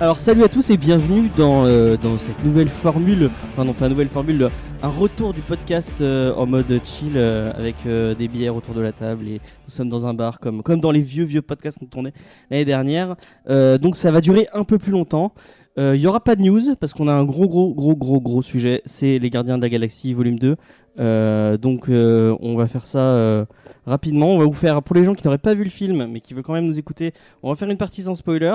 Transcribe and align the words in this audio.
Alors 0.00 0.18
salut 0.20 0.44
à 0.44 0.48
tous 0.48 0.70
et 0.70 0.76
bienvenue 0.76 1.28
dans, 1.36 1.66
euh, 1.66 1.96
cette 2.18 2.44
nouvelle 2.44 2.68
formule, 2.68 3.30
enfin 3.52 3.64
non 3.64 3.72
pas 3.72 3.88
nouvelle 3.88 4.06
formule, 4.08 4.48
un 4.80 4.88
retour 4.88 5.34
du 5.34 5.40
podcast 5.40 5.94
euh, 6.00 6.32
en 6.34 6.46
mode 6.46 6.80
chill 6.84 7.14
euh, 7.16 7.52
avec 7.52 7.74
euh, 7.84 8.14
des 8.14 8.28
bières 8.28 8.54
autour 8.54 8.74
de 8.74 8.80
la 8.80 8.92
table 8.92 9.26
et 9.26 9.40
nous 9.66 9.70
sommes 9.70 9.88
dans 9.88 10.06
un 10.06 10.14
bar 10.14 10.38
comme, 10.38 10.62
dans 10.80 10.92
les 10.92 11.00
vieux 11.00 11.24
vieux 11.24 11.42
podcasts 11.42 11.80
qu'on 11.80 11.86
tournait 11.86 12.12
l'année 12.48 12.64
dernière. 12.64 13.16
Euh, 13.50 13.76
donc 13.76 13.96
ça 13.96 14.12
va 14.12 14.20
durer 14.20 14.46
un 14.52 14.62
peu 14.62 14.78
plus 14.78 14.92
longtemps. 14.92 15.32
Euh, 15.78 15.96
Il 15.96 16.00
y 16.00 16.06
aura 16.06 16.20
pas 16.20 16.36
de 16.36 16.42
news 16.42 16.76
parce 16.78 16.92
qu'on 16.92 17.08
a 17.08 17.12
un 17.12 17.24
gros 17.24 17.48
gros 17.48 17.74
gros 17.74 17.96
gros 17.96 18.20
gros 18.20 18.42
sujet, 18.42 18.82
c'est 18.84 19.18
les 19.18 19.30
Gardiens 19.30 19.56
de 19.58 19.62
la 19.62 19.68
Galaxie 19.68 20.12
volume 20.12 20.38
2. 20.38 20.56
Euh, 20.98 21.56
donc 21.56 21.88
euh, 21.88 22.36
on 22.40 22.56
va 22.56 22.66
faire 22.66 22.86
ça 22.86 22.98
euh, 23.00 23.44
rapidement. 23.86 24.28
On 24.34 24.38
va 24.38 24.44
vous 24.44 24.52
faire, 24.52 24.82
pour 24.82 24.96
les 24.96 25.04
gens 25.04 25.14
qui 25.14 25.24
n'auraient 25.26 25.38
pas 25.38 25.54
vu 25.54 25.64
le 25.64 25.70
film 25.70 26.06
mais 26.06 26.20
qui 26.20 26.34
veulent 26.34 26.42
quand 26.42 26.52
même 26.54 26.66
nous 26.66 26.78
écouter, 26.78 27.12
on 27.42 27.50
va 27.50 27.56
faire 27.56 27.70
une 27.70 27.76
partie 27.78 28.02
sans 28.02 28.14
spoiler. 28.14 28.54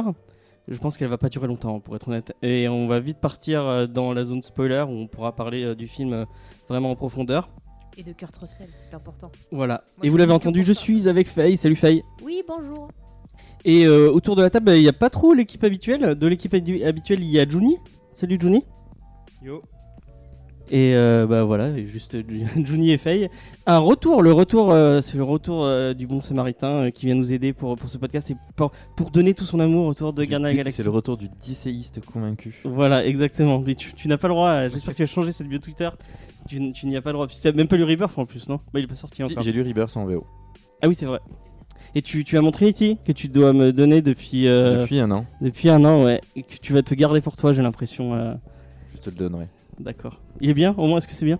Je 0.70 0.78
pense 0.78 0.98
qu'elle 0.98 1.10
va 1.10 1.18
pas 1.18 1.28
durer 1.28 1.48
longtemps, 1.48 1.82
pour 1.82 1.94
être 1.98 2.08
honnête. 2.08 2.34
Et 2.42 2.70
on 2.70 2.88
va 2.88 3.00
vite 3.02 3.18
partir 3.20 3.62
euh, 3.66 3.86
dans 3.86 4.14
la 4.14 4.24
zone 4.24 4.42
spoiler 4.44 4.84
où 4.88 4.92
on 4.92 5.08
pourra 5.08 5.36
parler 5.36 5.64
euh, 5.66 5.76
du 5.76 5.88
film 5.90 6.14
euh, 6.14 6.26
vraiment 6.70 6.92
en 6.92 6.96
profondeur. 6.96 7.50
Et 7.98 8.04
de 8.04 8.14
Kurt 8.14 8.36
Russell, 8.38 8.70
c'est 8.78 8.96
important. 8.96 9.30
Voilà. 9.52 9.84
Moi, 9.98 10.06
Et 10.06 10.10
vous 10.10 10.16
l'avez 10.18 10.32
entendu, 10.32 10.64
je 10.64 10.72
suis 10.74 11.08
avec 11.10 11.28
Faye. 11.28 11.58
Salut 11.58 11.76
Faye. 11.76 12.02
Oui, 12.24 12.42
bonjour. 12.48 12.88
Et 13.66 13.86
euh, 13.86 14.10
autour 14.10 14.36
de 14.36 14.42
la 14.42 14.50
table, 14.50 14.72
il 14.72 14.82
n'y 14.82 14.88
a 14.88 14.94
pas 14.94 15.10
trop 15.10 15.34
l'équipe 15.34 15.64
habituelle. 15.64 16.16
De 16.16 16.28
l'équipe 16.28 16.54
habi- 16.54 16.84
habituelle, 16.86 17.22
il 17.22 17.30
y 17.30 17.40
a 17.40 17.48
Juni. 17.48 17.78
Salut 18.14 18.38
Juni. 18.40 18.64
Yo. 19.44 19.62
Et 20.76 20.96
euh, 20.96 21.28
bah 21.28 21.44
voilà, 21.44 21.70
juste 21.86 22.18
Juni 22.66 22.90
et 22.90 22.98
Faye. 22.98 23.30
Un 23.68 23.78
retour, 23.78 24.24
le 24.24 24.34
retour, 24.34 24.72
euh, 24.72 25.02
c'est 25.02 25.18
le 25.18 25.24
retour 25.24 25.64
euh, 25.64 25.94
du 25.94 26.08
bon 26.08 26.20
samaritain 26.20 26.86
euh, 26.86 26.90
qui 26.90 27.06
vient 27.06 27.14
nous 27.14 27.32
aider 27.32 27.54
pour, 27.54 27.76
pour 27.76 27.90
ce 27.90 28.00
podcast 28.00 28.32
et 28.32 28.36
pour, 28.56 28.72
pour 28.96 29.12
donner 29.12 29.36
tout 29.36 29.46
son 29.46 29.60
amour 29.60 29.86
autour 29.86 30.14
de 30.14 30.24
Gardiens 30.24 30.50
Galaxie. 30.52 30.78
C'est 30.78 30.84
le 30.84 30.90
retour 30.90 31.16
du 31.16 31.28
dicéiste 31.40 32.04
convaincu. 32.04 32.60
Voilà, 32.66 33.06
exactement. 33.06 33.60
Mais 33.60 33.76
tu, 33.76 33.94
tu 33.94 34.08
n'as 34.08 34.18
pas 34.18 34.28
le 34.28 34.34
droit. 34.34 34.50
euh, 34.50 34.70
J'espère 34.74 34.94
que 34.94 34.98
tu 34.98 35.04
as 35.04 35.06
changé 35.06 35.32
cette 35.32 35.48
bio 35.48 35.60
Twitter. 35.60 35.90
Tu, 36.48 36.60
n'y 36.60 36.98
as 36.98 37.04
pas 37.04 37.12
le 37.12 37.18
droit. 37.18 37.28
Tu 37.28 37.36
n'as 37.46 37.54
même 37.54 37.68
pas 37.68 37.78
lu 37.78 37.84
Rebirth 37.84 38.18
en 38.18 38.26
plus, 38.26 38.50
non? 38.50 38.60
Bah, 38.74 38.80
il 38.80 38.86
est 38.86 38.88
pas 38.88 38.96
sorti 38.96 39.18
Si, 39.18 39.24
encore. 39.32 39.44
J'ai 39.44 39.52
lu 39.52 39.62
Rebirth 39.62 39.96
en 39.96 40.06
VO. 40.06 40.26
Ah 40.82 40.88
oui, 40.88 40.96
c'est 40.98 41.06
vrai. 41.06 41.20
Et 41.94 42.02
tu, 42.02 42.24
tu 42.24 42.36
as 42.36 42.42
mon 42.42 42.50
Trinity 42.50 42.98
que 43.06 43.12
tu 43.12 43.28
dois 43.28 43.54
me 43.54 43.72
donner 43.72 44.02
depuis, 44.02 44.48
euh, 44.48 44.82
depuis... 44.82 44.98
Depuis 45.42 45.70
un 45.70 45.82
an, 45.82 45.86
un 45.86 45.86
an, 45.86 46.04
ouais. 46.06 46.20
Et 46.36 46.42
que 46.42 46.56
tu 46.60 46.74
vas 46.74 46.82
te 46.82 46.96
garder 46.96 47.22
pour 47.22 47.36
toi, 47.36 47.54
j'ai 47.54 47.62
l'impression. 47.62 48.16
euh, 48.16 48.34
je 48.92 48.98
te 48.98 49.12
le 49.12 49.16
donnerai. 49.18 49.46
D'accord. 49.80 50.22
Il 50.42 50.50
est 50.50 50.54
bien 50.54 50.74
Au 50.78 50.88
moins, 50.88 50.98
est-ce 50.98 51.08
que 51.08 51.14
c'est 51.14 51.26
bien? 51.26 51.40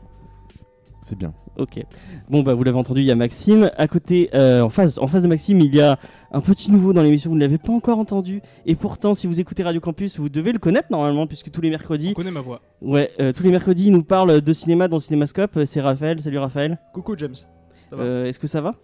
C'est 1.02 1.18
bien. 1.18 1.34
Ok. 1.58 1.84
Bon, 2.30 2.44
bah, 2.44 2.54
vous 2.54 2.64
l'avez 2.64 2.78
entendu, 2.78 3.02
il 3.02 3.06
y 3.06 3.12
a 3.12 3.16
Maxime. 3.16 3.70
À 3.78 3.88
côté, 3.90 4.30
euh, 4.34 4.62
en, 4.62 4.70
face, 4.70 4.98
en 4.98 5.08
face 5.08 5.22
de 5.22 5.28
Maxime, 5.28 5.60
il 5.60 5.76
y 5.76 5.82
a 5.82 6.00
un 6.32 6.40
petit 6.40 6.72
nouveau 6.72 6.94
dans 6.94 7.04
l'émission, 7.04 7.30
vous 7.30 7.36
ne 7.36 7.42
l'avez 7.42 7.58
pas 7.58 7.74
encore 7.74 8.00
entendu. 8.00 8.42
Et 8.66 8.76
pourtant, 8.76 9.14
si 9.14 9.28
vous 9.28 9.40
écoutez 9.42 9.64
Radio 9.64 9.82
Campus, 9.82 10.18
vous 10.18 10.30
devez 10.30 10.54
le 10.54 10.60
connaître 10.60 10.88
normalement, 10.92 11.28
puisque 11.28 11.52
tous 11.52 11.60
les 11.62 11.70
mercredis, 11.70 12.12
On 12.12 12.14
connaît 12.14 12.32
ma 12.32 12.40
voix. 12.40 12.62
ouais, 12.82 13.12
euh, 13.20 13.34
tous 13.34 13.44
les 13.44 13.52
mercredis, 13.52 13.88
il 13.88 13.92
nous 13.92 14.04
parle 14.04 14.40
de 14.42 14.54
cinéma 14.54 14.88
dans 14.88 14.98
Cinémascope. 15.00 15.60
C'est 15.66 15.82
Raphaël. 15.82 16.22
Salut 16.22 16.38
Raphaël. 16.40 16.80
Coucou 16.94 17.16
James. 17.18 17.36
Ça 17.36 17.96
va? 17.98 18.04
Euh, 18.04 18.26
est-ce 18.26 18.40
que 18.40 18.48
ça 18.48 18.62
va? 18.62 18.76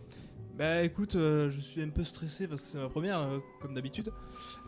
Bah 0.60 0.84
écoute, 0.84 1.16
euh, 1.16 1.50
je 1.50 1.62
suis 1.62 1.82
un 1.82 1.88
peu 1.88 2.04
stressé 2.04 2.46
parce 2.46 2.62
que 2.62 2.68
c'est 2.68 2.78
ma 2.78 2.90
première, 2.90 3.20
euh, 3.22 3.38
comme 3.62 3.74
d'habitude. 3.74 4.12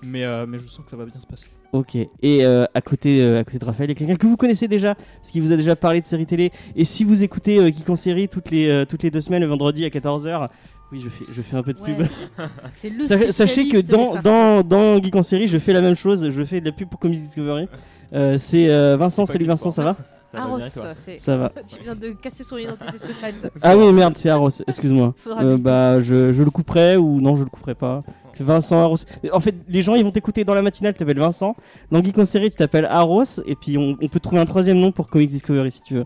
Mais, 0.02 0.24
euh, 0.24 0.46
mais 0.48 0.58
je 0.58 0.66
sens 0.70 0.86
que 0.86 0.90
ça 0.90 0.96
va 0.96 1.04
bien 1.04 1.20
se 1.20 1.28
passer. 1.28 1.48
Ok. 1.74 1.96
Et 1.96 2.46
euh, 2.46 2.64
à, 2.74 2.80
côté, 2.80 3.22
euh, 3.22 3.42
à 3.42 3.44
côté 3.44 3.60
de 3.60 3.66
Raphaël, 3.66 3.90
il 3.90 3.94
y 3.94 3.98
a 3.98 4.00
quelqu'un 4.00 4.16
que 4.16 4.26
vous 4.26 4.38
connaissez 4.38 4.70
déjà, 4.70 4.96
parce 4.96 5.32
qu'il 5.32 5.42
vous 5.42 5.52
a 5.52 5.58
déjà 5.58 5.76
parlé 5.76 6.00
de 6.00 6.06
séries 6.06 6.26
télé. 6.26 6.54
Et 6.78 6.86
si 6.86 7.04
vous 7.04 7.24
écoutez 7.24 7.60
euh, 7.60 7.68
Geek 7.68 7.90
en 7.90 7.98
série 7.98 8.30
toutes 8.30 8.52
les, 8.52 8.70
euh, 8.70 8.86
toutes 8.86 9.04
les 9.04 9.12
deux 9.12 9.20
semaines, 9.20 9.42
le 9.42 9.50
vendredi 9.50 9.84
à 9.84 9.90
14h, 9.90 10.48
oui, 10.94 11.02
je 11.02 11.10
fais, 11.10 11.26
je 11.30 11.42
fais 11.42 11.58
un 11.58 11.64
peu 11.64 11.74
de 11.74 11.80
pub. 11.80 12.00
Ouais. 12.00 12.08
c'est 12.72 12.90
le 12.90 13.04
Sachez- 13.04 13.32
Sachez 13.34 13.68
que 13.68 13.80
spécialiste 13.80 13.88
des 13.88 14.30
dans, 14.30 14.62
dans, 14.62 14.64
dans 14.64 15.04
Geek 15.04 15.16
en 15.18 15.24
série, 15.24 15.50
je 15.50 15.58
fais 15.58 15.74
la 15.74 15.82
même 15.82 15.96
chose. 15.96 16.30
Je 16.30 16.44
fais 16.46 16.62
de 16.62 16.66
la 16.68 16.72
pub 16.72 16.88
pour 16.88 17.02
Comics 17.02 17.20
Discovery. 17.20 17.68
Euh, 18.14 18.38
c'est 18.38 18.70
euh, 18.70 18.96
Vincent. 18.96 19.26
Pas 19.26 19.34
Salut 19.34 19.46
Vincent, 19.46 19.72
ça 19.72 19.84
va? 19.84 19.98
Arros, 20.34 20.60
c'est. 20.96 21.20
Ça 21.20 21.38
va. 21.38 21.52
Tu 21.68 21.82
viens 21.84 21.96
de 21.96 22.12
casser 22.12 22.44
son 22.44 22.58
identité 22.58 22.98
secrète. 22.98 23.52
Ah 23.62 23.76
oui, 23.78 23.92
merde, 23.92 24.16
c'est 24.18 24.30
Arros. 24.30 24.50
Excuse-moi. 24.68 25.14
Faudra 25.18 25.44
Euh, 25.44 25.58
bah, 25.58 26.00
je, 26.02 26.32
je 26.32 26.44
le 26.44 26.50
couperai 26.52 26.98
ou 26.98 27.20
non, 27.22 27.36
je 27.36 27.44
le 27.44 27.50
couperai 27.50 27.76
pas. 27.76 28.04
C'est 28.34 28.44
Vincent 28.44 28.80
Arros. 28.82 28.96
En 29.34 29.40
fait, 29.40 29.56
les 29.68 29.82
gens 29.82 29.96
ils 29.96 30.04
vont 30.04 30.12
t'écouter 30.12 30.44
dans 30.46 30.54
la 30.54 30.62
matinale, 30.62 30.94
tu 30.94 31.00
t'appelles 31.00 31.20
Vincent. 31.20 31.56
Dans 31.92 32.02
Geek 32.04 32.18
en 32.18 32.26
série, 32.26 32.50
tu 32.50 32.58
t'appelles 32.58 32.86
Arros. 32.86 33.24
Et 33.46 33.56
puis 33.56 33.78
on, 33.78 33.98
on 34.02 34.08
peut 34.08 34.20
trouver 34.20 34.40
un 34.42 34.46
troisième 34.46 34.78
nom 34.80 34.92
pour 34.92 35.08
Comics 35.10 35.30
Discovery 35.30 35.72
si 35.72 35.82
tu 35.82 35.96
veux. 35.96 36.06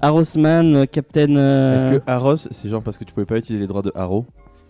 Arrowsman, 0.00 0.74
euh, 0.74 0.86
Captain. 0.86 1.36
euh, 1.36 1.76
Est-ce 1.76 1.86
que 1.98 2.02
Arros, 2.10 2.36
c'est 2.36 2.68
genre 2.70 2.82
parce 2.82 2.96
que 2.96 3.04
tu 3.04 3.12
pouvais 3.12 3.26
pas 3.26 3.36
utiliser 3.36 3.62
les 3.64 3.68
droits 3.68 3.82
de 3.82 3.92
Arrow 3.94 4.24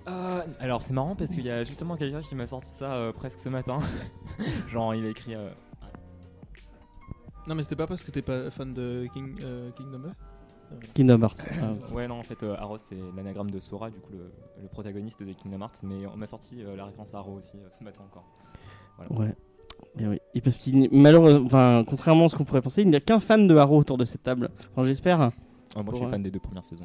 Euh, 0.09 0.41
alors 0.59 0.83
c'est 0.83 0.93
marrant 0.93 1.15
parce 1.15 1.31
qu'il 1.31 1.45
y 1.47 1.51
a 1.51 1.63
justement 1.63 1.95
quelqu'un 1.97 2.21
qui 2.21 2.35
m'a 2.35 2.47
sorti 2.47 2.69
ça 2.79 2.87
euh, 2.93 3.13
presque 3.13 3.39
ce 3.39 3.49
matin. 3.49 3.79
Genre 4.69 4.95
il 4.95 5.05
a 5.07 5.09
écrit 5.11 5.35
euh, 5.37 5.49
Non, 7.51 7.57
mais 7.57 7.65
c'était 7.65 7.75
pas 7.75 7.89
parce 7.89 8.05
que 8.05 8.13
t'es 8.13 8.23
pas 8.23 8.49
fan 8.53 8.73
de 8.73 9.09
King, 9.13 9.35
euh, 9.43 9.71
Kingdom 9.73 10.05
Hearts 10.05 10.17
Kingdom 10.95 11.21
Hearts. 11.23 11.49
Ah, 11.61 11.93
ouais 11.93 12.07
non 12.07 12.21
en 12.21 12.23
fait 12.23 12.45
euh, 12.45 12.55
Arrow 12.57 12.79
c'est 12.79 12.97
l'anagramme 13.17 13.51
de 13.51 13.59
Sora 13.59 13.91
du 13.91 13.99
coup 13.99 14.13
le, 14.13 14.31
le 14.63 14.69
protagoniste 14.69 15.21
de 15.25 15.33
Kingdom 15.33 15.61
Hearts 15.63 15.81
mais 15.83 16.07
on 16.07 16.17
m'a 16.17 16.29
sorti 16.29 16.63
euh, 16.63 16.77
la 16.77 16.85
référence 16.85 17.13
à 17.13 17.19
Arrow 17.19 17.39
aussi 17.39 17.57
euh, 17.57 17.67
ce 17.71 17.83
matin 17.83 18.03
encore. 18.05 18.25
Ouais. 19.19 19.35
Et 19.99 20.07
oui. 20.07 20.21
Et 20.35 20.41
parce 20.41 20.59
qu'il 20.59 20.89
malheureusement, 20.93 21.45
enfin, 21.45 21.83
contrairement 21.89 22.27
à 22.27 22.29
ce 22.29 22.37
qu'on 22.37 22.45
pourrait 22.45 22.63
penser, 22.63 22.83
il 22.83 22.89
n'y 22.91 22.95
a 22.95 23.01
qu'un 23.01 23.19
fan 23.19 23.49
de 23.49 23.57
Arrow 23.57 23.79
autour 23.79 23.99
de 23.99 24.05
cette 24.05 24.23
table. 24.23 24.51
Enfin, 24.71 24.85
j'espère. 24.85 25.21
Euh, 25.21 25.29
moi 25.75 25.85
je 25.91 25.97
suis 25.97 26.05
Ouais. 26.05 26.11
fan 26.13 26.23
des 26.23 26.31
deux 26.31 26.39
premières 26.39 26.65
saisons. 26.65 26.85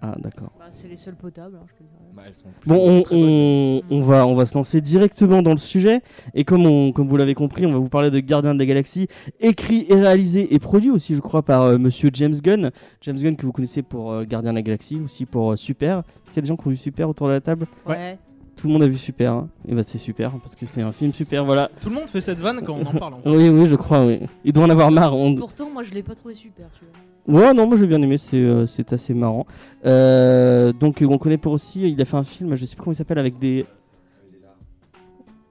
Ah, 0.00 0.14
d'accord. 0.18 0.52
Bah, 0.58 0.66
c'est 0.70 0.86
les 0.88 0.96
seuls 0.96 1.16
potables, 1.16 1.56
hein, 1.56 1.66
je 1.66 1.72
peux 1.74 1.82
le 1.84 1.88
dire. 1.90 1.98
Bah, 2.14 2.22
elles 2.26 2.34
sont 2.34 2.46
Bon, 2.66 3.02
on, 3.10 3.16
on, 3.16 3.82
on 3.90 4.00
va, 4.02 4.26
on 4.26 4.34
va 4.36 4.46
se 4.46 4.54
lancer 4.54 4.80
directement 4.80 5.42
dans 5.42 5.50
le 5.50 5.58
sujet. 5.58 6.02
Et 6.34 6.44
comme, 6.44 6.66
on, 6.66 6.92
comme 6.92 7.08
vous 7.08 7.16
l'avez 7.16 7.34
compris, 7.34 7.66
on 7.66 7.72
va 7.72 7.78
vous 7.78 7.88
parler 7.88 8.10
de 8.10 8.20
Gardien 8.20 8.54
de 8.54 8.58
la 8.60 8.66
Galaxie, 8.66 9.08
écrit 9.40 9.86
et 9.88 9.94
réalisé 9.94 10.54
et 10.54 10.58
produit 10.60 10.90
aussi, 10.90 11.14
je 11.16 11.20
crois, 11.20 11.42
par 11.42 11.62
euh, 11.62 11.78
monsieur 11.78 12.10
James 12.12 12.34
Gunn. 12.34 12.70
James 13.00 13.16
Gunn 13.16 13.36
que 13.36 13.44
vous 13.44 13.52
connaissez 13.52 13.82
pour 13.82 14.12
euh, 14.12 14.24
Gardien 14.24 14.52
de 14.52 14.56
la 14.56 14.62
Galaxie, 14.62 15.00
aussi 15.04 15.26
pour 15.26 15.52
euh, 15.52 15.56
Super. 15.56 15.98
Est-ce 15.98 16.34
qu'il 16.34 16.36
y 16.36 16.38
a 16.38 16.42
des 16.42 16.48
gens 16.48 16.56
qui 16.56 16.68
ont 16.68 16.70
vu 16.70 16.76
Super 16.76 17.08
autour 17.08 17.26
de 17.26 17.32
la 17.32 17.40
table? 17.40 17.66
Ouais. 17.86 18.18
Tout 18.58 18.66
le 18.66 18.72
monde 18.74 18.82
a 18.82 18.88
vu 18.88 18.96
Super. 18.98 19.32
hein. 19.32 19.48
Et 19.66 19.74
bah, 19.74 19.82
c'est 19.82 19.96
super, 19.98 20.32
parce 20.42 20.54
que 20.54 20.66
c'est 20.66 20.82
un 20.82 20.92
film 20.92 21.12
super, 21.14 21.44
voilà. 21.44 21.70
Tout 21.80 21.88
le 21.88 21.94
monde 21.94 22.08
fait 22.08 22.20
cette 22.20 22.40
vanne 22.40 22.60
quand 22.62 22.74
on 22.74 22.84
en 22.84 22.92
parle. 22.98 23.14
En 23.14 23.18
fait. 23.22 23.30
Oui, 23.30 23.48
oui, 23.48 23.66
je 23.68 23.76
crois, 23.76 24.04
oui. 24.04 24.18
Il 24.44 24.52
doit 24.52 24.64
en 24.64 24.70
avoir 24.70 24.90
marre. 24.90 25.16
on- 25.16 25.34
Pourtant, 25.36 25.70
moi, 25.70 25.84
je 25.84 25.94
l'ai 25.94 26.02
pas 26.02 26.14
trouvé 26.14 26.34
super, 26.34 26.66
tu 26.78 26.84
vois. 26.84 27.40
Ouais, 27.40 27.52
non, 27.54 27.66
moi 27.66 27.76
j'ai 27.76 27.86
bien 27.86 28.00
aimé, 28.00 28.16
c'est 28.16 28.38
euh, 28.38 28.64
c'est 28.66 28.90
assez 28.94 29.12
marrant. 29.14 29.46
Euh, 29.84 30.72
donc, 30.72 31.02
euh, 31.02 31.06
on 31.06 31.18
connaît 31.18 31.36
pour 31.36 31.52
aussi, 31.52 31.82
il 31.90 32.00
a 32.00 32.04
fait 32.06 32.16
un 32.16 32.24
film, 32.24 32.54
je 32.56 32.64
sais 32.64 32.74
plus 32.74 32.82
comment 32.82 32.92
il 32.92 32.96
s'appelle, 32.96 33.18
avec 33.18 33.38
des. 33.38 33.66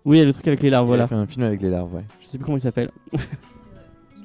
Oui, 0.04 0.24
le 0.24 0.34
truc 0.34 0.48
avec 0.48 0.64
les 0.64 0.70
larves, 0.70 0.86
Il 0.86 0.88
voilà. 0.88 1.04
a 1.04 1.08
fait 1.08 1.16
un 1.16 1.28
film 1.28 1.46
avec 1.46 1.62
les 1.62 1.70
larves, 1.70 1.94
ouais. 1.94 2.04
Je 2.22 2.28
sais 2.28 2.38
plus 2.38 2.46
comment 2.46 2.58
il 2.58 2.62
s'appelle. 2.62 2.90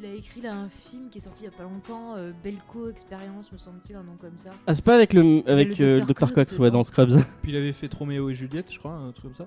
Il 0.03 0.09
a 0.09 0.15
écrit 0.15 0.41
là 0.41 0.55
un 0.55 0.69
film 0.69 1.11
qui 1.11 1.19
est 1.19 1.21
sorti 1.21 1.43
il 1.43 1.45
y 1.45 1.49
a 1.49 1.53
pas 1.53 1.63
longtemps, 1.63 2.17
euh, 2.17 2.33
Belco 2.43 2.89
Experience, 2.89 3.53
me 3.53 3.59
semble-t-il, 3.59 3.95
un 3.95 4.03
nom 4.03 4.17
comme 4.21 4.37
ça. 4.37 4.51
Ah, 4.67 4.75
c'est 4.75 4.85
pas 4.85 4.97
avec 4.97 5.13
le, 5.13 5.45
avec 5.47 5.79
le 5.79 5.85
euh, 5.87 5.99
Dr. 6.01 6.07
Dr. 6.07 6.15
Cox 6.15 6.33
Cox, 6.33 6.59
ouais, 6.59 6.71
dans 6.73 6.83
Scrubs. 6.83 7.21
Puis 7.43 7.53
il 7.53 7.57
avait 7.57 7.73
fait 7.73 7.87
Troméo 7.89 8.29
et 8.29 8.35
Juliette, 8.35 8.73
je 8.73 8.81
crois, 8.81 8.93
un 8.95 9.13
truc 9.13 9.27
comme 9.37 9.47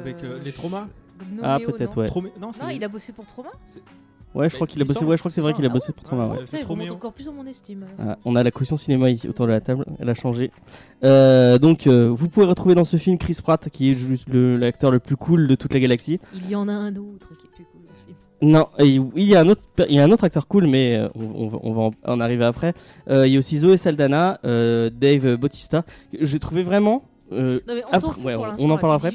Avec 0.00 0.22
euh, 0.22 0.40
les 0.42 0.52
traumas. 0.52 0.88
Ah, 1.42 1.58
peut-être, 1.64 1.96
non 1.96 2.02
ouais. 2.02 2.08
Tromé- 2.08 2.32
Non, 2.38 2.52
Non, 2.60 2.68
il 2.68 2.84
a 2.84 2.88
bossé 2.88 3.12
pour 3.14 3.24
Trauma? 3.24 3.50
Ouais, 4.34 4.48
je 4.50 4.54
crois 4.56 4.66
qu'il 4.66 4.82
a 4.82 4.84
bossé, 4.84 5.04
ouais, 5.04 5.16
je 5.16 5.22
crois 5.22 5.28
que 5.30 5.34
c'est 5.34 5.40
vrai 5.40 5.52
qu'il 5.52 5.64
a 5.64 5.68
semble. 5.68 5.74
bossé 5.78 5.92
pour 5.92 6.02
Trauma, 6.04 6.26
Ouais, 6.26 6.38
ouais. 6.38 6.44
Putain, 6.44 6.58
il 6.58 6.64
remonte 6.66 6.90
encore 6.90 7.12
plus 7.12 7.28
en 7.28 7.32
mon 7.32 7.46
estime. 7.46 7.84
Ah, 8.00 8.18
on 8.24 8.34
a 8.34 8.42
la 8.42 8.50
caution 8.50 8.76
cinéma 8.76 9.08
ici 9.10 9.28
autour 9.28 9.46
de 9.46 9.52
la 9.52 9.60
table, 9.60 9.84
elle 10.00 10.08
a 10.08 10.14
changé. 10.14 10.50
Euh, 11.04 11.58
donc, 11.58 11.86
euh, 11.86 12.08
vous 12.08 12.28
pouvez 12.28 12.46
retrouver 12.46 12.74
dans 12.74 12.84
ce 12.84 12.96
film 12.96 13.16
Chris 13.18 13.38
Pratt, 13.42 13.68
qui 13.70 13.90
est 13.90 13.92
juste 13.92 14.28
le- 14.28 14.56
l'acteur 14.56 14.90
le 14.90 14.98
plus 14.98 15.16
cool 15.16 15.46
de 15.46 15.54
toute 15.54 15.72
la 15.72 15.80
galaxie. 15.80 16.18
Il 16.34 16.50
y 16.50 16.54
en 16.56 16.68
a 16.68 16.72
un 16.72 16.94
autre 16.96 17.28
qui 17.28 17.46
est 17.46 17.50
plus 17.54 17.64
cool 17.64 17.82
aussi. 17.92 18.16
Non, 18.42 18.66
il 18.80 19.22
y 19.24 19.36
a 19.36 19.40
un 19.40 19.48
autre, 19.48 19.62
il 19.88 19.94
y 19.94 20.00
a 20.00 20.04
un 20.04 20.10
autre 20.10 20.24
acteur 20.24 20.46
cool, 20.48 20.66
mais 20.66 20.96
euh, 20.96 21.08
on, 21.14 21.44
on 21.44 21.48
va, 21.48 21.58
on 21.62 21.72
va 21.72 21.82
en- 21.82 21.90
en 22.14 22.20
arriver 22.20 22.44
après. 22.44 22.74
Euh, 23.08 23.26
il 23.26 23.32
y 23.32 23.36
a 23.36 23.38
aussi 23.38 23.58
Zoé 23.58 23.76
Saldana, 23.76 24.40
euh, 24.44 24.90
Dave 24.90 25.36
Bautista. 25.36 25.84
J'ai 26.20 26.38
trouvé 26.40 26.62
vraiment. 26.64 27.04
Euh, 27.32 27.60
Non, 27.66 27.74
mais 27.74 27.82
on 27.82 27.86
Après- 27.86 28.00
s'en 28.00 28.10
fout 28.12 28.24
ouais, 28.24 28.34
pour 28.34 28.42
on- 28.42 28.46
l'instant. 28.46 28.64
on 28.64 28.70
en 28.70 28.78
parlera 28.78 28.96
après. 28.96 29.10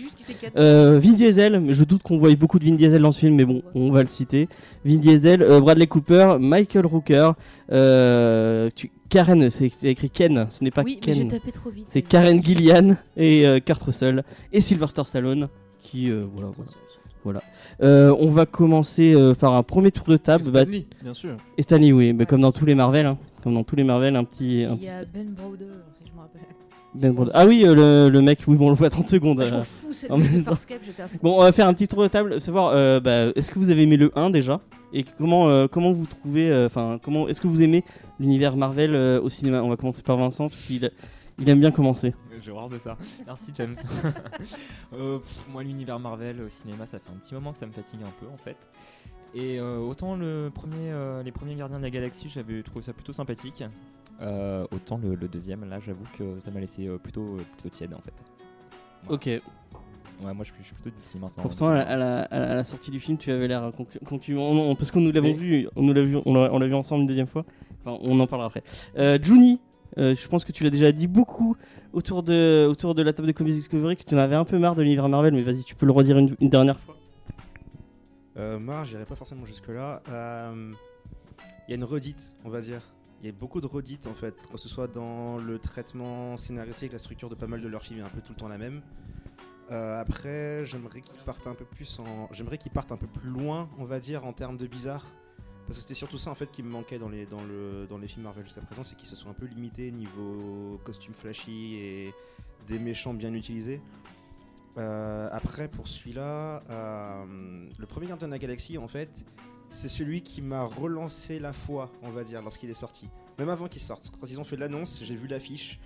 euh, 0.58 1.00
Vin 1.00 1.12
Diesel, 1.14 1.60
mais 1.60 1.74
je 1.74 1.84
doute 1.84 2.02
qu'on 2.04 2.18
voie 2.18 2.34
beaucoup 2.36 2.60
de 2.60 2.66
Vin 2.66 2.76
Diesel 2.76 3.02
dans 3.02 3.12
ce 3.12 3.20
film, 3.20 3.36
mais 3.36 3.46
bon, 3.46 3.62
on 3.76 3.92
va 3.92 4.02
le 4.04 4.10
citer. 4.10 4.50
Vin 4.86 4.96
Diesel, 4.98 5.42
euh, 5.42 5.60
Bradley 5.60 5.88
Cooper, 5.88 6.38
Michael 6.40 6.86
Rooker, 6.86 7.32
euh, 7.72 8.70
tu- 8.76 8.92
Karen, 9.10 9.50
c'est 9.50 9.72
écrit 9.84 10.10
Ken, 10.10 10.48
ce 10.50 10.64
n'est 10.64 10.72
pas 10.72 10.84
Oui, 10.84 11.00
mais 11.06 11.14
j'ai 11.14 11.22
Ken. 11.22 11.30
tapé 11.40 11.52
trop 11.52 11.70
vite. 11.72 11.86
C'est 11.90 12.02
Karen 12.04 12.44
Gillian 12.44 12.96
et 13.18 13.46
euh, 13.48 13.60
Kurt 13.60 13.82
Russell 13.82 14.24
et 14.54 14.62
Sylvester 14.62 15.04
Stallone 15.06 15.48
qui 15.82 16.12
euh, 16.12 16.26
voilà. 16.36 16.52
voilà. 17.24 17.42
Euh, 17.82 18.16
on 18.20 18.28
va 18.30 18.46
commencer 18.46 19.14
euh, 19.16 19.34
par 19.34 19.54
un 19.56 19.64
premier 19.64 19.92
tour 19.92 20.06
de 20.08 20.18
table. 20.18 20.48
Et 20.48 20.52
Bah, 20.52 20.62
Stanley, 20.62 20.86
bien 21.02 21.14
sûr. 21.16 21.38
et 21.58 21.62
Stanley, 21.64 21.92
oui, 21.92 22.14
mais 22.14 22.26
comme 22.28 22.42
dans 22.42 22.52
tous 22.52 22.66
les 22.66 22.76
Marvel, 22.76 23.06
hein, 23.08 23.18
comme 23.42 23.56
dans 23.56 23.64
tous 23.64 23.76
les 23.76 23.84
Marvel, 23.84 24.16
un 24.16 24.24
petit. 24.26 24.64
un 24.70 24.74
Il 24.74 24.78
petit 24.80 24.86
y 24.88 24.90
a 24.90 25.06
Ben 25.12 25.30
Browder, 25.34 25.66
si 25.98 26.04
je 26.08 26.14
me 26.16 26.20
rappelle. 26.20 26.42
Ben 26.96 27.16
Ah 27.34 27.46
oui, 27.46 27.64
euh, 27.66 27.76
le, 27.76 28.10
le 28.10 28.22
mec, 28.22 28.40
oui, 28.48 28.56
bon, 28.56 28.68
on 28.68 28.70
le 28.70 28.76
voit 28.76 28.90
30 28.90 29.10
secondes. 29.10 29.40
Ah, 29.42 29.46
je 29.46 29.54
euh. 29.54 29.58
m'en 29.58 29.64
fous, 29.64 29.94
c'est 29.94 30.10
le. 30.10 30.44
Farscape, 30.44 30.82
j'étais 30.84 31.04
à 31.04 31.08
fond. 31.08 31.18
Bon, 31.22 31.40
on 31.40 31.44
va 31.44 31.52
faire 31.52 31.68
un 31.68 31.74
petit 31.74 31.88
tour 31.88 32.02
de 32.02 32.08
table, 32.08 32.42
savoir, 32.42 32.72
euh, 32.74 33.00
bah, 33.00 33.32
est-ce 33.36 33.52
que 33.52 33.60
vous 33.60 33.70
avez 33.70 33.84
aimé 33.84 33.98
le 33.98 34.12
1 34.18 34.30
déjà 34.32 34.60
Et 34.92 35.04
comment, 35.04 35.50
euh, 35.50 35.68
comment 35.68 35.92
vous 35.92 36.06
trouvez, 36.06 36.50
euh, 36.52 36.66
enfin, 36.66 37.00
comment, 37.02 37.28
est-ce 37.28 37.42
que 37.42 37.48
vous 37.48 37.62
aimez 37.62 37.84
l'univers 38.20 38.58
Marvel 38.58 38.96
euh, 38.96 39.22
au 39.22 39.30
cinéma? 39.30 39.62
On 39.62 39.70
va 39.70 39.76
commencer 39.78 40.02
par 40.02 40.18
Vincent, 40.18 40.50
parce 40.50 40.62
qu'il 40.62 40.90
il 41.40 41.50
aime 41.50 41.60
bien 41.60 41.72
commencer. 41.72 42.14
J'ai 42.40 42.52
horreur 42.52 42.70
de 42.70 42.78
ça. 42.78 42.98
Merci 43.26 43.52
James. 43.56 43.76
Euh, 44.92 45.20
pff, 45.20 45.46
moi 45.52 45.62
l'univers 45.64 46.00
Marvel 46.00 46.42
au 46.42 46.50
cinéma 46.50 46.88
ça 46.88 46.98
fait 46.98 47.12
un 47.12 47.20
petit 47.20 47.36
moment 47.36 47.52
que 47.52 47.60
ça 47.60 47.68
me 47.68 47.72
fatigue 47.72 48.00
un 48.02 48.12
peu 48.20 48.26
en 48.34 48.38
fait. 48.38 48.58
Et 49.36 49.60
euh, 49.60 49.78
autant 49.78 50.16
le 50.16 50.50
premier, 50.52 50.90
euh, 50.92 51.22
les 51.22 51.32
premiers 51.32 51.54
Gardiens 51.54 51.78
de 51.78 51.84
la 51.84 51.92
Galaxie 51.92 52.28
j'avais 52.28 52.64
trouvé 52.64 52.82
ça 52.82 52.92
plutôt 52.92 53.14
sympathique. 53.14 53.64
Euh, 54.22 54.66
autant 54.72 54.98
le, 54.98 55.16
le 55.16 55.28
deuxième 55.28 55.64
là 55.70 55.80
j'avoue 55.80 56.04
que 56.18 56.40
ça 56.40 56.52
m'a 56.52 56.60
laissé 56.60 56.88
euh, 56.88 56.98
plutôt, 56.98 57.36
euh, 57.36 57.42
plutôt 57.54 57.70
tiède 57.70 57.94
en 57.94 58.02
fait. 58.02 58.14
Ok. 59.08 59.26
Ouais 59.26 60.34
moi 60.34 60.44
je 60.44 60.52
suis, 60.52 60.56
je 60.60 60.66
suis 60.66 60.76
plutôt 60.76 60.90
d'ici 60.90 61.18
maintenant. 61.18 61.44
Pourtant, 61.44 61.70
à 61.70 61.76
la, 61.76 61.82
à 61.90 61.96
la- 61.96 62.22
à 62.24 62.40
la- 62.40 62.52
à 62.52 62.56
la 62.56 62.64
sortie 62.66 62.92
du 62.92 63.00
film, 63.00 63.18
tu 63.18 63.32
avais 63.32 63.48
l'air 63.48 63.70
conclu- 63.72 64.04
concluant, 64.06 64.76
parce 64.76 64.92
que 64.92 65.00
nous 65.00 65.12
l'avons 65.14 65.28
Mais- 65.30 65.34
vu, 65.34 65.70
on 65.78 65.84
nous 65.84 65.94
l'a 65.94 66.02
vu, 66.04 66.18
on 66.26 66.34
l'a 66.34 66.52
on 66.54 66.60
l'a 66.60 66.68
vu 66.68 66.74
ensemble 66.74 67.02
une 67.02 67.08
deuxième 67.08 67.28
fois. 67.28 67.46
Enfin, 67.86 67.98
on 68.04 68.20
en 68.20 68.28
parlera 68.28 68.48
après. 68.48 68.64
Euh, 68.98 69.18
Juni, 69.22 69.62
euh, 69.98 70.14
je 70.16 70.28
pense 70.28 70.44
que 70.44 70.52
tu 70.52 70.66
l'as 70.66 70.70
déjà 70.70 70.92
dit 70.92 71.08
beaucoup 71.08 71.56
autour 71.94 72.22
de, 72.24 72.68
autour 72.70 72.94
de 72.96 73.02
la 73.02 73.14
table 73.14 73.28
de 73.30 73.32
Comics 73.32 73.54
Discovery 73.54 73.96
que 73.96 74.04
tu 74.04 74.14
en 74.16 74.18
avais 74.18 74.36
un 74.36 74.44
peu 74.44 74.60
marre 74.60 74.76
de 74.76 74.82
l'univers 74.84 75.08
Marvel, 75.08 75.34
mais 75.34 75.42
vas-y, 75.44 75.64
tu 75.64 75.76
peux 75.76 75.86
le 75.86 75.94
redire 75.94 76.18
une, 76.18 76.36
une 76.42 76.50
dernière 76.50 76.78
fois. 76.82 76.98
Euh, 78.38 78.60
marre, 78.60 78.84
j'irai 78.86 79.06
pas 79.06 79.16
forcément 79.16 79.46
jusque-là. 79.46 80.02
Euh, 80.10 80.72
Il 81.68 81.72
y 81.72 81.74
a 81.74 81.76
une 81.78 81.84
redite, 81.86 82.36
on 82.44 82.50
va 82.50 82.60
dire. 82.62 82.82
Il 83.22 83.26
y 83.26 83.30
a 83.30 83.32
beaucoup 83.32 83.60
de 83.60 83.68
redites 83.68 84.08
en 84.08 84.14
fait, 84.14 84.36
que 84.50 84.58
ce 84.58 84.70
soit 84.70 84.88
dans 84.88 85.38
le 85.38 85.60
traitement 85.60 86.38
scénaristique, 86.38 86.94
la 86.94 87.00
structure 87.00 87.30
de 87.30 87.36
pas 87.36 87.48
mal 87.48 87.62
de 87.62 87.68
leurs 87.68 87.84
films 87.84 88.00
est 88.00 88.04
un 88.04 88.10
peu 88.10 88.22
tout 88.22 88.34
le 88.34 88.40
temps 88.40 88.48
la 88.48 88.58
même. 88.58 88.82
Euh, 89.72 90.00
après, 90.00 90.66
j'aimerais 90.66 91.02
qu'ils 91.02 91.20
partent 91.26 91.46
un 91.46 91.54
peu 91.54 91.66
plus 91.66 92.00
j'aimerais 92.32 92.58
qu'ils 92.58 92.72
partent 92.72 92.92
un 92.92 92.98
peu 92.98 93.08
plus 93.08 93.30
loin, 93.30 93.70
on 93.78 93.86
va 93.86 94.00
dire, 94.00 94.26
en 94.26 94.34
termes 94.34 94.58
de 94.58 94.68
bizarre, 94.68 95.06
parce 95.68 95.78
que 95.78 95.82
c'était 95.82 95.94
surtout 95.94 96.18
ça 96.18 96.32
en 96.32 96.36
fait 96.36 96.50
qui 96.50 96.64
me 96.64 96.70
manquait 96.70 96.98
dans 96.98 97.10
les 97.10 97.26
dans 97.26 97.44
le 97.44 97.86
dans 97.88 97.98
les 97.98 98.08
films 98.08 98.24
Marvel 98.24 98.46
jusqu'à 98.46 98.62
présent, 98.62 98.84
c'est 98.84 98.96
qu'ils 98.96 99.08
se 99.08 99.16
sont 99.16 99.30
un 99.30 99.34
peu 99.34 99.46
limités 99.46 99.92
niveau 99.92 100.80
costume 100.84 101.14
flashy 101.14 101.76
et 101.76 102.14
des 102.68 102.80
méchants 102.80 103.14
bien 103.14 103.34
utilisés. 103.34 103.82
Euh, 104.78 105.28
après, 105.32 105.68
pour 105.68 105.88
celui-là, 105.88 106.64
euh, 106.70 107.68
le 107.78 107.86
premier 107.86 108.08
Gardien 108.08 108.28
de 108.28 108.32
la 108.32 108.40
Galaxie, 108.40 108.78
en 108.78 108.88
fait, 108.88 109.26
c'est 109.70 109.90
celui 109.90 110.22
qui 110.22 110.42
m'a 110.42 110.64
relancé 110.64 111.40
la 111.40 111.54
foi, 111.54 111.92
on 112.02 112.10
va 112.10 112.24
dire, 112.24 112.42
lorsqu'il 112.42 112.70
est 112.70 112.76
sorti. 112.76 113.10
Même 113.38 113.50
avant 113.50 113.68
qu'il 113.68 113.82
sorte. 113.82 114.12
Quand 114.20 114.28
ils 114.28 114.40
ont 114.40 114.44
fait 114.44 114.58
l'annonce, 114.58 115.02
j'ai 115.04 115.16
vu 115.16 115.28
l'affiche. 115.28 115.80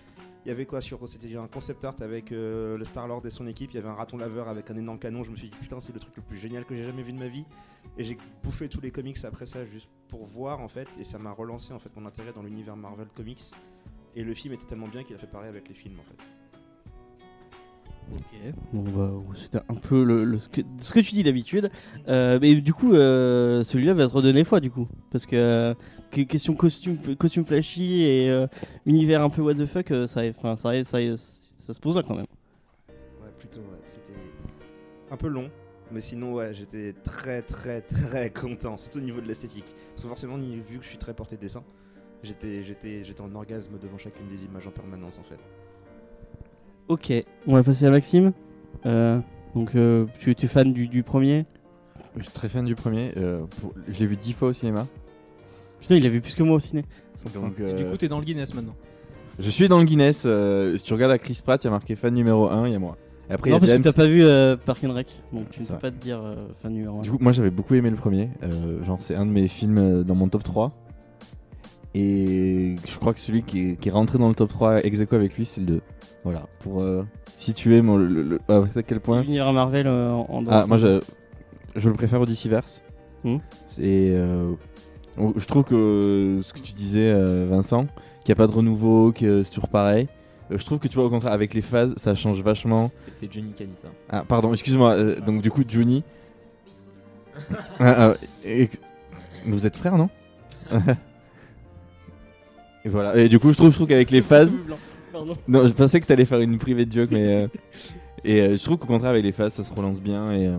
Il 0.46 0.50
y 0.50 0.52
avait 0.52 0.66
quoi 0.66 0.82
sur 0.82 1.08
C'était 1.08 1.36
un 1.38 1.48
concept 1.48 1.86
art 1.86 1.96
avec 2.02 2.32
euh, 2.32 2.78
le 2.78 2.84
Star-Lord 2.84 3.26
et 3.26 3.30
son 3.30 3.48
équipe. 3.48 3.72
Il 3.72 3.76
y 3.76 3.78
avait 3.78 3.90
un 3.90 3.94
raton 3.94 4.18
laveur 4.18 4.50
avec 4.50 4.70
un 4.72 4.76
énorme 4.76 5.00
canon. 5.00 5.24
Je 5.24 5.32
me 5.32 5.36
suis 5.36 5.50
dit, 5.50 5.58
putain, 5.58 5.80
c'est 5.80 5.94
le 5.94 6.00
truc 6.00 6.16
le 6.18 6.22
plus 6.22 6.38
génial 6.38 6.66
que 6.66 6.76
j'ai 6.76 6.84
jamais 6.84 7.04
vu 7.04 7.14
de 7.14 7.20
ma 7.20 7.28
vie. 7.28 7.46
Et 7.98 8.04
j'ai 8.04 8.18
bouffé 8.42 8.68
tous 8.68 8.82
les 8.82 8.92
comics 8.92 9.24
après 9.24 9.46
ça, 9.46 9.66
juste 9.66 9.90
pour 10.10 10.26
voir, 10.26 10.60
en 10.60 10.68
fait. 10.68 10.90
Et 11.00 11.04
ça 11.04 11.18
m'a 11.18 11.32
relancé, 11.32 11.74
en 11.74 11.80
fait, 11.80 11.96
mon 11.96 12.06
intérêt 12.06 12.34
dans 12.34 12.44
l'univers 12.44 12.76
Marvel 12.76 13.08
Comics. 13.16 13.52
Et 14.16 14.24
le 14.24 14.34
film 14.34 14.54
était 14.54 14.66
tellement 14.66 14.88
bien 14.88 15.04
qu'il 15.04 15.16
a 15.16 15.20
fait 15.20 15.28
pareil 15.28 15.50
avec 15.50 15.70
les 15.70 15.76
films, 15.76 16.00
en 16.00 16.04
fait. 16.04 16.43
Ok. 18.12 18.54
Bon, 18.74 18.84
bah, 18.84 19.12
c'était 19.36 19.60
un 19.70 19.74
peu 19.76 20.04
le, 20.04 20.24
le- 20.26 20.40
ce, 20.40 20.50
que, 20.50 20.62
ce 20.80 20.94
que 20.94 21.00
tu 21.00 21.14
dis 21.14 21.24
d'habitude. 21.24 21.70
Euh, 22.08 22.38
mais 22.42 22.56
du 22.56 22.74
coup, 22.74 22.94
euh, 22.94 23.64
celui-là 23.64 23.94
va 23.94 24.08
te 24.08 24.14
redonner 24.14 24.44
foi, 24.44 24.60
du 24.60 24.70
coup. 24.70 24.88
Parce 25.12 25.26
que, 25.26 25.36
euh, 25.36 25.74
que- 26.12 26.22
question 26.22 26.54
costume, 26.56 26.98
costume 27.16 27.46
flashy 27.46 28.04
et 28.04 28.30
euh, 28.30 28.48
univers 28.86 29.22
un 29.22 29.30
peu 29.30 29.42
what 29.42 29.56
the 29.56 29.66
fuck, 29.66 29.88
ça, 30.08 30.22
enfin, 30.30 30.58
ça, 30.58 30.84
ça, 30.84 30.98
ça, 31.58 31.74
se 31.74 31.80
pose 31.80 31.96
là 31.96 32.04
quand 32.04 32.16
même. 32.16 32.26
Ouais, 33.22 33.30
plutôt, 33.40 33.60
ouais. 33.62 33.80
C'était 33.86 34.14
un 35.10 35.18
peu 35.18 35.28
long, 35.28 35.50
mais 35.92 36.02
sinon, 36.02 36.34
ouais, 36.34 36.54
j'étais 36.54 36.94
très, 37.04 37.42
très, 37.42 37.82
très 37.82 38.30
content, 38.32 38.78
surtout 38.78 39.00
au 39.00 39.02
niveau 39.02 39.22
de 39.22 39.28
l'esthétique. 39.28 39.74
Parce 39.92 40.04
que 40.04 40.08
forcément, 40.10 40.38
vu 40.38 40.78
que 40.78 40.84
je 40.84 40.90
suis 40.90 40.98
très 40.98 41.14
porté 41.14 41.38
dessin, 41.38 41.64
j'étais, 42.22 42.64
j'étais, 42.64 43.04
j'étais 43.04 43.22
en 43.22 43.34
orgasme 43.34 43.78
devant 43.80 43.98
chacune 43.98 44.28
des 44.28 44.44
images 44.46 44.68
en 44.68 44.72
permanence, 44.72 45.18
en 45.20 45.24
fait. 45.24 45.40
Ok, 46.88 47.12
on 47.48 47.54
va 47.54 47.64
passer 47.64 47.86
à 47.86 47.92
Maxime. 47.92 48.34
Euh, 48.86 49.20
donc, 49.56 49.76
euh, 49.76 50.06
tu, 50.20 50.36
tu 50.36 50.46
es 50.46 50.50
fan 50.50 50.74
du, 50.74 50.88
du 50.88 51.04
premier 51.04 51.46
Je 52.18 52.24
suis 52.24 52.32
très 52.34 52.50
fan 52.50 52.66
du 52.66 52.76
premier. 52.76 53.12
euh, 53.18 53.42
pour- 53.62 53.74
Je 53.88 54.00
l'ai 54.00 54.06
vu 54.06 54.16
dix 54.18 54.34
fois 54.34 54.50
au 54.50 54.54
cinéma. 54.54 54.86
Putain, 55.80 55.96
il 55.96 56.06
a 56.06 56.10
vu 56.10 56.22
plus 56.22 56.36
que 56.36 56.44
moi 56.44 56.56
au 56.56 56.60
ciné. 56.60 56.84
Donc, 57.34 57.54
Et 57.60 57.76
du 57.76 57.84
euh, 57.84 57.92
coup, 57.92 57.98
t'es 57.98 58.08
dans 58.08 58.20
le 58.20 58.26
Guinness 58.26 58.54
maintenant. 58.54 58.76
je 59.40 59.50
suis 59.50 59.68
dans 59.68 59.80
le 59.80 59.86
Guinness. 59.86 60.24
euh, 60.26 60.78
si 60.78 60.84
tu 60.84 60.94
regardes 60.94 61.12
à 61.14 61.18
Chris 61.18 61.40
Pratt, 61.44 61.64
il 61.64 61.68
y 61.68 61.70
a 61.70 61.72
marqué 61.72 61.96
fan 61.96 62.14
numéro 62.14 62.50
1, 62.50 62.68
il 62.68 62.74
y 62.74 62.76
a 62.76 62.80
moi. 62.80 62.98
Et 63.30 63.34
après, 63.34 63.50
il 63.50 63.52
y 63.52 63.54
non, 63.54 63.58
a 63.58 63.60
parce 63.62 63.72
James. 63.72 63.80
que 63.80 63.84
t'as 63.86 63.94
pas 63.94 64.06
vu 64.06 64.22
euh, 64.24 64.58
Park 64.58 64.84
and 64.84 64.94
Rec, 64.94 65.08
donc 65.32 65.50
tu 65.52 65.62
ne 65.62 65.66
C'est 65.66 65.74
peux 65.74 65.80
vrai. 65.80 65.92
pas 65.92 65.92
te 65.92 66.04
dire 66.04 66.20
euh, 66.22 66.36
fan 66.62 66.74
numéro 66.74 67.00
1. 67.00 67.02
Du 67.04 67.12
coup, 67.12 67.18
moi 67.22 67.32
j'avais 67.32 67.50
beaucoup 67.50 67.74
aimé 67.76 67.90
le 67.90 67.96
premier. 67.96 68.30
euh, 68.44 68.84
genre, 68.84 68.98
c'est 69.02 69.16
un 69.16 69.26
de 69.26 69.32
mes 69.32 69.48
films 69.48 69.78
euh, 69.78 70.04
dans 70.04 70.16
mon 70.16 70.28
top 70.28 70.44
3. 70.44 70.74
Et 71.96 72.76
je 72.88 72.98
crois 72.98 73.14
que 73.14 73.20
celui 73.20 73.44
qui 73.44 73.72
est, 73.72 73.76
qui 73.76 73.90
est 73.90 73.92
rentré 73.92 74.18
dans 74.18 74.30
le 74.30 74.36
top 74.36 74.50
3 74.50 74.84
ex 74.84 75.00
aequo 75.02 75.16
avec 75.16 75.38
lui, 75.38 75.46
c'est 75.46 75.62
le 75.62 75.68
2. 75.68 75.82
Voilà, 76.24 76.48
pour 76.60 76.82
euh, 76.82 77.06
situer 77.38 77.82
mon, 77.82 77.98
le, 77.98 78.08
le- 78.08 78.24
le- 78.24 78.40
ah 78.50 78.64
à 78.76 78.84
quel 78.84 79.00
point? 79.00 79.22
L'univers 79.22 79.52
Marvel 79.54 79.88
euh, 79.88 80.12
en, 80.12 80.26
en 80.30 80.44
Ah, 80.48 80.60
danse. 80.62 80.68
moi 80.70 80.78
je, 80.78 81.02
je 81.76 81.90
le 81.90 81.96
préfère 81.96 82.20
au 82.22 82.26
DCverse. 82.26 82.82
Et 83.80 84.12
euh, 84.14 84.52
on- 85.18 85.34
je 85.38 85.46
trouve 85.46 85.64
que 85.66 86.40
ce 86.42 86.52
que 86.54 86.60
tu 86.60 86.74
disais, 86.74 87.12
euh, 87.12 87.46
Vincent, 87.50 87.86
qu'il 88.24 88.30
n'y 88.30 88.32
a 88.34 88.36
pas 88.38 88.48
de 88.48 88.54
renouveau, 88.54 89.12
que 89.12 89.44
c'est 89.44 89.52
toujours 89.54 89.70
pareil. 89.70 90.08
je 90.50 90.64
trouve 90.66 90.80
que 90.80 90.88
tu 90.88 90.96
vois, 90.96 91.06
au 91.06 91.10
contraire, 91.10 91.34
avec 91.34 91.54
les 91.54 91.62
phases, 91.62 91.94
ça 91.98 92.16
change 92.16 92.42
vachement. 92.42 92.90
C'est- 93.06 93.12
C'est 93.18 93.34
Johnny 93.34 93.52
qui 93.52 93.64
a 93.64 93.66
dit 93.66 93.72
ça. 93.82 93.90
Ah, 94.10 94.24
pardon, 94.28 94.52
excuse-moi. 94.54 94.94
euh, 94.96 95.20
donc, 95.20 95.42
du 95.42 95.52
coup, 95.52 95.64
Johnny. 95.68 96.04
Ah, 97.80 98.12
ah, 98.12 98.14
et- 98.46 98.70
Vous 99.46 99.66
êtes 99.68 99.76
frères, 99.78 99.98
non? 99.98 100.10
Et 102.86 102.90
voilà. 102.90 103.16
Et 103.18 103.30
du 103.30 103.40
coup, 103.40 103.52
je 103.52 103.58
trouve, 103.58 103.70
je 103.72 103.76
trouve 103.76 103.88
qu'avec 103.88 104.12
les 104.12 104.22
phases. 104.22 104.58
Pardon. 105.12 105.38
Non, 105.48 105.68
je 105.68 105.74
pensais 105.74 106.00
que 106.00 106.06
t'allais 106.06 106.26
faire 106.26 106.40
une 106.40 106.58
private 106.58 106.92
joke, 106.92 107.10
mais. 107.12 107.28
euh, 107.28 107.48
Et 108.26 108.42
euh, 108.42 108.58
je 108.58 108.64
trouve 108.64 108.78
qu'au 108.78 108.88
contraire, 108.88 109.12
avec 109.12 109.24
les 109.24 109.32
phases, 109.32 109.54
ça 109.54 109.64
se 109.64 109.74
relance 109.74 110.02
bien. 110.02 110.32
Et 110.32 110.48
euh, 110.48 110.58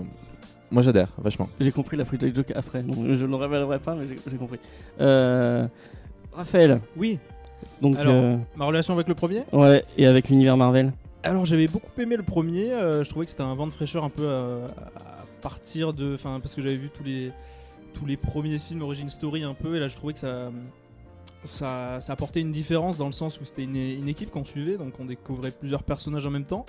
moi, 0.71 0.83
j'adhère 0.83 1.09
vachement. 1.19 1.49
J'ai 1.61 1.73
compris 1.73 1.97
la 1.97 2.05
free 2.05 2.19
joke 2.35 2.53
après, 2.55 2.83
donc 2.83 2.97
je 2.97 3.25
ne 3.25 3.27
le 3.29 3.35
révélerai 3.37 3.79
pas, 3.79 3.95
mais 3.95 4.07
j'ai- 4.09 4.31
j'ai 4.31 4.37
compris. 4.37 4.59
Euh, 5.01 5.67
Raphaël, 6.33 6.81
Oui. 6.97 7.19
donc. 7.81 7.97
Alors- 7.97 8.15
euh, 8.15 8.37
Ma 8.57 8.65
relation 8.67 8.95
avec 8.95 9.09
le 9.09 9.15
premier 9.15 9.43
ouais, 9.53 9.85
et 9.97 10.07
avec 10.07 10.29
l'univers 10.29 10.57
Marvel 10.57 10.93
Alors 11.23 11.45
j'avais 11.45 11.69
beaucoup 11.69 12.01
aimé 12.01 12.17
le 12.17 12.23
premier, 12.25 12.73
euh, 12.73 13.05
je 13.05 13.11
trouvais 13.11 13.25
que 13.27 13.31
c'était 13.31 13.43
un 13.45 13.55
vent 13.55 13.67
de 13.69 13.73
fraîcheur 13.73 14.03
un 14.05 14.09
peu 14.11 14.29
à, 14.29 14.67
à 14.97 15.25
partir 15.43 15.93
de... 15.93 16.15
Enfin 16.15 16.41
parce 16.43 16.55
que 16.57 16.63
j'avais 16.63 16.77
vu 16.77 16.91
tous 16.91 17.05
les, 17.05 17.31
tous 17.93 18.05
les 18.05 18.17
premiers 18.17 18.59
films 18.59 18.83
Origin 18.83 19.09
Story 19.09 19.45
un 19.45 19.55
peu 19.55 19.77
et 19.77 19.81
là 19.81 19.89
je 19.89 19.95
trouvais 19.97 20.13
que 20.13 20.19
ça, 20.19 20.51
ça, 21.45 22.01
ça 22.01 22.13
apportait 22.13 22.41
une 22.41 22.53
différence 22.53 22.97
dans 22.97 23.07
le 23.07 23.13
sens 23.13 23.41
où 23.41 23.45
c'était 23.45 23.65
une, 23.65 24.09
équipe 24.09 24.31
qu'on 24.31 24.45
suivait, 24.45 24.77
donc 24.77 24.99
on 24.99 25.05
découvrait 25.05 25.51
plusieurs 25.51 25.83
personnages 25.83 26.27
en 26.27 26.31
même 26.31 26.45
temps. 26.47 26.65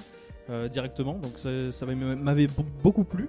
euh, 0.52 0.68
directement, 0.70 1.14
donc 1.14 1.40
ça, 1.40 1.86
m'avait 1.88 2.16
m'avait 2.16 2.46
be- 2.46 2.66
beaucoup 2.84 3.04
plu. 3.04 3.28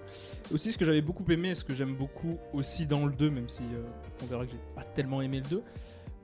Aussi, 0.53 0.71
ce 0.71 0.77
que 0.77 0.85
j'avais 0.85 1.01
beaucoup 1.01 1.25
aimé, 1.31 1.55
ce 1.55 1.65
que 1.65 1.73
j'aime 1.73 1.95
beaucoup 1.95 2.37
aussi 2.53 2.85
dans 2.85 3.07
le 3.07 3.13
2, 3.13 3.31
même 3.31 3.49
si 3.49 3.63
euh, 3.63 3.83
on 4.23 4.27
verra 4.27 4.45
que 4.45 4.51
j'ai 4.51 4.61
pas 4.75 4.83
tellement 4.83 5.23
aimé 5.23 5.41
le 5.43 5.49
2, 5.49 5.63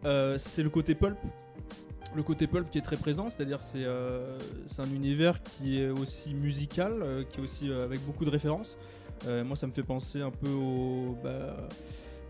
euh, 0.04 0.36
c'est 0.38 0.62
le 0.62 0.68
côté 0.68 0.94
pulp 0.94 1.16
le 2.14 2.22
côté 2.22 2.46
pulp 2.46 2.68
qui 2.70 2.76
est 2.76 2.82
très 2.82 2.98
présent, 2.98 3.30
c'est-à-dire 3.30 3.60
c'est 3.62 3.86
un 3.86 4.94
univers 4.94 5.42
qui 5.42 5.80
est 5.80 5.88
aussi 5.88 6.34
musical, 6.34 7.24
qui 7.30 7.40
est 7.40 7.42
aussi 7.42 7.72
avec 7.72 8.04
beaucoup 8.04 8.26
de 8.26 8.30
références. 8.30 8.76
Moi, 9.26 9.56
ça 9.56 9.66
me 9.66 9.72
fait 9.72 9.82
penser 9.82 10.20
un 10.20 10.30
peu 10.30 10.50
au, 10.50 11.16
bah, 11.24 11.56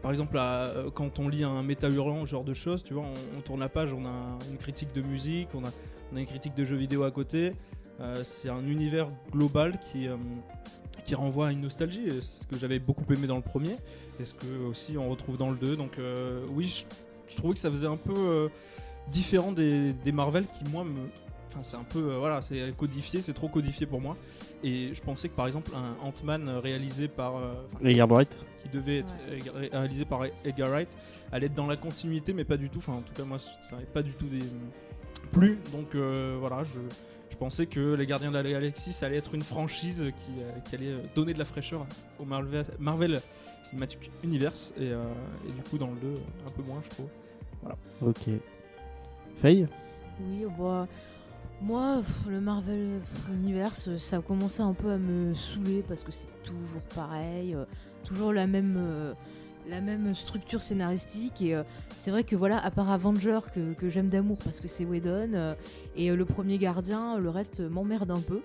par 0.02 0.10
exemple, 0.10 0.36
euh, 0.36 0.90
quand 0.90 1.20
on 1.20 1.28
lit 1.28 1.44
un 1.44 1.62
méta 1.62 1.88
hurlant, 1.88 2.26
ce 2.26 2.30
genre 2.30 2.44
de 2.44 2.54
choses, 2.54 2.82
tu 2.82 2.92
vois, 2.92 3.04
on, 3.36 3.40
tourne 3.40 3.60
la 3.60 3.68
page, 3.68 3.92
on 3.92 4.04
a 4.04 4.38
une 4.50 4.58
critique 4.58 4.92
de 4.92 5.00
musique, 5.00 5.48
on 5.54 5.64
a, 5.64 5.70
une 6.18 6.26
critique 6.26 6.54
de 6.54 6.64
jeux 6.64 6.76
vidéo 6.76 7.04
à 7.04 7.12
côté. 7.12 7.52
Euh, 8.00 8.22
c'est 8.24 8.48
un 8.48 8.66
univers 8.66 9.06
global 9.30 9.78
qui 9.78 10.08
euh, 10.08 10.16
qui 11.04 11.14
renvoie 11.14 11.48
à 11.48 11.52
une 11.52 11.60
nostalgie, 11.62 12.08
ce 12.20 12.46
que 12.46 12.56
j'avais 12.56 12.78
beaucoup 12.78 13.04
aimé 13.12 13.26
dans 13.26 13.36
le 13.36 13.42
premier, 13.42 13.76
et 14.20 14.24
ce 14.24 14.34
que 14.34 14.46
aussi 14.68 14.96
on 14.98 15.08
retrouve 15.08 15.36
dans 15.36 15.50
le 15.50 15.56
2. 15.56 15.76
Donc 15.76 15.98
oui, 16.50 16.84
je, 17.28 17.36
trouvais 17.36 17.54
que 17.54 17.60
ça 17.60 17.70
faisait 17.70 17.88
un 17.88 17.96
peu 17.96 18.48
différent 19.08 19.50
des, 19.50 19.94
des 20.04 20.12
Marvel 20.12 20.46
qui 20.46 20.64
moi 20.70 20.84
me 20.84 21.08
enfin 21.52 21.62
c'est 21.62 21.76
un 21.76 21.84
peu 21.84 22.12
euh, 22.12 22.18
voilà 22.18 22.40
c'est 22.42 22.74
codifié 22.76 23.20
c'est 23.22 23.32
trop 23.34 23.48
codifié 23.48 23.86
pour 23.86 24.00
moi. 24.00 24.16
Et 24.64 24.94
je 24.94 25.00
pensais 25.02 25.28
que 25.28 25.34
par 25.34 25.46
exemple 25.46 25.70
un 25.74 26.04
Ant-Man 26.06 26.48
réalisé 26.62 27.08
par 27.08 27.36
euh, 27.36 27.52
enfin, 27.66 27.78
Edgar 27.84 28.08
Wright. 28.08 28.36
qui 28.62 28.68
devait 28.68 28.98
être 28.98 29.14
ré- 29.54 29.68
réalisé 29.72 30.04
par 30.04 30.20
Edgar 30.44 30.68
Wright 30.70 30.88
allait 31.32 31.46
être 31.46 31.54
dans 31.54 31.66
la 31.66 31.76
continuité 31.76 32.32
mais 32.32 32.44
pas 32.44 32.56
du 32.56 32.68
tout. 32.70 32.78
Enfin 32.78 32.94
en 32.94 33.00
tout 33.02 33.14
cas 33.14 33.24
moi 33.24 33.38
ça 33.38 33.50
n'avait 33.72 33.84
pas 33.86 34.02
du 34.02 34.12
tout 34.12 34.26
des 34.26 34.38
plus. 35.32 35.58
Donc 35.72 35.94
euh, 35.94 36.36
voilà 36.40 36.62
je, 36.64 36.78
je 37.30 37.36
pensais 37.36 37.66
que 37.66 37.94
les 37.94 38.06
Gardiens 38.06 38.30
de 38.30 38.36
la 38.38 38.42
Galaxie 38.42 38.92
ça 38.92 39.06
allait 39.06 39.16
être 39.16 39.34
une 39.34 39.42
franchise 39.42 40.12
qui, 40.16 40.32
euh, 40.40 40.50
qui 40.68 40.74
allait 40.76 40.92
euh, 40.92 40.98
donner 41.14 41.32
de 41.34 41.38
la 41.38 41.44
fraîcheur 41.44 41.86
au 42.20 42.24
Marvel, 42.24 42.64
Marvel 42.78 43.20
Cinematic 43.64 44.10
Universe. 44.22 44.72
Et, 44.78 44.82
euh, 44.92 45.02
et 45.48 45.52
du 45.52 45.62
coup 45.68 45.78
dans 45.78 45.88
le 45.90 45.96
2 46.00 46.14
un 46.46 46.50
peu 46.50 46.62
moins 46.62 46.80
je 46.84 46.88
trouve. 46.90 47.08
Ok. 48.02 48.28
Faye? 49.36 49.66
Oui, 50.20 50.44
bah, 50.58 50.86
moi, 51.62 52.02
le 52.28 52.40
Marvel 52.40 53.00
Universe, 53.32 53.96
ça 53.96 54.16
a 54.16 54.20
commencé 54.20 54.62
un 54.62 54.74
peu 54.74 54.90
à 54.90 54.98
me 54.98 55.32
saouler 55.32 55.84
parce 55.86 56.02
que 56.02 56.10
c'est 56.10 56.26
toujours 56.42 56.82
pareil, 56.94 57.54
euh, 57.54 57.64
toujours 58.04 58.32
la 58.32 58.46
même, 58.46 58.76
euh, 58.76 59.14
la 59.68 59.80
même 59.80 60.14
structure 60.14 60.60
scénaristique. 60.60 61.40
Et 61.40 61.54
euh, 61.54 61.62
c'est 61.90 62.10
vrai 62.10 62.24
que 62.24 62.34
voilà, 62.34 62.62
à 62.62 62.70
part 62.70 62.90
Avenger 62.90 63.38
que, 63.54 63.88
j'aime 63.88 64.08
d'amour 64.08 64.38
parce 64.42 64.60
que 64.60 64.66
c'est 64.66 64.84
Whedon, 64.84 65.54
et 65.96 66.10
le 66.10 66.24
premier 66.24 66.58
gardien, 66.58 67.18
le 67.18 67.30
reste 67.30 67.60
m'emmerde 67.60 68.10
un 68.10 68.20
peu. 68.20 68.40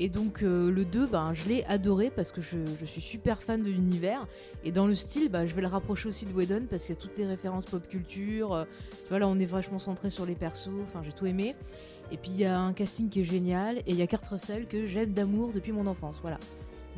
Et 0.00 0.08
donc 0.08 0.42
le 0.42 0.84
2, 0.84 1.08
ben, 1.08 1.34
je 1.34 1.48
l'ai 1.48 1.64
adoré 1.64 2.10
parce 2.14 2.30
que 2.30 2.40
je, 2.40 2.58
suis 2.86 3.00
super 3.00 3.42
fan 3.42 3.64
de 3.64 3.68
l'univers. 3.68 4.28
Et 4.62 4.70
dans 4.70 4.86
le 4.86 4.94
style, 4.94 5.28
bah, 5.28 5.44
je 5.44 5.56
vais 5.56 5.62
le 5.62 5.66
rapprocher 5.66 6.08
aussi 6.08 6.24
de 6.24 6.32
Whedon 6.32 6.66
parce 6.70 6.84
qu'il 6.84 6.94
y 6.94 6.98
a 6.98 7.00
toutes 7.00 7.18
les 7.18 7.26
références 7.26 7.64
pop 7.64 7.82
culture. 7.88 8.64
tu 8.90 9.08
vois, 9.08 9.18
là, 9.18 9.26
on 9.26 9.40
est 9.40 9.44
vachement 9.44 9.80
centré 9.80 10.08
sur 10.08 10.24
les 10.24 10.36
persos. 10.36 10.70
Enfin, 10.84 11.02
j'ai 11.02 11.12
tout 11.12 11.26
aimé. 11.26 11.56
Et 12.12 12.16
puis, 12.16 12.30
il 12.34 12.40
y 12.40 12.44
a 12.44 12.58
un 12.58 12.72
casting 12.72 13.08
qui 13.08 13.20
est 13.20 13.24
génial. 13.24 13.78
Et 13.78 13.82
il 13.88 13.96
y 13.96 14.02
a 14.02 14.06
Kurt 14.06 14.26
Russell 14.28 14.66
que 14.66 14.86
j'aime 14.86 15.10
d'amour 15.12 15.50
depuis 15.54 15.72
mon 15.72 15.86
enfance. 15.86 16.18
Voilà. 16.22 16.38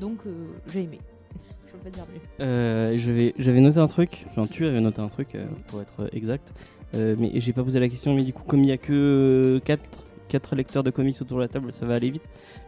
Donc, 0.00 0.18
euh, 0.26 0.30
j'ai 0.72 0.82
aimé. 0.84 0.98
je 1.66 1.72
peux 1.72 1.78
pas 1.78 1.90
dire 1.90 2.04
mieux. 2.12 2.44
Euh, 2.44 3.32
J'avais 3.38 3.60
noté 3.60 3.78
un 3.78 3.86
truc, 3.86 4.24
enfin 4.28 4.46
tu 4.46 4.66
avais 4.66 4.80
noté 4.80 5.00
un 5.00 5.08
truc 5.08 5.34
euh, 5.34 5.46
pour 5.68 5.80
être 5.80 6.08
exact, 6.12 6.52
mais 6.94 7.30
j'ai 7.34 7.52
pas 7.52 7.62
posé 7.62 7.78
la 7.80 7.88
question, 7.88 8.14
mais 8.14 8.22
du 8.22 8.32
coup 8.32 8.42
comme 8.44 8.64
il 8.64 8.68
y 8.68 8.72
a 8.72 8.76
que 8.76 9.60
4, 9.64 9.80
quatre 10.28 10.56
lecteurs 10.56 10.82
de 10.82 10.90
comics 10.90 11.16
autour 11.20 11.36
de 11.38 11.42
la 11.42 11.48
table, 11.48 11.70
ça 11.70 11.86
va 11.86 11.94
aller 11.94 12.10
vite. 12.10 12.22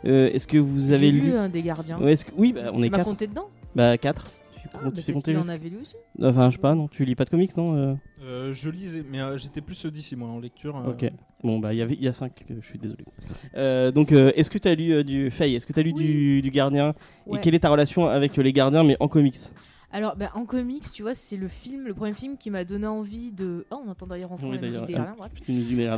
Est-ce 0.05 0.47
que 0.47 0.59
vous 0.59 0.93
avez 0.93 1.11
lu, 1.11 1.21
lu 1.23 1.33
un 1.35 1.49
des 1.49 1.63
gardiens. 1.63 1.99
Ouais, 2.01 2.13
est-ce 2.13 2.25
que- 2.25 2.31
Oui, 2.37 2.53
bah, 2.53 2.71
on 2.73 2.81
est 2.83 2.87
tu 2.87 2.91
m'as 2.93 2.99
4. 2.99 3.05
compté 3.09 3.27
dedans? 3.27 3.49
Bah 3.75 3.97
4. 3.99 4.27
Tu, 4.73 4.79
Ah, 4.79 4.89
tu 4.89 4.91
bah, 4.91 5.03
sais 5.03 5.13
peut-être 5.13 5.15
compter 5.15 5.37
en 5.37 5.49
avait 5.49 5.69
lu 5.69 5.79
aussi. 5.83 5.95
Enfin 6.23 6.51
je 6.51 6.57
sais 6.57 6.61
pas, 6.63 6.75
non 6.75 6.89
Tu 6.89 7.05
lis 7.05 7.15
pas 7.15 7.25
de 7.25 7.31
comics, 7.31 7.57
non 7.57 7.77
euh 7.77 7.95
Euh, 8.23 8.53
je 8.53 8.71
lisais, 8.71 9.05
mais 9.09 9.21
euh, 9.21 9.37
j'étais 9.37 9.61
plus 9.61 9.85
d'ici 9.87 10.17
moi 10.17 10.29
en 10.29 10.39
lecture. 10.41 10.77
euh, 10.77 10.91
Ok. 10.93 11.11
Bon 11.43 11.59
bah 11.59 11.75
il 11.75 11.79
y 11.79 11.83
avait 11.83 11.95
il 11.95 12.03
y 12.03 12.09
a 12.09 12.13
5, 12.13 12.45
je 12.49 12.67
suis 12.67 12.79
désolé. 12.79 13.05
Euh, 13.57 13.91
donc 13.91 14.13
euh, 14.13 14.33
est-ce 14.37 14.51
que 14.51 14.59
tu 14.59 14.69
as 14.69 14.75
lu 14.75 14.93
euh, 14.95 15.03
du 15.05 15.31
Faye 15.31 15.55
Est-ce 15.55 15.67
que 15.67 15.73
tu 15.73 15.81
as 15.81 15.83
lu 15.83 15.93
Oui. 15.95 16.05
du, 16.05 16.43
du 16.43 16.51
gardien? 16.51 16.95
Ouais. 17.27 17.39
Et 17.39 17.43
quelle 17.43 17.55
est 17.55 17.61
ta 17.61 17.69
relation 17.71 18.07
avec 18.09 18.39
euh, 18.39 18.43
les 18.43 18.53
gardiens 18.53 18.85
mais 18.85 18.97
en 19.01 19.09
comics? 19.09 19.37
Alors, 19.95 20.17
bah, 20.17 20.31
en 20.35 20.47
comics, 20.47 20.91
tu 20.91 21.03
vois, 21.03 21.15
c'est 21.15 21.37
le 21.37 21.49
film, 21.49 21.87
le 21.87 21.93
premier 21.93 22.15
film 22.15 22.39
qui 22.39 22.49
m'a 22.49 22.65
donné 22.65 22.87
envie 22.87 23.31
de. 23.31 23.67
Oh, 23.71 23.83
on 23.87 23.91
entend 23.91 24.07
d'ailleurs 24.07 24.33
en 24.33 24.39
fond 24.39 24.49
Oui, 24.49 24.57
la 24.57 24.63
musique 24.63 24.87
des 24.87 24.95
ah, 24.95 25.17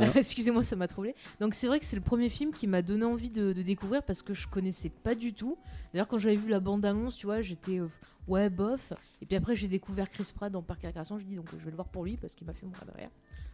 gardiens. 0.01 0.11
Excusez-moi, 0.15 0.63
ça 0.65 0.75
m'a 0.75 0.87
troublé. 0.89 1.15
Donc 1.39 1.53
c'est 1.53 1.67
vrai 1.67 1.79
que 1.79 1.85
c'est 1.85 1.95
le 1.95 2.01
premier 2.01 2.27
film 2.27 2.51
qui 2.51 2.67
m'a 2.67 2.81
donné 2.81 3.05
envie 3.05 3.29
de, 3.29 3.53
de 3.53 3.61
découvrir 3.61 4.03
parce 4.03 4.21
que 4.21 4.33
je 4.33 4.47
connaissais 4.49 4.89
pas 4.89 5.15
du 5.15 5.31
tout. 5.31 5.57
D'ailleurs, 5.93 6.09
quand 6.09 6.19
j'avais 6.19 6.35
vu 6.35 6.49
la 6.49 6.59
bande-annonce, 6.59 7.15
tu 7.15 7.25
vois, 7.25 7.41
j'étais 7.41 7.79
euh, 7.79 7.87
ouais 8.27 8.49
bof. 8.49 8.93
Et 9.21 9.25
puis 9.25 9.35
après, 9.35 9.55
j'ai 9.55 9.67
découvert 9.67 10.09
Chris 10.09 10.31
Pratt 10.35 10.51
dans 10.51 10.61
Parc 10.61 10.83
et 10.83 10.87
Récréation. 10.87 11.17
Je 11.19 11.25
dis 11.25 11.35
donc 11.35 11.47
je 11.51 11.63
vais 11.63 11.71
le 11.71 11.75
voir 11.75 11.87
pour 11.87 12.05
lui 12.05 12.17
parce 12.17 12.35
qu'il 12.35 12.45
m'a 12.47 12.53
fait 12.53 12.65
mon 12.65 12.71
bras 12.71 12.85
derrière. 12.85 13.09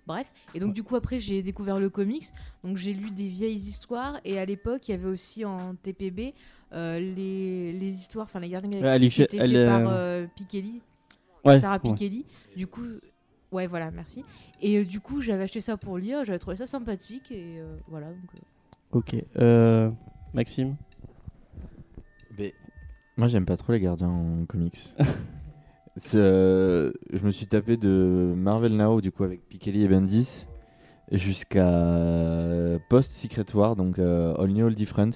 Bref. 0.08 0.32
Et 0.56 0.60
donc 0.60 0.74
du 0.74 0.84
coup 0.84 0.96
après, 0.96 1.20
j'ai 1.20 1.44
découvert 1.44 1.80
le 1.80 1.90
comics. 1.90 2.28
Donc 2.64 2.78
j'ai 2.78 2.94
lu 2.94 3.12
des 3.12 3.28
vieilles 3.28 3.56
histoires 3.56 4.20
et 4.26 4.40
à 4.40 4.46
l'époque, 4.46 4.88
il 4.88 4.92
y 4.92 4.94
avait 4.96 5.10
aussi 5.10 5.46
en 5.46 5.76
TPB 5.76 6.34
euh, 6.74 7.00
les, 7.00 7.74
les 7.74 7.94
histoires, 7.94 8.26
enfin 8.26 8.40
les 8.40 8.50
gardiens 8.50 8.80
de 8.80 8.84
la 8.84 8.98
Galaxie 8.98 9.10
qui 9.10 9.22
étaient 9.24 9.38
elle, 9.38 9.52
faits 9.52 9.58
euh, 9.58 9.68
par 9.68 9.94
euh, 9.94 10.26
Pikeli. 10.36 10.82
Ouais, 11.44 11.60
Sarah 11.60 11.80
ouais. 11.84 11.92
Pikeli. 11.94 12.26
Du 12.56 12.68
coup, 12.68 12.86
ouais, 13.52 13.68
voilà, 13.68 13.92
merci. 13.92 14.24
Et 14.62 14.78
euh, 14.78 14.86
du 14.86 15.00
coup, 15.00 15.22
j'avais 15.22 15.44
acheté 15.44 15.62
ça 15.62 15.78
pour 15.78 15.98
lire, 15.98 16.24
j'avais 16.24 16.40
trouvé 16.40 16.56
ça 16.56 16.68
sympathique 16.68 17.32
et 17.32 17.62
voilà. 17.88 18.08
Donc, 18.08 18.32
Ok. 18.94 19.16
Maxime? 20.34 20.76
Moi 23.18 23.28
j'aime 23.28 23.46
pas 23.46 23.58
trop 23.58 23.74
les 23.74 23.80
gardiens 23.80 24.10
en 24.10 24.46
comics. 24.48 24.90
Euh, 26.16 26.94
je 27.12 27.20
me 27.20 27.32
suis 27.32 27.48
tapé 27.48 27.76
de 27.76 28.34
Marvel 28.38 28.78
Now 28.78 29.02
du 29.02 29.12
coup 29.12 29.26
avec 29.26 29.46
Pikeli 29.50 29.84
et 29.84 29.88
Bendis 29.90 30.46
jusqu'à 31.12 32.80
Post 32.90 33.12
Secret 33.12 33.44
War 33.54 33.76
donc 33.76 34.00
euh, 34.00 34.34
All 34.36 34.52
New 34.52 34.66
All 34.66 34.74
Different 34.74 35.12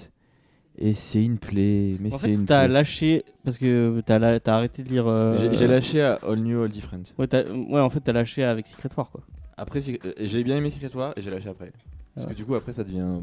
et 0.76 0.92
c'est 0.92 1.24
une 1.24 1.38
plaie 1.38 1.96
mais 1.98 2.12
En 2.12 2.18
c'est 2.18 2.26
fait, 2.28 2.34
une 2.34 2.44
t'as 2.44 2.64
plaie. 2.66 2.74
lâché 2.74 3.24
parce 3.42 3.56
que 3.56 4.02
t'as 4.04 4.18
la- 4.18 4.38
t'as 4.38 4.54
arrêté 4.56 4.82
de 4.82 4.90
lire. 4.90 5.06
euh, 5.06 5.38
J'ai 5.38 5.54
j'ai 5.54 5.66
lâché 5.66 6.02
à 6.02 6.16
All 6.22 6.40
New 6.40 6.62
All 6.62 6.68
Different. 6.68 7.04
Ouais, 7.18 7.26
t'as- 7.26 7.50
ouais, 7.50 7.80
en 7.80 7.88
fait, 7.88 8.00
t'as 8.00 8.12
lâché 8.12 8.44
avec 8.44 8.66
Secret 8.66 8.90
War 8.98 9.08
quoi. 9.10 9.22
Après 9.56 9.80
c'est- 9.80 9.98
euh, 10.04 10.12
j'ai 10.20 10.44
bien 10.44 10.56
aimé 10.58 10.68
Secret 10.68 10.94
War 10.94 11.14
et 11.16 11.22
j'ai 11.22 11.30
lâché 11.30 11.48
après. 11.48 11.72
Parce 12.14 12.26
Ouais. 12.26 12.32
que 12.34 12.36
du 12.36 12.44
coup 12.44 12.54
après 12.54 12.74
ça 12.74 12.84
devient 12.84 13.22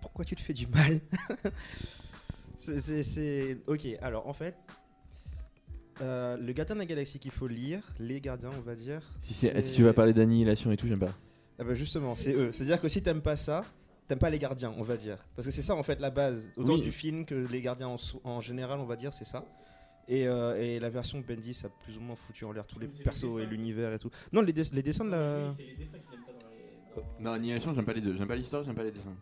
Pourquoi 0.00 0.24
tu 0.24 0.34
te 0.34 0.40
fais 0.40 0.52
du 0.52 0.66
mal? 0.66 0.98
C'est- 2.60 2.80
C'est. 2.80 3.02
c'est- 3.02 3.58
Ok, 3.66 3.86
alors 4.02 4.26
en 4.28 4.32
fait. 4.32 4.54
euh, 6.02 6.36
le 6.38 6.52
gardien 6.54 6.74
de 6.76 6.80
la 6.80 6.86
galaxie 6.86 7.18
qu'il 7.18 7.30
faut 7.30 7.46
lire, 7.46 7.82
les 7.98 8.20
gardiens 8.22 8.50
on 8.56 8.60
va 8.62 8.74
dire. 8.74 9.02
si, 9.20 9.34
c'est- 9.34 9.52
c'est- 9.52 9.60
si 9.60 9.74
tu 9.74 9.82
vas 9.82 9.92
parler 9.92 10.12
d'annihilation 10.14 10.70
et 10.72 10.76
tout 10.76 10.86
j'aime 10.86 10.98
pas. 10.98 11.14
Ah 11.58 11.64
bah 11.64 11.74
justement, 11.74 12.14
c'est 12.14 12.32
eux. 12.34 12.52
C'est-à-dire 12.52 12.80
que 12.80 12.88
si 12.88 13.02
t'aimes 13.02 13.20
pas 13.20 13.36
ça, 13.36 13.64
t'aimes 14.08 14.18
pas 14.18 14.30
les 14.30 14.38
gardiens, 14.38 14.72
on 14.78 14.82
va 14.82 14.96
dire. 14.96 15.18
Parce 15.36 15.46
que 15.46 15.52
c'est 15.52 15.60
ça 15.62 15.74
en 15.74 15.82
fait 15.82 16.00
la 16.00 16.08
base, 16.10 16.48
autant 16.56 16.74
Oui. 16.74 16.80
du 16.80 16.90
film 16.90 17.26
que 17.26 17.34
les 17.34 17.60
gardiens 17.60 17.94
en, 18.24 18.40
général, 18.40 18.78
on 18.80 18.86
va 18.86 18.96
dire, 18.96 19.12
c'est 19.12 19.26
ça. 19.26 19.44
Et, 20.08 20.26
euh, 20.26 20.58
et 20.60 20.80
la 20.80 20.88
version 20.88 21.20
Bendis 21.20 21.60
a 21.64 21.68
plus 21.68 21.98
ou 21.98 22.00
moins 22.00 22.16
foutu 22.16 22.44
en 22.46 22.52
l'air 22.52 22.66
tous 22.66 22.78
les 22.80 22.86
persos 22.88 23.38
et 23.40 23.44
l'univers 23.46 23.92
et 23.92 23.98
tout. 23.98 24.10
Non, 24.32 24.40
les, 24.40 24.52
dess- 24.54 24.72
les 24.72 24.82
dessins 24.82 25.04
de 25.04 25.10
la. 25.10 25.48
Non 27.20 27.32
annihilation 27.32 27.72
j'aime 27.74 27.84
pas 27.84 27.92
les 27.92 28.00
deux, 28.00 28.16
j'aime 28.16 28.26
pas 28.26 28.36
l'histoire, 28.36 28.64
j'aime 28.64 28.74
pas 28.74 28.82
les 28.84 28.90
dessins. 28.90 29.14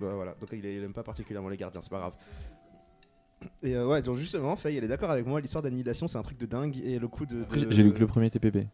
Bah, 0.00 0.12
voilà, 0.14 0.34
donc 0.40 0.48
il, 0.52 0.64
il 0.64 0.82
aime 0.82 0.92
pas 0.94 1.04
particulièrement 1.04 1.48
les 1.50 1.56
gardiens, 1.56 1.80
c'est 1.82 1.90
pas 1.90 1.98
grave. 1.98 2.16
Et 3.62 3.74
euh, 3.76 3.86
ouais, 3.86 4.02
donc 4.02 4.16
justement, 4.18 4.56
Faye, 4.56 4.76
elle 4.76 4.84
est 4.84 4.88
d'accord 4.88 5.10
avec 5.10 5.26
moi, 5.26 5.40
l'histoire 5.40 5.62
d'annihilation 5.62 6.08
c'est 6.08 6.18
un 6.18 6.22
truc 6.22 6.38
de 6.38 6.46
dingue 6.46 6.76
et 6.84 6.98
le 6.98 7.08
coup 7.08 7.26
de. 7.26 7.44
J'ai 7.70 7.82
lu 7.82 7.92
que 7.92 8.00
le 8.00 8.06
premier 8.06 8.30
TPP. 8.30 8.66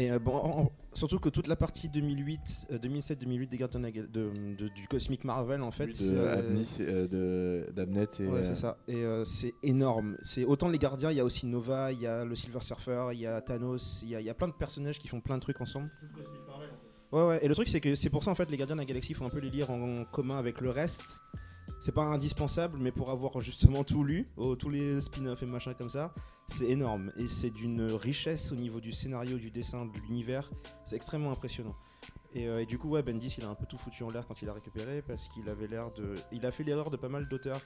Et 0.00 0.12
euh, 0.12 0.20
bon, 0.20 0.36
en- 0.36 0.60
en- 0.60 0.72
surtout 0.92 1.18
que 1.18 1.28
toute 1.28 1.48
la 1.48 1.56
partie 1.56 1.88
2008, 1.88 2.68
euh, 2.70 2.78
2007-2008 2.78 3.48
des 3.48 3.58
gardiens 3.58 3.80
de, 3.80 4.68
du 4.68 4.86
Cosmic 4.88 5.24
Marvel 5.24 5.60
en 5.60 5.72
fait. 5.72 5.92
c'est, 5.92 6.12
de 6.12 6.18
euh, 6.18 7.08
euh, 7.12 7.70
d'Abnet 7.72 8.06
et 8.20 8.26
Ouais, 8.28 8.44
c'est 8.44 8.54
ça. 8.54 8.76
Et 8.86 8.94
euh, 8.94 9.24
c'est 9.24 9.54
énorme. 9.64 10.16
C'est 10.22 10.44
autant 10.44 10.68
les 10.68 10.78
gardiens, 10.78 11.10
il 11.10 11.16
y 11.16 11.20
a 11.20 11.24
aussi 11.24 11.46
Nova, 11.46 11.90
il 11.90 12.00
y 12.00 12.06
a 12.06 12.24
le 12.24 12.36
Silver 12.36 12.60
Surfer, 12.60 13.06
il 13.12 13.18
y 13.18 13.26
a 13.26 13.40
Thanos, 13.40 14.02
il 14.04 14.10
y 14.10 14.14
a, 14.14 14.20
il 14.20 14.26
y 14.26 14.30
a 14.30 14.34
plein 14.34 14.46
de 14.46 14.52
personnages 14.52 15.00
qui 15.00 15.08
font 15.08 15.20
plein 15.20 15.34
de 15.36 15.42
trucs 15.42 15.60
ensemble. 15.60 15.90
Ouais, 17.10 17.26
ouais. 17.26 17.38
Et 17.44 17.48
le 17.48 17.54
truc, 17.56 17.66
c'est 17.66 17.80
que 17.80 17.96
c'est 17.96 18.10
pour 18.10 18.22
ça 18.22 18.30
en 18.30 18.34
fait 18.36 18.48
les 18.50 18.56
gardiens 18.56 18.76
de 18.76 18.80
la 18.82 18.86
galaxie 18.86 19.14
faut 19.14 19.24
un 19.24 19.30
peu 19.30 19.40
les 19.40 19.50
lire 19.50 19.70
en, 19.70 20.04
commun 20.04 20.38
avec 20.38 20.60
le 20.60 20.70
reste. 20.70 21.22
C'est 21.80 21.92
pas 21.92 22.02
indispensable, 22.02 22.78
mais 22.80 22.90
pour 22.90 23.10
avoir 23.10 23.40
justement 23.40 23.84
tout 23.84 24.02
lu, 24.02 24.28
oh, 24.36 24.56
tous 24.56 24.68
les 24.68 25.00
spin-offs 25.00 25.42
et 25.42 25.46
machin 25.46 25.74
comme 25.74 25.90
ça, 25.90 26.12
c'est 26.48 26.68
énorme. 26.68 27.12
Et 27.16 27.28
c'est 27.28 27.50
d'une 27.50 27.82
richesse 27.92 28.50
au 28.50 28.56
niveau 28.56 28.80
du 28.80 28.90
scénario, 28.90 29.38
du 29.38 29.50
dessin, 29.50 29.86
de 29.86 29.98
l'univers. 30.00 30.50
C'est 30.84 30.96
extrêmement 30.96 31.30
impressionnant. 31.30 31.76
Et, 32.34 32.46
euh, 32.46 32.60
et 32.60 32.66
du 32.66 32.76
coup, 32.78 32.90
ouais, 32.90 33.02
Bendis, 33.02 33.34
il 33.38 33.44
a 33.44 33.48
un 33.48 33.54
peu 33.54 33.64
tout 33.66 33.78
foutu 33.78 34.02
en 34.04 34.10
l'air 34.10 34.26
quand 34.26 34.42
il 34.42 34.48
a 34.50 34.52
récupéré 34.52 35.00
parce 35.02 35.28
qu'il 35.28 35.48
avait 35.48 35.66
l'air 35.66 35.90
de. 35.92 36.14
Il 36.30 36.44
a 36.44 36.50
fait 36.50 36.62
l'erreur 36.62 36.90
de 36.90 36.96
pas 36.96 37.08
mal 37.08 37.26
d'auteurs 37.28 37.60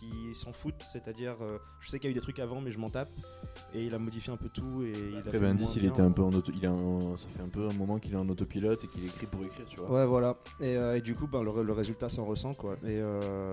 qui 0.00 0.34
s'en 0.34 0.52
foutent, 0.52 0.84
c'est-à-dire, 0.90 1.36
euh, 1.42 1.58
je 1.80 1.90
sais 1.90 1.98
qu'il 1.98 2.08
y 2.08 2.08
a 2.08 2.10
eu 2.12 2.14
des 2.14 2.20
trucs 2.22 2.38
avant, 2.38 2.60
mais 2.62 2.70
je 2.72 2.78
m'en 2.78 2.88
tape. 2.90 3.10
Et 3.74 3.84
il 3.84 3.94
a 3.94 3.98
modifié 3.98 4.32
un 4.32 4.36
peu 4.38 4.48
tout. 4.48 4.82
Et 4.84 4.92
il 5.10 5.16
a 5.16 5.18
Après 5.18 5.32
fait 5.32 5.40
Bendis, 5.40 5.70
il 5.76 5.82
bien. 5.82 5.90
était 5.90 6.00
un 6.02 6.10
peu 6.10 6.22
en 6.22 6.30
auto, 6.30 6.50
il 6.54 6.64
est 6.64 6.68
en- 6.68 7.16
ça 7.18 7.28
fait 7.28 7.42
un 7.42 7.48
peu 7.48 7.68
un 7.68 7.72
moment 7.74 7.98
qu'il 7.98 8.12
est 8.14 8.16
en 8.16 8.28
autopilote 8.28 8.84
et 8.84 8.88
qu'il 8.88 9.04
écrit 9.04 9.26
pour 9.26 9.44
écrire, 9.44 9.66
tu 9.68 9.76
vois. 9.80 9.90
Ouais, 9.90 10.06
voilà. 10.06 10.38
Et, 10.60 10.76
euh, 10.76 10.96
et 10.96 11.00
du 11.02 11.14
coup, 11.14 11.26
ben, 11.26 11.42
le, 11.42 11.62
le 11.62 11.72
résultat 11.72 12.08
s'en 12.08 12.24
ressent, 12.24 12.54
quoi. 12.54 12.76
Et 12.86 13.00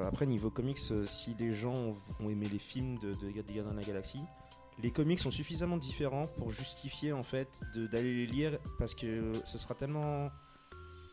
après, 0.08 0.26
niveau 0.26 0.50
comics, 0.50 0.80
si 1.06 1.36
les 1.40 1.54
gens 1.54 1.74
ont, 1.76 1.96
ont 2.22 2.30
aimé 2.30 2.48
les 2.52 2.60
films 2.60 2.98
de, 3.00 3.14
de, 3.14 3.30
Gardiens 3.32 3.64
de 3.72 3.76
la 3.76 3.84
Galaxie, 3.84 4.24
les 4.82 4.92
comics 4.92 5.20
sont 5.20 5.30
suffisamment 5.32 5.78
différents 5.78 6.26
pour 6.38 6.50
justifier, 6.50 7.14
en 7.14 7.24
fait, 7.24 7.62
d'aller 7.92 8.14
les 8.14 8.26
lire 8.26 8.58
parce 8.80 8.96
que 8.96 9.32
ce 9.46 9.58
sera 9.58 9.76
tellement. 9.76 10.30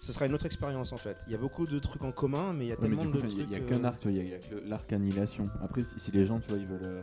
Ce 0.00 0.12
sera 0.14 0.24
une 0.26 0.34
autre 0.34 0.46
expérience, 0.46 0.92
en 0.92 0.96
fait. 0.96 1.16
Il 1.26 1.32
y 1.32 1.34
a 1.34 1.38
beaucoup 1.38 1.66
de 1.66 1.78
trucs 1.78 2.02
en 2.04 2.10
commun, 2.12 2.52
mais 2.54 2.64
il 2.64 2.68
y 2.68 2.72
a 2.72 2.74
Ouais, 2.76 2.80
tellement 2.80 3.02
coup, 3.02 3.10
de 3.12 3.18
il 3.18 3.24
a- 3.24 3.28
trucs. 3.28 3.32
il 3.42 3.50
y 3.50 3.54
a, 3.54 3.60
qu'un 3.60 3.84
arc, 3.84 3.98
tu 4.00 4.08
vois, 4.08 4.18
il 4.18 4.28
y 4.28 4.34
a, 4.34 4.38
l'arc 4.66 4.90
annihilation. 4.92 5.46
Après, 5.62 5.84
si, 5.84 6.00
si 6.00 6.10
les 6.10 6.24
gens, 6.24 6.40
tu 6.40 6.48
vois, 6.48 6.58
ils 6.58 6.66
veulent. 6.66 6.80
euh, 6.84 7.02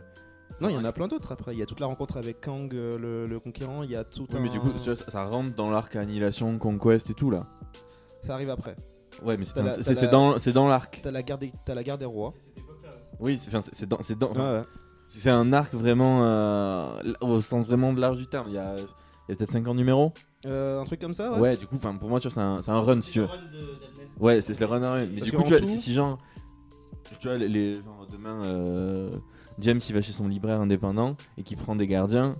Non, 0.60 0.68
il 0.68 0.74
y 0.74 0.76
en 0.78 0.84
a 0.84 0.92
plein 0.92 1.06
d'autres 1.06 1.30
après. 1.30 1.52
Il 1.52 1.58
y 1.58 1.62
a 1.62 1.66
toute 1.66 1.78
la 1.78 1.86
rencontre 1.86 2.16
avec 2.16 2.40
Kang, 2.40 2.74
euh, 2.74 2.98
le, 2.98 3.26
le 3.28 3.38
conquérant. 3.40 3.84
Il 3.84 3.90
y 3.90 3.96
a 3.96 4.02
tout 4.02 4.26
Oui, 4.30 4.36
un. 4.36 4.40
mais 4.40 4.48
du 4.48 4.58
coup, 4.58 4.72
tu 4.72 4.82
vois, 4.84 4.96
ça, 4.96 5.08
ça 5.10 5.24
rentre 5.24 5.54
dans 5.54 5.70
l'arc 5.70 5.94
annihilation, 5.94 6.58
conquest 6.58 7.08
et 7.10 7.14
tout 7.14 7.30
là. 7.30 7.46
Ça 8.22 8.34
arrive 8.34 8.50
après. 8.50 8.74
Ouais, 9.22 9.36
mais 9.36 9.44
c'est 9.44 10.10
dans, 10.10 10.38
c'est 10.38 10.52
dans 10.52 10.66
l'arc. 10.68 11.00
T'as 11.02 11.10
la, 11.12 11.22
guerre 11.22 11.38
des- 11.38 11.52
t'as 11.64 11.74
la 11.74 11.84
guerre 11.84 11.98
des 11.98 12.04
rois. 12.04 12.34
Oui, 13.20 13.38
c'est 13.40 13.48
enfin, 13.54 13.68
c'est- 13.72 13.86
dans, 13.86 14.02
c'est 14.02 14.18
dans. 14.18 14.32
Ouais, 14.32 14.38
ouais. 14.60 14.62
C'est 15.06 15.30
un 15.30 15.52
arc 15.52 15.72
vraiment 15.72 16.24
euh, 16.24 17.12
au 17.20 17.40
sens 17.40 17.66
vraiment 17.66 17.92
de 17.92 18.00
large 18.00 18.16
du 18.18 18.26
terme. 18.26 18.46
Il 18.48 18.54
y 18.54 18.58
a, 18.58 18.74
il 18.76 18.80
y 19.30 19.32
a 19.32 19.36
peut-être 19.36 19.52
50 19.52 19.76
numéros. 19.76 20.12
Euh, 20.46 20.80
un 20.80 20.84
truc 20.84 21.00
comme 21.00 21.14
ça, 21.14 21.32
ouais. 21.32 21.38
Ouais, 21.38 21.56
du 21.56 21.66
coup, 21.66 21.78
pour 21.78 22.08
moi, 22.08 22.20
tu 22.20 22.28
vois, 22.28 22.34
c'est 22.34 22.40
un, 22.40 22.62
c'est 22.62 22.70
un 22.70 22.80
run 22.80 23.00
si 23.00 23.10
tu 23.10 23.20
veux. 23.20 23.28
Ouais, 24.20 24.40
c'est 24.40 24.58
le 24.58 24.66
run 24.66 24.82
à 24.82 24.92
run. 24.92 25.06
Mais 25.06 25.18
Parce 25.20 25.30
du 25.30 25.36
coup, 25.36 25.42
tu 25.42 25.48
vois, 25.50 25.58
tout- 25.60 25.66
si, 25.66 25.78
si 25.78 25.92
genre, 25.94 26.18
tu 27.20 27.26
vois, 27.28 27.36
les, 27.36 27.48
les- 27.48 27.74
genre, 27.74 28.06
demain, 28.10 28.44
euh, 28.44 29.10
James 29.58 29.80
il 29.88 29.94
va 29.94 30.00
chez 30.00 30.12
son 30.12 30.28
libraire 30.28 30.60
indépendant 30.60 31.16
et 31.36 31.42
qui 31.42 31.56
prend 31.56 31.74
des 31.74 31.86
gardiens, 31.86 32.36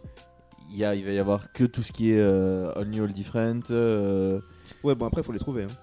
il, 0.70 0.76
y 0.76 0.84
a, 0.84 0.94
il 0.94 1.04
va 1.04 1.10
y 1.12 1.18
avoir 1.18 1.52
que 1.52 1.64
tout 1.64 1.82
ce 1.82 1.90
qui 1.92 2.10
est 2.12 2.18
euh, 2.20 2.72
All 2.76 2.86
New 2.88 3.02
All 3.04 3.12
Different. 3.12 3.62
Ouais, 4.84 4.94
bon, 4.94 5.06
après, 5.06 5.22
faut 5.22 5.32
les 5.32 5.38
trouver. 5.40 5.64
hein. 5.64 5.74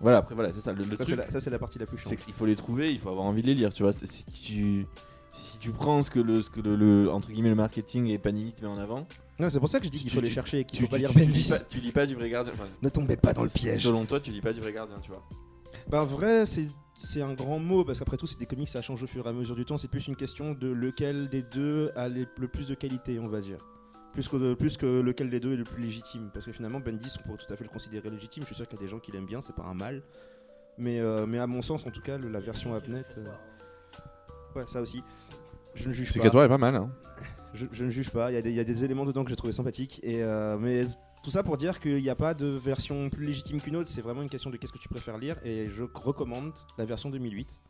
voilà, 0.00 0.18
après, 0.18 0.34
voilà, 0.36 0.52
c'est 0.52 0.60
ça. 0.60 0.72
Le, 0.72 0.84
le 0.84 0.90
Ça, 0.90 1.04
truc, 1.04 1.08
c'est 1.08 1.16
la, 1.16 1.30
ça, 1.30 1.40
c'est 1.40 1.50
la 1.50 1.58
partie 1.58 1.78
la 1.80 1.86
plus 1.86 1.98
chiante. 1.98 2.10
c'est 2.10 2.16
qu'il 2.24 2.34
faut 2.34 2.46
les 2.46 2.56
trouver, 2.56 2.92
il 2.92 3.00
faut 3.00 3.08
avoir 3.08 3.24
envie 3.26 3.42
de 3.42 3.48
les 3.48 3.54
lire, 3.54 3.72
tu 3.72 3.82
vois. 3.82 3.92
Si 3.92 4.24
tu, 4.26 4.86
si 5.32 5.58
tu 5.58 5.70
prends 5.70 6.02
ce 6.02 6.10
que 6.10 6.20
le, 6.20 6.40
ce 6.40 6.50
que 6.50 6.60
le, 6.60 6.76
le- 6.76 7.10
entre 7.10 7.30
guillemets 7.30 7.48
le 7.48 7.54
marketing 7.56 8.06
et 8.08 8.18
Panini 8.18 8.52
te 8.52 8.62
met 8.62 8.68
en 8.70 8.78
avant, 8.78 9.06
Non, 9.38 9.50
c'est 9.50 9.58
pour 9.58 9.68
ça 9.68 9.80
que 9.80 9.86
je 9.86 9.90
dis 9.90 9.98
qu'il 9.98 10.10
Tu- 10.10 10.14
faut 10.16 10.22
les 10.22 10.30
chercher 10.30 10.60
et 10.60 10.64
qu'il 10.64 10.78
tu, 10.78 10.84
faut 10.84 10.90
pas 10.90 10.98
lire 10.98 11.12
Bendis. 11.12 11.26
lis 11.26 11.48
pas, 11.48 11.58
tu 11.58 11.80
lis 11.80 11.92
pas 11.92 12.06
du 12.06 12.14
vrai 12.14 12.30
gardien. 12.30 12.52
enfin, 12.54 12.68
Ne 12.82 12.88
tombez 12.88 13.16
pas 13.16 13.32
dans 13.32 13.42
le 13.42 13.48
piège. 13.48 13.82
Selon 13.82 14.04
toi, 14.04 14.20
tu 14.20 14.30
lis 14.30 14.40
pas 14.40 14.52
du 14.52 14.60
vrai 14.60 14.72
gardien, 14.72 14.96
tu 15.00 15.10
vois. 15.10 15.22
Ben 15.88 16.04
vrai, 16.04 16.46
c'est 16.46 16.66
c'est 16.96 17.22
un 17.22 17.34
grand 17.34 17.58
mot 17.58 17.84
parce 17.84 17.98
qu'après 17.98 18.16
tout, 18.16 18.28
c'est 18.28 18.38
des 18.38 18.46
comics, 18.46 18.68
ça 18.68 18.80
change 18.80 19.02
au 19.02 19.08
fur 19.08 19.26
et 19.26 19.28
à 19.28 19.32
mesure 19.32 19.56
du 19.56 19.64
temps. 19.64 19.76
C'est 19.76 19.88
plus 19.90 20.06
une 20.06 20.14
question 20.14 20.52
de 20.54 20.68
lequel 20.68 21.28
des 21.28 21.42
deux 21.42 21.90
a 21.96 22.08
les- 22.08 22.26
le 22.38 22.46
plus 22.48 22.68
de 22.68 22.74
qualité, 22.76 23.18
on 23.18 23.26
va 23.26 23.40
dire. 23.40 23.58
Plus 24.12 24.28
que, 24.28 24.54
plus 24.54 24.76
que 24.76 25.00
lequel 25.00 25.28
des 25.28 25.40
deux 25.40 25.54
est 25.54 25.56
le 25.56 25.64
plus 25.64 25.82
légitime. 25.82 26.30
Parce 26.32 26.46
que 26.46 26.52
finalement, 26.52 26.78
Bendis, 26.78 27.12
on 27.18 27.22
pourrait 27.26 27.44
tout 27.44 27.52
à 27.52 27.56
fait 27.56 27.64
le 27.64 27.70
considérer 27.70 28.08
légitime. 28.10 28.44
Je 28.44 28.46
suis 28.46 28.54
sûr 28.54 28.68
qu'il 28.68 28.78
y 28.78 28.82
a 28.82 28.84
des 28.84 28.88
gens 28.90 29.00
qui 29.00 29.10
l'aiment 29.10 29.26
bien, 29.26 29.40
c'est 29.40 29.56
pas 29.56 29.64
un 29.64 29.74
mal. 29.74 30.04
Mais, 30.78 31.00
euh, 31.00 31.26
mais 31.26 31.40
à 31.40 31.48
mon 31.48 31.62
sens, 31.62 31.84
en 31.84 31.90
tout 31.90 32.00
cas, 32.00 32.16
le- 32.16 32.28
la 32.28 32.38
version 32.40 32.72
Abnet. 32.74 33.04
euh, 33.18 33.24
Ouais, 34.54 34.64
ça 34.68 34.80
aussi. 34.80 35.02
Je 35.74 35.88
ne 35.88 35.92
juge 35.92 36.12
pas. 36.14 36.20
qu'à 36.20 36.44
est 36.44 36.48
pas 36.48 36.58
mal. 36.58 36.76
Hein. 36.76 36.90
Je, 37.54 37.66
je 37.72 37.84
ne 37.84 37.90
juge 37.90 38.10
pas, 38.10 38.30
il 38.30 38.34
y, 38.34 38.36
a 38.36 38.42
des- 38.42 38.50
il 38.50 38.56
y 38.56 38.60
a 38.60 38.64
des 38.64 38.84
éléments 38.84 39.04
dedans 39.06 39.22
que 39.24 39.30
j'ai 39.30 39.36
trouvé 39.36 39.52
sympathiques. 39.52 40.00
Et, 40.02 40.22
euh, 40.22 40.58
mais 40.58 40.86
tout 41.22 41.30
ça 41.30 41.42
pour 41.42 41.56
dire 41.56 41.80
qu'il 41.80 42.02
n'y 42.02 42.10
a 42.10 42.14
pas 42.16 42.34
de 42.34 42.46
version 42.46 43.08
plus 43.10 43.26
légitime 43.26 43.60
qu'une 43.60 43.76
autre, 43.76 43.88
c'est 43.88 44.02
vraiment 44.02 44.22
une 44.22 44.28
question 44.28 44.50
de 44.50 44.56
qu'est-ce 44.56 44.72
que 44.72 44.78
tu 44.78 44.88
préfères 44.88 45.16
lire. 45.18 45.36
Et 45.44 45.66
je 45.70 45.84
recommande 45.94 46.52
la 46.78 46.84
version 46.84 47.10
2008. 47.10 47.60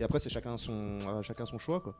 Et 0.00 0.02
après, 0.02 0.18
c'est 0.18 0.30
chacun 0.30 0.56
son, 0.56 0.98
euh, 1.06 1.22
chacun 1.22 1.44
son 1.46 1.58
choix. 1.58 1.80
Quoi. 1.80 1.94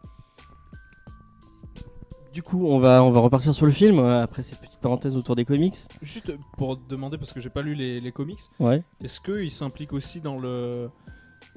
Du 2.33 2.43
coup, 2.43 2.67
on 2.67 2.81
va, 2.81 3.05
on 3.05 3.13
va 3.13 3.21
repartir 3.21 3.55
sur 3.55 3.65
le 3.67 3.71
film 3.71 4.01
euh, 4.01 4.23
après 4.25 4.43
cette 4.43 4.59
petite 4.61 4.81
parenthèse 4.81 5.17
autour 5.17 5.37
des 5.37 5.45
comics. 5.45 5.77
Juste 6.03 6.33
pour 6.59 6.77
demander, 6.77 7.17
parce 7.17 7.33
que 7.33 7.39
j'ai 7.41 7.51
pas 7.51 7.63
lu 7.63 7.75
les, 7.77 8.01
les 8.01 8.11
comics, 8.11 8.41
Ouais. 8.59 8.83
est-ce 9.01 9.21
qu'il 9.21 9.51
s'implique 9.53 9.93
aussi 9.93 10.21
dans 10.21 10.39
le. 10.39 10.91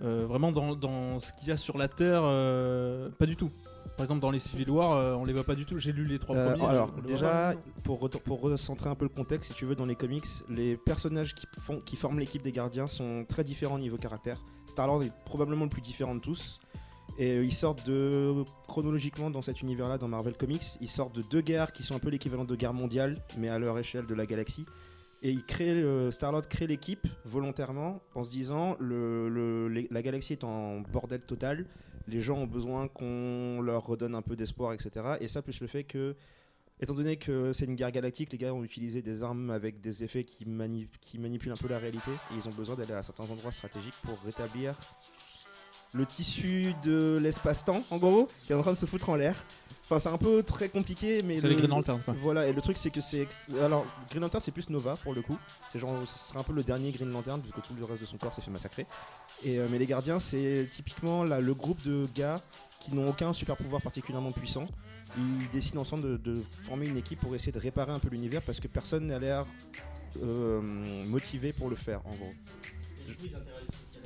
euh, 0.04 0.28
vraiment 0.28 0.52
dans, 0.52 0.76
dans 0.76 1.20
ce 1.20 1.34
qu'il 1.34 1.48
y 1.48 1.52
a 1.52 1.58
sur 1.58 1.80
la 1.80 1.88
Terre 1.88 2.22
euh, 2.26 3.10
Pas 3.18 3.26
du 3.26 3.36
tout. 3.36 3.50
Par 3.98 4.04
exemple, 4.04 4.22
dans 4.22 4.30
les 4.32 4.40
Civil 4.40 4.70
War, 4.70 4.92
euh, 4.94 5.16
on 5.16 5.26
les 5.26 5.34
voit 5.34 5.44
pas 5.44 5.56
du 5.56 5.66
tout. 5.66 5.80
J'ai 5.80 5.92
lu 5.92 6.06
les 6.06 6.20
trois 6.20 6.36
Euh, 6.36 6.52
premiers. 6.54 6.66
alors, 6.68 6.88
je- 6.88 6.94
on 6.94 6.96
les 6.98 7.02
voit 7.02 7.12
déjà, 7.12 7.54
pas 7.56 7.60
pour, 7.84 8.00
re- 8.08 8.20
pour 8.22 8.42
recentrer 8.42 8.90
un 8.90 8.96
peu 8.96 9.06
le 9.06 9.10
contexte, 9.10 9.52
si 9.52 9.58
tu 9.58 9.66
veux, 9.66 9.74
dans 9.76 9.86
les 9.88 9.96
comics, 9.96 10.24
les 10.50 10.78
personnages 10.78 11.34
qui, 11.34 11.48
font, 11.60 11.80
qui 11.82 11.96
forment 11.96 12.20
l'équipe 12.20 12.44
des 12.44 12.52
gardiens 12.52 12.86
sont 12.88 13.26
très 13.28 13.44
différents 13.44 13.80
niveau 13.80 13.98
caractère. 13.98 14.44
Star-Lord 14.68 15.02
est 15.04 15.12
probablement 15.26 15.64
le 15.64 15.70
plus 15.72 15.82
différent 15.82 16.14
de 16.14 16.20
tous. 16.20 16.60
Et 17.18 17.38
euh, 17.38 17.44
ils 17.44 17.54
sortent 17.54 17.88
de. 17.88 18.44
Chronologiquement, 18.68 19.32
dans 19.32 19.42
cet 19.42 19.62
univers-là, 19.64 19.98
dans 19.98 20.08
Marvel 20.08 20.38
Comics, 20.38 20.78
ils 20.80 20.88
sortent 20.88 21.16
de 21.16 21.24
deux 21.24 21.42
guerres 21.42 21.72
qui 21.72 21.82
sont 21.82 21.96
un 21.96 22.00
peu 22.00 22.10
l'équivalent 22.10 22.46
de 22.46 22.56
guerres 22.56 22.76
mondiales, 22.76 23.18
mais 23.40 23.50
à 23.50 23.58
leur 23.58 23.80
échelle 23.80 24.06
de 24.06 24.14
la 24.14 24.28
galaxie. 24.28 24.68
Et 25.24 25.32
il 25.32 25.44
crée, 25.44 25.72
euh, 25.72 26.12
Star-Lord 26.12 26.48
crée 26.48 26.68
l'équipe 26.68 27.08
volontairement 27.26 28.02
en 28.14 28.22
se 28.22 28.30
disant 28.30 28.76
le, 28.80 29.28
le- 29.30 29.68
les- 29.68 29.88
la 29.90 30.04
galaxie 30.04 30.34
est 30.34 30.44
en 30.44 30.82
bordel 30.82 31.22
total, 31.22 31.66
les 32.08 32.22
gens 32.22 32.38
ont 32.38 32.48
besoin 32.48 32.88
qu'on 32.88 33.62
leur 33.62 33.86
redonne 33.86 34.16
un 34.16 34.22
peu 34.22 34.36
d'espoir, 34.36 34.74
etc. 34.74 35.18
Et 35.20 35.28
ça, 35.28 35.42
plus 35.42 35.60
le 35.62 35.68
fait 35.68 35.84
que, 35.84 36.16
étant 36.80 36.94
donné 36.94 37.18
que 37.18 37.52
c'est 37.54 37.66
une 37.66 37.76
guerre 37.76 37.92
galactique, 37.92 38.32
les 38.32 38.38
gars 38.38 38.54
ont 38.54 38.64
utilisé 38.64 39.02
des 39.02 39.24
armes 39.24 39.50
avec 39.52 39.82
des 39.82 40.04
effets 40.04 40.24
qui, 40.24 40.46
mani- 40.46 40.88
qui 41.02 41.20
manipulent 41.20 41.52
un 41.52 41.58
peu 41.58 41.68
la 41.68 41.80
réalité, 41.80 42.12
et 42.12 42.36
ils 42.36 42.48
ont 42.48 42.54
besoin 42.54 42.76
d'aller 42.76 42.94
à 42.94 43.04
certains 43.04 43.30
endroits 43.30 43.52
stratégiques 43.52 43.96
pour 44.04 44.18
rétablir 44.24 44.76
le 45.94 46.06
tissu 46.06 46.74
de 46.84 47.18
l'espace-temps, 47.22 47.84
en 47.92 47.98
gros, 47.98 48.28
qui 48.46 48.52
est 48.52 48.56
en 48.56 48.62
train 48.62 48.74
de 48.74 48.78
se 48.78 48.86
foutre 48.86 49.10
en 49.10 49.16
l'air. 49.16 49.46
Enfin, 49.86 50.00
c'est 50.00 50.10
un 50.10 50.18
peu 50.18 50.44
très 50.44 50.68
compliqué, 50.68 51.24
mais. 51.24 51.38
C'est 51.40 51.44
le- 51.48 51.50
les 51.52 51.56
Green 51.56 51.70
Lantern, 51.70 52.02
quoi. 52.02 52.14
Voilà, 52.22 52.46
et 52.46 52.52
le 52.52 52.62
truc, 52.62 52.76
c'est 52.78 52.90
que 52.90 53.00
c'est. 53.00 53.20
ex- 53.20 53.48
Alors, 53.62 53.86
Green 54.10 54.22
Lantern, 54.22 54.44
c'est 54.44 54.52
plus 54.52 54.70
Nova 54.70 54.98
pour 54.98 55.14
le 55.14 55.22
coup. 55.22 55.38
C'est 55.70 55.80
genre, 55.80 56.06
ce 56.06 56.20
serait 56.20 56.40
un 56.40 56.44
peu 56.44 56.52
le 56.52 56.62
dernier 56.64 56.92
Green 56.92 57.10
Lantern, 57.10 57.40
vu 57.42 57.52
que 57.54 57.62
tout 57.62 57.74
le 57.74 57.86
reste 57.86 58.02
de 58.02 58.06
son 58.06 58.18
corps 58.18 58.34
s'est 58.34 58.42
fait 58.42 58.52
massacrer. 58.52 58.86
Et, 59.44 59.60
euh, 59.60 59.68
mais 59.70 59.78
les 59.78 59.86
gardiens, 59.86 60.20
c'est 60.20 60.68
typiquement 60.72 61.24
le 61.24 61.54
groupe 61.54 61.82
de 61.84 62.08
gars 62.16 62.42
qui 62.80 62.94
n'ont 62.94 63.10
aucun 63.10 63.34
super 63.34 63.58
pouvoir 63.58 63.82
particulièrement 63.82 64.32
puissant. 64.32 64.66
Ils 65.18 65.50
décident 65.52 65.82
ensemble 65.82 66.22
de, 66.22 66.42
former 66.60 66.88
une 66.88 66.98
équipe 66.98 67.20
pour 67.20 67.34
essayer 67.34 67.52
de 67.52 67.60
réparer 67.60 67.92
un 67.92 68.00
peu 68.00 68.10
l'univers 68.10 68.42
parce 68.42 68.60
que 68.60 68.68
personne 68.68 69.08
n'a 69.08 69.20
l'air 69.20 69.46
euh, 70.22 70.62
motivé 71.08 71.54
pour 71.54 71.70
le 71.70 71.76
faire, 71.76 72.02
en 72.06 72.16
gros. 72.16 72.34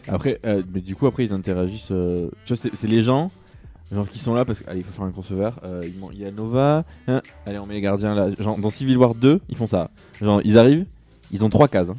Après, 0.07 0.39
euh, 0.45 0.63
mais 0.73 0.81
du 0.81 0.95
coup, 0.95 1.07
après, 1.07 1.25
ils 1.25 1.33
interagissent. 1.33 1.87
tu 2.45 2.53
vois, 2.53 2.55
c'est 2.55 2.87
les 2.87 3.03
gens. 3.03 3.31
Genre 3.91 4.07
qui 4.07 4.19
sont 4.19 4.33
là 4.33 4.45
parce 4.45 4.61
qu'il 4.61 4.85
faut 4.85 4.93
faire 4.93 5.03
un 5.03 5.11
crossover. 5.11 5.49
il 5.83 6.17
y 6.17 6.23
a 6.23 6.31
Nova. 6.31 6.85
hein, 7.09 7.21
allez, 7.45 7.57
on 7.59 7.65
met 7.65 7.73
les 7.73 7.81
gardiens 7.81 8.15
là. 8.15 8.29
Genre 8.39 8.57
dans 8.57 8.69
Civil 8.69 8.95
War 8.95 9.15
2, 9.15 9.41
ils 9.49 9.57
font 9.57 9.67
ça. 9.67 9.91
Genre 10.21 10.39
ils 10.45 10.57
arrivent, 10.57 10.85
ils 11.29 11.43
ont 11.43 11.49
trois 11.49 11.67
cases. 11.67 11.89
hein. 11.89 11.97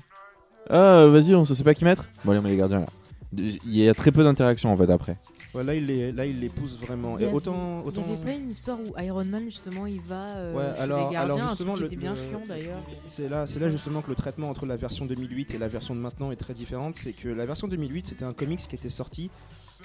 Ah, 0.70 1.06
vas-y, 1.06 1.34
on 1.34 1.44
sait 1.44 1.64
pas 1.64 1.74
qui 1.74 1.84
mettre. 1.84 2.08
Bon, 2.24 2.30
allez, 2.30 2.40
on 2.40 2.42
met 2.42 2.48
les 2.48 2.56
gardiens 2.56 2.80
là. 2.80 2.86
Il 3.36 3.58
y 3.76 3.88
a 3.88 3.94
très 3.94 4.12
peu 4.12 4.22
d'interactions 4.24 4.72
en 4.72 4.76
fait 4.76 4.90
après. 4.90 5.16
Ouais, 5.54 5.62
là, 5.64 5.74
il 5.74 5.84
les, 5.86 6.12
là, 6.12 6.24
il 6.24 6.40
les 6.40 6.48
pousse 6.48 6.78
vraiment. 6.78 7.18
Il 7.18 7.20
y 7.20 7.24
Et 7.24 7.26
avait- 7.26 7.34
autant. 7.36 7.82
Il 7.84 7.88
autant... 7.88 8.06
n'y 8.06 8.12
avait 8.14 8.24
pas 8.24 8.32
une 8.32 8.48
histoire 8.50 8.78
où 8.80 8.98
Iron 9.02 9.24
Man 9.24 9.44
justement 9.44 9.86
il 9.86 10.00
va 10.00 10.36
euh, 10.36 10.54
Ouais, 10.54 10.62
chez 10.76 10.82
alors- 10.82 11.10
les 11.10 11.16
alors 11.16 11.36
gardiens, 11.36 11.48
justement, 11.50 11.72
un 11.72 11.76
truc 11.76 11.82
le- 11.84 11.88
qui 11.90 11.94
était 11.94 12.00
bien 12.00 12.14
le- 12.14 12.16
chiant 12.16 12.42
d'ailleurs. 12.48 12.80
C'est 13.06 13.28
là, 13.28 13.46
c'est 13.46 13.60
là 13.60 13.68
justement 13.68 14.00
que 14.00 14.08
le 14.08 14.14
traitement 14.14 14.48
entre 14.48 14.64
la 14.64 14.76
version 14.76 15.04
2008 15.04 15.54
et 15.54 15.58
la 15.58 15.68
version 15.68 15.94
de 15.94 16.00
maintenant 16.00 16.30
est 16.32 16.36
très 16.36 16.54
différente. 16.54 16.96
C'est 16.96 17.12
que 17.12 17.28
la 17.28 17.44
version 17.44 17.68
2008, 17.68 18.06
c'était 18.06 18.24
un 18.24 18.32
comics 18.32 18.60
qui 18.66 18.76
était 18.76 18.88
sorti. 18.88 19.30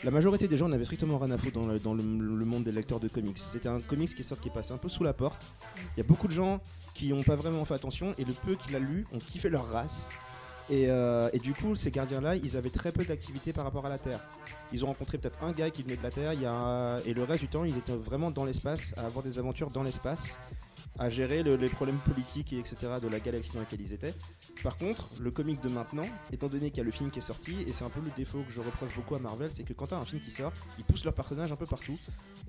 La 0.03 0.11
majorité 0.11 0.47
des 0.47 0.55
gens 0.57 0.69
n'avaient 0.69 0.85
strictement 0.85 1.17
rien 1.17 1.31
à 1.31 1.37
foutre 1.37 1.59
dans 1.59 1.65
le, 1.67 1.79
dans 1.79 1.93
le- 1.93 2.03
le 2.03 2.45
monde 2.45 2.63
des 2.63 2.71
lecteurs 2.71 2.99
de 3.01 3.07
comics. 3.09 3.37
C'était 3.37 3.67
un 3.69 3.81
comics 3.81 4.13
qui 4.13 4.21
est 4.21 4.23
sorti, 4.23 4.43
qui 4.43 4.49
est 4.49 4.53
passé 4.53 4.71
un 4.73 4.77
peu 4.77 4.89
sous 4.89 5.03
la 5.03 5.11
porte. 5.13 5.53
Il 5.95 5.99
y 5.99 6.01
a 6.01 6.07
beaucoup 6.07 6.27
de 6.27 6.33
gens 6.33 6.61
qui 6.93 7.09
n'ont 7.09 7.23
pas 7.23 7.35
vraiment 7.35 7.65
fait 7.65 7.73
attention 7.73 8.13
et 8.17 8.23
le 8.23 8.33
peu 8.33 8.55
qui 8.55 8.71
l'a 8.71 8.79
lu 8.79 9.05
ont 9.13 9.19
kiffé 9.19 9.49
leur 9.49 9.67
race. 9.67 10.11
Et, 10.69 10.89
euh, 10.89 11.29
et 11.31 11.39
du 11.39 11.53
coup, 11.53 11.75
ces 11.75 11.91
gardiens-là, 11.91 12.35
ils 12.35 12.57
avaient 12.57 12.69
très 12.69 12.91
peu 12.91 13.05
d'activité 13.05 13.53
par 13.53 13.63
rapport 13.63 13.85
à 13.85 13.89
la 13.89 13.97
Terre. 13.97 14.19
Ils 14.73 14.83
ont 14.83 14.87
rencontré 14.87 15.17
peut-être 15.17 15.41
un 15.41 15.53
gars 15.53 15.69
qui 15.69 15.81
venait 15.83 15.95
de 15.95 16.03
la 16.03 16.11
Terre, 16.11 16.31
et 17.05 17.13
le 17.13 17.23
reste 17.23 17.41
du 17.41 17.47
temps, 17.47 17.63
ils 17.63 17.77
étaient 17.77 17.95
vraiment 17.95 18.31
dans 18.31 18.43
l'espace, 18.43 18.93
à 18.97 19.05
avoir 19.05 19.23
des 19.23 19.39
aventures 19.39 19.69
dans 19.69 19.83
l'espace, 19.83 20.37
à 20.99 21.09
gérer 21.09 21.41
le- 21.43 21.55
les 21.55 21.69
problèmes 21.69 21.99
politiques 21.99 22.51
et 22.53 22.59
etc. 22.59 22.75
de 23.01 23.07
la 23.07 23.19
galaxie 23.19 23.51
dans 23.53 23.59
laquelle 23.61 23.81
ils 23.81 23.93
étaient. 23.93 24.13
Par 24.63 24.77
contre, 24.77 25.09
le 25.19 25.31
comic 25.31 25.61
de 25.61 25.69
maintenant, 25.69 26.07
étant 26.31 26.47
donné 26.47 26.69
qu'il 26.69 26.79
y 26.79 26.81
a 26.81 26.83
le 26.83 26.91
film 26.91 27.11
qui 27.11 27.19
est 27.19 27.23
sorti, 27.23 27.55
et 27.67 27.73
c'est 27.73 27.83
un 27.83 27.89
peu 27.89 27.99
le 27.99 28.09
défaut 28.15 28.41
que 28.43 28.51
je 28.51 28.61
reproche 28.61 28.95
beaucoup 28.95 29.15
à 29.15 29.19
Marvel, 29.19 29.51
c'est 29.51 29.63
que 29.63 29.73
quand 29.73 29.87
t'as 29.87 29.97
un 29.97 30.05
film 30.05 30.21
qui 30.21 30.31
sort, 30.31 30.51
ils 30.77 30.83
poussent 30.83 31.03
leurs 31.03 31.13
personnages 31.13 31.51
un 31.51 31.55
peu 31.55 31.65
partout. 31.65 31.97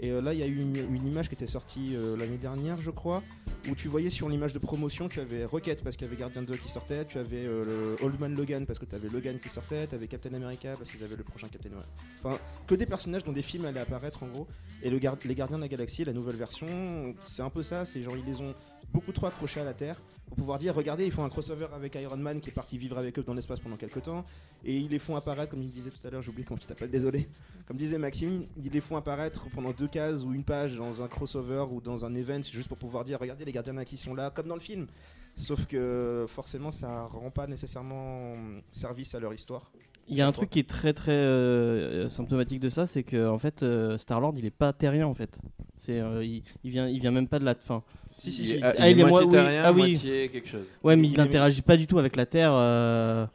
Et 0.01 0.11
euh, 0.11 0.21
là, 0.21 0.33
il 0.33 0.41
y 0.41 0.43
a 0.43 0.47
eu 0.47 0.61
une, 0.61 1.07
image 1.07 1.29
qui 1.29 1.35
était 1.35 1.47
sortie 1.47 1.95
euh, 1.95 2.17
l'année 2.17 2.39
dernière, 2.39 2.81
je 2.81 2.91
crois, 2.91 3.23
où 3.69 3.75
tu 3.75 3.89
voyais 3.89 4.11
sur 4.11 4.29
l'image 4.29 4.53
de 4.53 4.59
promotion, 4.59 5.09
tu 5.09 5.21
avais 5.21 5.45
Rocket 5.45 5.83
parce 5.83 5.97
qu'il 5.97 6.07
y 6.07 6.11
avait 6.11 6.17
Guardian 6.17 6.43
2 6.43 6.57
qui 6.57 6.69
sortait, 6.69 7.05
tu 7.05 7.19
avais 7.19 7.45
euh, 7.45 7.97
Old 8.03 8.19
Man 8.21 8.35
Logan 8.35 8.65
parce 8.65 8.79
que 8.79 8.85
tu 8.85 8.95
avais 8.95 9.09
Logan 9.09 9.39
qui 9.39 9.49
sortait, 9.49 9.87
tu 9.87 9.95
avais 9.95 10.07
Captain 10.07 10.33
America 10.35 10.75
parce 10.77 10.91
qu'ils 10.91 11.03
avaient 11.05 11.17
le 11.17 11.25
prochain 11.25 11.49
Captain 11.49 11.71
America. 11.71 11.91
Enfin, 12.23 12.39
que 12.67 12.75
des 12.75 12.87
personnages 12.87 13.25
dont 13.25 13.33
des 13.33 13.43
films 13.43 13.65
allaient 13.65 13.81
apparaître 13.81 14.23
en 14.23 14.29
gros. 14.29 14.47
Et 14.83 14.91
les 14.91 15.01
Gardiens 15.01 15.57
de 15.57 15.61
la 15.61 15.69
Galaxie, 15.69 16.05
la 16.05 16.13
nouvelle 16.13 16.37
version, 16.37 17.15
c'est 17.25 17.43
un 17.43 17.51
peu 17.51 17.63
ça, 17.63 17.85
c'est 17.85 18.01
genre 18.01 18.17
ils 18.17 18.25
les 18.25 18.41
ont 18.41 18.55
beaucoup 18.93 19.13
trop 19.13 19.27
accrochés 19.27 19.61
à 19.61 19.65
la 19.65 19.75
Terre 19.75 20.01
pour 20.27 20.37
pouvoir 20.37 20.59
dire 20.59 20.75
regardez, 20.75 21.05
ils 21.05 21.13
font 21.13 21.25
un 21.25 21.29
crossover 21.29 21.69
avec 21.75 21.95
Iron 21.95 22.17
Man 22.17 22.41
qui 22.41 22.51
est 22.51 22.53
parti 22.53 22.79
vivre 22.79 22.99
avec 22.99 23.19
eux 23.19 23.23
dans 23.23 23.35
l'espace 23.35 23.61
pendant 23.61 23.77
quelques 23.77 24.03
temps 24.03 24.25
et 24.65 24.77
ils 24.77 24.89
les 24.89 24.99
font 24.99 25.17
apparaître 25.17 25.51
comme 25.51 25.63
il 25.63 25.71
disait 25.71 25.91
tout 25.91 26.07
à 26.07 26.11
l'heure, 26.11 26.23
j'ai 26.23 26.31
oublié 26.31 26.45
comment 26.45 26.59
tu 26.59 26.67
t'appelles, 26.67 26.91
désolé. 26.91 27.29
Comme 27.67 27.77
disait 27.77 27.99
Maxime, 27.99 28.47
ils 28.57 28.71
les 28.71 28.81
font 28.81 28.97
apparaître 28.97 29.49
pendant 29.51 29.73
deux 29.73 29.89
cases 29.89 30.25
ou 30.25 30.33
une 30.33 30.45
page 30.45 30.77
dans 30.77 31.03
un 31.03 31.09
crossover 31.09 31.67
ou 31.71 31.81
dans 31.81 32.05
un 32.05 32.15
event 32.15 32.43
juste 32.43 32.69
pour 32.69 32.79
pouvoir 32.79 33.05
dire 33.05 33.19
regardez 33.21 33.45
les 33.45 33.53
gardiens 33.53 33.85
qui 33.85 33.97
sont 33.97 34.15
là 34.15 34.31
comme 34.31 34.47
dans 34.47 34.55
le 34.55 34.61
film. 34.61 34.87
Sauf 35.35 35.67
que 35.67 36.27
forcément 36.29 36.71
ça 36.71 37.05
rend 37.05 37.31
pas 37.31 37.47
nécessairement 37.47 38.35
service 38.71 39.15
à 39.15 39.21
leur 39.21 39.33
histoire. 39.33 39.71
Il 40.11 40.17
y 40.17 40.23
a 40.23 40.27
un 40.27 40.33
truc 40.33 40.51
qui 40.51 40.59
est 40.59 40.69
très 40.69 40.93
très 40.93 41.13
euh, 41.13 42.09
symptomatique 42.09 42.61
de 42.61 42.71
ça, 42.71 42.87
c'est 42.87 43.03
que 43.03 43.29
en 43.29 43.39
fait 43.39 43.65
Star 43.99 44.21
Lord 44.21 44.35
il 44.37 44.45
est 44.47 44.51
pas 44.51 44.73
terrien 44.73 45.07
en 45.07 45.15
fait. 45.15 45.39
C'est 45.77 46.01
euh, 46.01 46.25
il, 46.25 46.43
il 46.65 46.71
vient 46.71 46.89
il 46.89 47.01
vient 47.01 47.11
même 47.11 47.29
pas 47.29 47.39
de 47.39 47.45
la 47.45 47.55
fin. 47.55 47.83
Si 48.19 48.33
si 48.33 48.43
il 48.43 48.47
si. 48.49 48.55
est, 48.57 48.61
Ah, 48.63 48.73
il 48.79 48.85
est 48.85 48.91
il 48.93 49.01
est 49.01 49.05
moitié 49.05 49.11
moi- 49.11 49.25
oui. 49.27 49.31
terrien, 49.31 49.63
Ah 49.65 49.73
oui. 49.73 49.91
moitié 49.93 50.29
quelque 50.29 50.49
chose. 50.49 50.65
Ouais, 50.83 50.97
mais 50.97 51.09
Il 51.09 51.21
interagit 51.21 51.63
pas 51.63 51.77
du 51.77 51.87
tout 51.87 51.99
avec 51.99 52.17
la 52.17 52.27
Terre. 52.27 52.51
euh, 52.53 53.27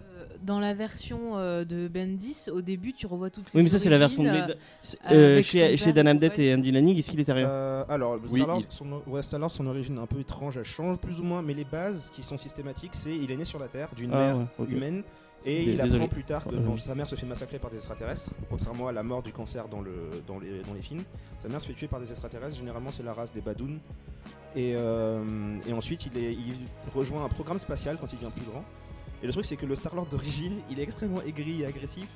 Euh, 0.00 0.24
Dans 0.42 0.60
la 0.60 0.74
version 0.74 1.38
euh, 1.38 1.64
de 1.64 1.88
Bendis, 1.88 2.46
au 2.52 2.60
début, 2.62 2.92
tu 2.92 3.06
revois 3.06 3.30
toutes 3.30 3.48
ces 3.48 3.56
Oui, 3.56 3.62
mais 3.62 3.68
ça 3.70 3.78
c'est 3.78 3.88
la 3.90 3.98
version 3.98 4.24
de 4.24 4.28
euh, 4.28 4.54
euh, 5.12 5.42
chez, 5.42 5.92
Dan 5.92 6.08
Abnett 6.08 6.36
ouais. 6.36 6.44
et 6.44 6.54
Andy 6.54 6.72
Lanning, 6.72 6.98
est-ce 6.98 7.10
qu'il 7.10 7.20
est 7.20 7.24
terrien? 7.24 7.46
Euh, 7.48 7.84
alors, 7.88 8.18
Oui, 8.28 8.40
Star-Lord, 8.40 8.60
il- 8.60 8.66
son, 8.74 9.02
ouais, 9.06 9.22
Star-Lord, 9.22 9.50
son 9.50 9.66
origine 9.66 9.96
est 9.96 10.00
un 10.00 10.06
peu 10.06 10.18
étrange, 10.20 10.56
elle 10.58 10.64
change 10.64 10.98
plus 10.98 11.20
ou 11.20 11.22
moins, 11.22 11.40
mais 11.42 11.54
les 11.54 11.64
bases 11.64 12.10
qui 12.12 12.22
sont 12.22 12.36
systématiques, 12.36 12.94
c'est 12.94 13.14
il 13.16 13.30
est 13.30 13.36
né 13.36 13.44
sur 13.44 13.58
la 13.58 13.68
Terre 13.68 13.88
d'une 13.96 14.10
Ah, 14.12 14.18
mère 14.18 14.36
ouais, 14.58 14.66
humaine 14.68 15.02
et 15.44 15.62
il 15.64 15.80
apprend 15.80 16.08
plus 16.08 16.24
tard 16.24 16.44
que 16.44 16.54
bon, 16.54 16.76
sa 16.76 16.94
mère 16.94 17.06
se 17.08 17.16
fait 17.16 17.26
massacrer 17.26 17.58
par 17.58 17.70
des 17.70 17.76
extraterrestres, 17.76 18.30
contrairement 18.48 18.88
à 18.88 18.92
la 18.92 19.02
mort 19.02 19.22
du 19.22 19.32
cancer 19.32 19.68
dans, 19.68 19.82
le, 19.82 19.92
dans, 20.26 20.38
les, 20.38 20.62
dans 20.62 20.72
les 20.72 20.82
films. 20.82 21.02
Sa 21.38 21.48
mère 21.48 21.60
se 21.60 21.66
fait 21.66 21.74
tuer 21.74 21.88
par 21.88 22.00
des 22.00 22.10
extraterrestres, 22.10 22.56
généralement 22.56 22.90
c'est 22.90 23.02
la 23.02 23.12
race 23.12 23.32
des 23.32 23.40
Badoun. 23.42 23.78
Et, 24.56 24.74
euh, 24.76 25.58
et 25.68 25.72
ensuite 25.72 26.06
il, 26.06 26.16
est, 26.16 26.32
il 26.32 26.56
rejoint 26.94 27.24
un 27.24 27.28
programme 27.28 27.58
spatial 27.58 27.98
quand 28.00 28.12
il 28.12 28.18
devient 28.18 28.32
plus 28.34 28.46
grand. 28.46 28.64
Et 29.22 29.26
le 29.26 29.32
truc 29.32 29.44
c'est 29.44 29.56
que 29.56 29.66
le 29.66 29.76
Star-Lord 29.76 30.06
d'origine, 30.06 30.60
il 30.70 30.80
est 30.80 30.82
extrêmement 30.82 31.20
aigri 31.22 31.62
et 31.62 31.66
agressif. 31.66 32.08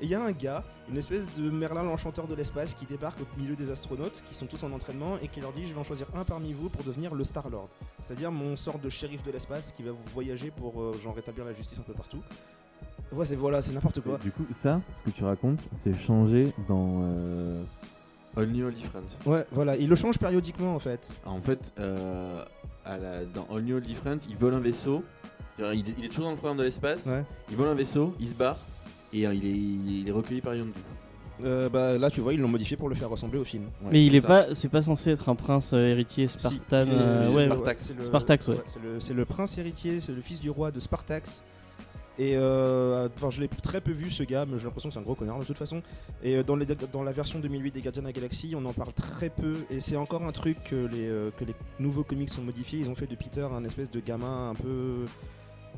Et 0.00 0.04
il 0.04 0.10
y 0.10 0.14
a 0.14 0.22
un 0.22 0.32
gars, 0.32 0.64
une 0.88 0.96
espèce 0.96 1.26
de 1.36 1.50
Merlin 1.50 1.82
l'enchanteur 1.82 2.26
de 2.26 2.34
l'espace 2.34 2.72
qui 2.72 2.86
débarque 2.86 3.18
au 3.20 3.38
milieu 3.38 3.54
des 3.54 3.70
astronautes 3.70 4.22
qui 4.26 4.34
sont 4.34 4.46
tous 4.46 4.62
en 4.62 4.72
entraînement 4.72 5.18
et 5.22 5.28
qui 5.28 5.42
leur 5.42 5.52
dit 5.52 5.66
je 5.66 5.74
vais 5.74 5.80
en 5.80 5.84
choisir 5.84 6.06
un 6.14 6.24
parmi 6.24 6.54
vous 6.54 6.70
pour 6.70 6.82
devenir 6.82 7.14
le 7.14 7.22
Star-Lord. 7.22 7.68
C'est-à-dire 8.02 8.32
mon 8.32 8.56
sort 8.56 8.78
de 8.78 8.88
shérif 8.88 9.22
de 9.22 9.30
l'espace 9.30 9.72
qui 9.72 9.82
va 9.82 9.90
vous 9.90 9.98
voyager 10.14 10.50
pour 10.50 10.80
euh, 10.80 10.94
genre 11.02 11.14
rétablir 11.14 11.44
la 11.44 11.52
justice 11.52 11.78
un 11.78 11.82
peu 11.82 11.92
partout. 11.92 12.22
Ouais, 13.12 13.24
c'est 13.26 13.36
voilà, 13.36 13.60
c'est 13.60 13.72
n'importe 13.72 14.00
quoi. 14.00 14.18
Du 14.18 14.30
coup, 14.30 14.44
ça, 14.62 14.80
ce 14.98 15.10
que 15.10 15.16
tu 15.16 15.24
racontes, 15.24 15.60
c'est 15.76 15.92
changé 15.98 16.52
dans, 16.68 17.00
euh, 17.02 17.62
All 18.36 18.46
New, 18.48 18.66
All 18.66 18.72
Different. 18.74 19.02
Ouais, 19.26 19.44
voilà, 19.50 19.76
il 19.76 19.88
le 19.88 19.96
change 19.96 20.18
périodiquement 20.18 20.74
en 20.74 20.78
fait. 20.78 21.10
Ah, 21.26 21.30
En 21.30 21.40
fait, 21.40 21.72
euh, 21.80 22.44
à 22.84 22.98
la- 22.98 23.24
dans 23.24 23.46
All 23.54 23.62
New 23.62 23.76
All 23.76 23.82
Different, 23.82 24.18
il 24.28 24.36
vole 24.36 24.54
un 24.54 24.60
vaisseau. 24.60 25.02
Genre, 25.58 25.72
il, 25.72 25.88
est, 25.88 25.94
il 25.98 26.04
est 26.04 26.08
toujours 26.08 26.24
dans 26.26 26.30
le 26.30 26.36
programme 26.36 26.58
de 26.58 26.62
l'espace. 26.62 27.06
Ouais. 27.06 27.24
Il 27.50 27.56
vole 27.56 27.68
un 27.68 27.74
vaisseau, 27.74 28.14
il 28.20 28.28
se 28.28 28.34
barre 28.34 28.58
et 29.12 29.26
euh, 29.26 29.34
il, 29.34 29.44
est, 29.44 29.50
il 30.00 30.08
est 30.08 30.12
recueilli 30.12 30.40
par 30.40 30.54
Yondu. 30.54 30.72
Euh, 31.42 31.68
bah 31.70 31.96
là, 31.98 32.10
tu 32.10 32.20
vois, 32.20 32.34
ils 32.34 32.40
l'ont 32.40 32.48
modifié 32.48 32.76
pour 32.76 32.88
le 32.90 32.94
faire 32.94 33.08
ressembler 33.08 33.38
au 33.40 33.44
film. 33.44 33.64
Ouais, 33.82 33.88
Mais 33.92 34.04
il 34.06 34.10
c'est 34.12 34.16
est 34.18 34.20
ça. 34.20 34.28
pas, 34.28 34.54
c'est 34.54 34.68
pas 34.68 34.82
censé 34.82 35.10
être 35.10 35.28
un 35.30 35.34
prince 35.34 35.72
euh, 35.72 35.86
héritier 35.86 36.28
Spartan. 36.28 36.84
Si, 36.84 36.92
euh, 36.92 37.24
c'est- 37.24 37.34
ouais, 37.34 37.40
c'est- 37.40 37.46
Spartax. 37.46 37.82
c'est 37.84 37.98
le- 37.98 38.04
Spartax, 38.04 38.48
ouais. 38.48 38.54
c'est 38.66 38.82
le, 38.82 39.00
c'est 39.00 39.14
le 39.14 39.24
prince 39.24 39.56
héritier, 39.58 40.00
c'est 40.00 40.12
le 40.12 40.20
fils 40.20 40.38
du 40.38 40.50
roi 40.50 40.70
de 40.70 40.78
Spartax. 40.78 41.42
Et 42.18 42.36
euh, 42.36 43.08
enfin, 43.16 43.30
je 43.30 43.40
l'ai 43.40 43.48
très 43.48 43.80
peu 43.80 43.92
vu 43.92 44.10
ce 44.10 44.22
gars, 44.22 44.44
mais 44.46 44.58
j'ai 44.58 44.64
l'impression 44.64 44.88
que 44.88 44.94
c'est 44.94 45.00
un 45.00 45.04
gros 45.04 45.14
connard 45.14 45.38
de 45.38 45.44
toute 45.44 45.56
façon. 45.56 45.82
Et 46.22 46.36
euh, 46.36 46.42
dans, 46.42 46.56
la 47.02 47.12
version 47.12 47.38
2008 47.38 47.70
des 47.70 47.80
Gardiens 47.80 48.02
de 48.02 48.06
la 48.08 48.12
Galaxie, 48.12 48.54
on 48.56 48.64
en 48.64 48.72
parle 48.72 48.92
très 48.92 49.30
peu. 49.30 49.54
Et 49.70 49.80
c'est 49.80 49.96
encore 49.96 50.22
un 50.24 50.32
truc 50.32 50.62
que 50.64 50.86
les, 50.86 51.08
euh, 51.08 51.30
que 51.38 51.44
les 51.44 51.54
nouveaux 51.78 52.04
comics 52.04 52.28
sont 52.28 52.42
modifiés. 52.42 52.80
Ils 52.80 52.90
ont 52.90 52.94
fait 52.94 53.06
de 53.06 53.14
Peter 53.14 53.46
un 53.50 53.64
espèce 53.64 53.90
de 53.90 54.00
gamin 54.00 54.50
un 54.50 54.54
peu 54.54 55.06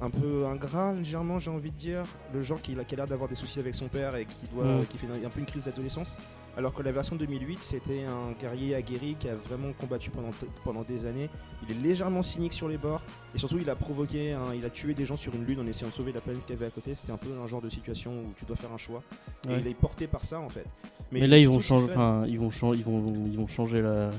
un 0.02 0.10
peu 0.10 0.44
ingrat 0.46 0.92
légèrement 0.92 1.38
j'ai 1.38 1.50
envie 1.50 1.70
de 1.70 1.76
dire 1.76 2.02
le 2.34 2.42
genre 2.42 2.60
qui, 2.60 2.76
a- 2.78 2.84
qui 2.84 2.94
a 2.94 2.96
l'air 2.98 3.06
d'avoir 3.06 3.28
des 3.28 3.34
soucis 3.36 3.60
avec 3.60 3.74
son 3.74 3.86
père 3.88 4.16
et 4.16 4.26
qui 4.26 4.46
doit 4.52 4.64
Mm. 4.64 4.86
qui 4.86 4.98
fait 4.98 5.06
un, 5.06 5.24
un 5.26 5.30
peu 5.30 5.38
une 5.40 5.46
crise 5.46 5.62
d'adolescence 5.62 6.16
alors 6.56 6.74
que 6.74 6.82
la 6.82 6.92
version 6.92 7.16
2008 7.16 7.60
c'était 7.62 8.02
un 8.04 8.32
guerrier 8.40 8.74
aguerri 8.74 9.16
qui 9.18 9.28
a 9.28 9.34
vraiment 9.36 9.72
combattu 9.72 10.10
pendant, 10.10 10.30
pendant 10.64 10.82
des 10.82 11.06
années 11.06 11.30
il 11.66 11.74
est 11.76 11.80
légèrement 11.80 12.22
cynique 12.22 12.52
sur 12.52 12.68
les 12.68 12.76
bords 12.78 13.00
et 13.34 13.38
surtout 13.38 13.58
il 13.58 13.70
a 13.70 13.74
provoqué 13.76 14.36
il 14.54 14.64
a 14.66 14.70
tué 14.70 14.92
des 14.92 15.06
gens 15.06 15.16
sur 15.16 15.34
une 15.34 15.44
lune 15.46 15.60
en 15.60 15.66
essayant 15.66 15.88
de 15.88 15.94
sauver 15.94 16.12
la 16.12 16.20
planète 16.20 16.44
qu'il 16.44 16.56
avait 16.56 16.66
à 16.66 16.70
côté 16.70 16.94
c'était 16.94 17.12
un 17.12 17.16
peu 17.16 17.28
un 17.42 17.46
genre 17.46 17.62
de 17.62 17.70
situation 17.70 18.10
où 18.12 18.32
tu 18.36 18.44
dois 18.44 18.56
faire 18.56 18.72
un 18.72 18.78
choix 18.78 19.02
Ouais. 19.46 19.56
et 19.56 19.60
il 19.60 19.66
est 19.68 19.74
porté 19.74 20.06
par 20.06 20.24
ça 20.24 20.38
en 20.40 20.48
fait 20.48 20.66
Mais, 21.10 21.26
là 21.26 21.38
ils 21.38 21.48
vont 21.48 21.58
changer, 21.60 21.86
enfin 21.90 22.24
ils 22.28 22.38
vont 22.38 22.50
changer, 22.50 22.80
ils 22.80 22.84
vont, 22.84 23.12
ils 23.30 23.36
vont 23.38 23.46
changer 23.48 23.80
la, 23.82 24.10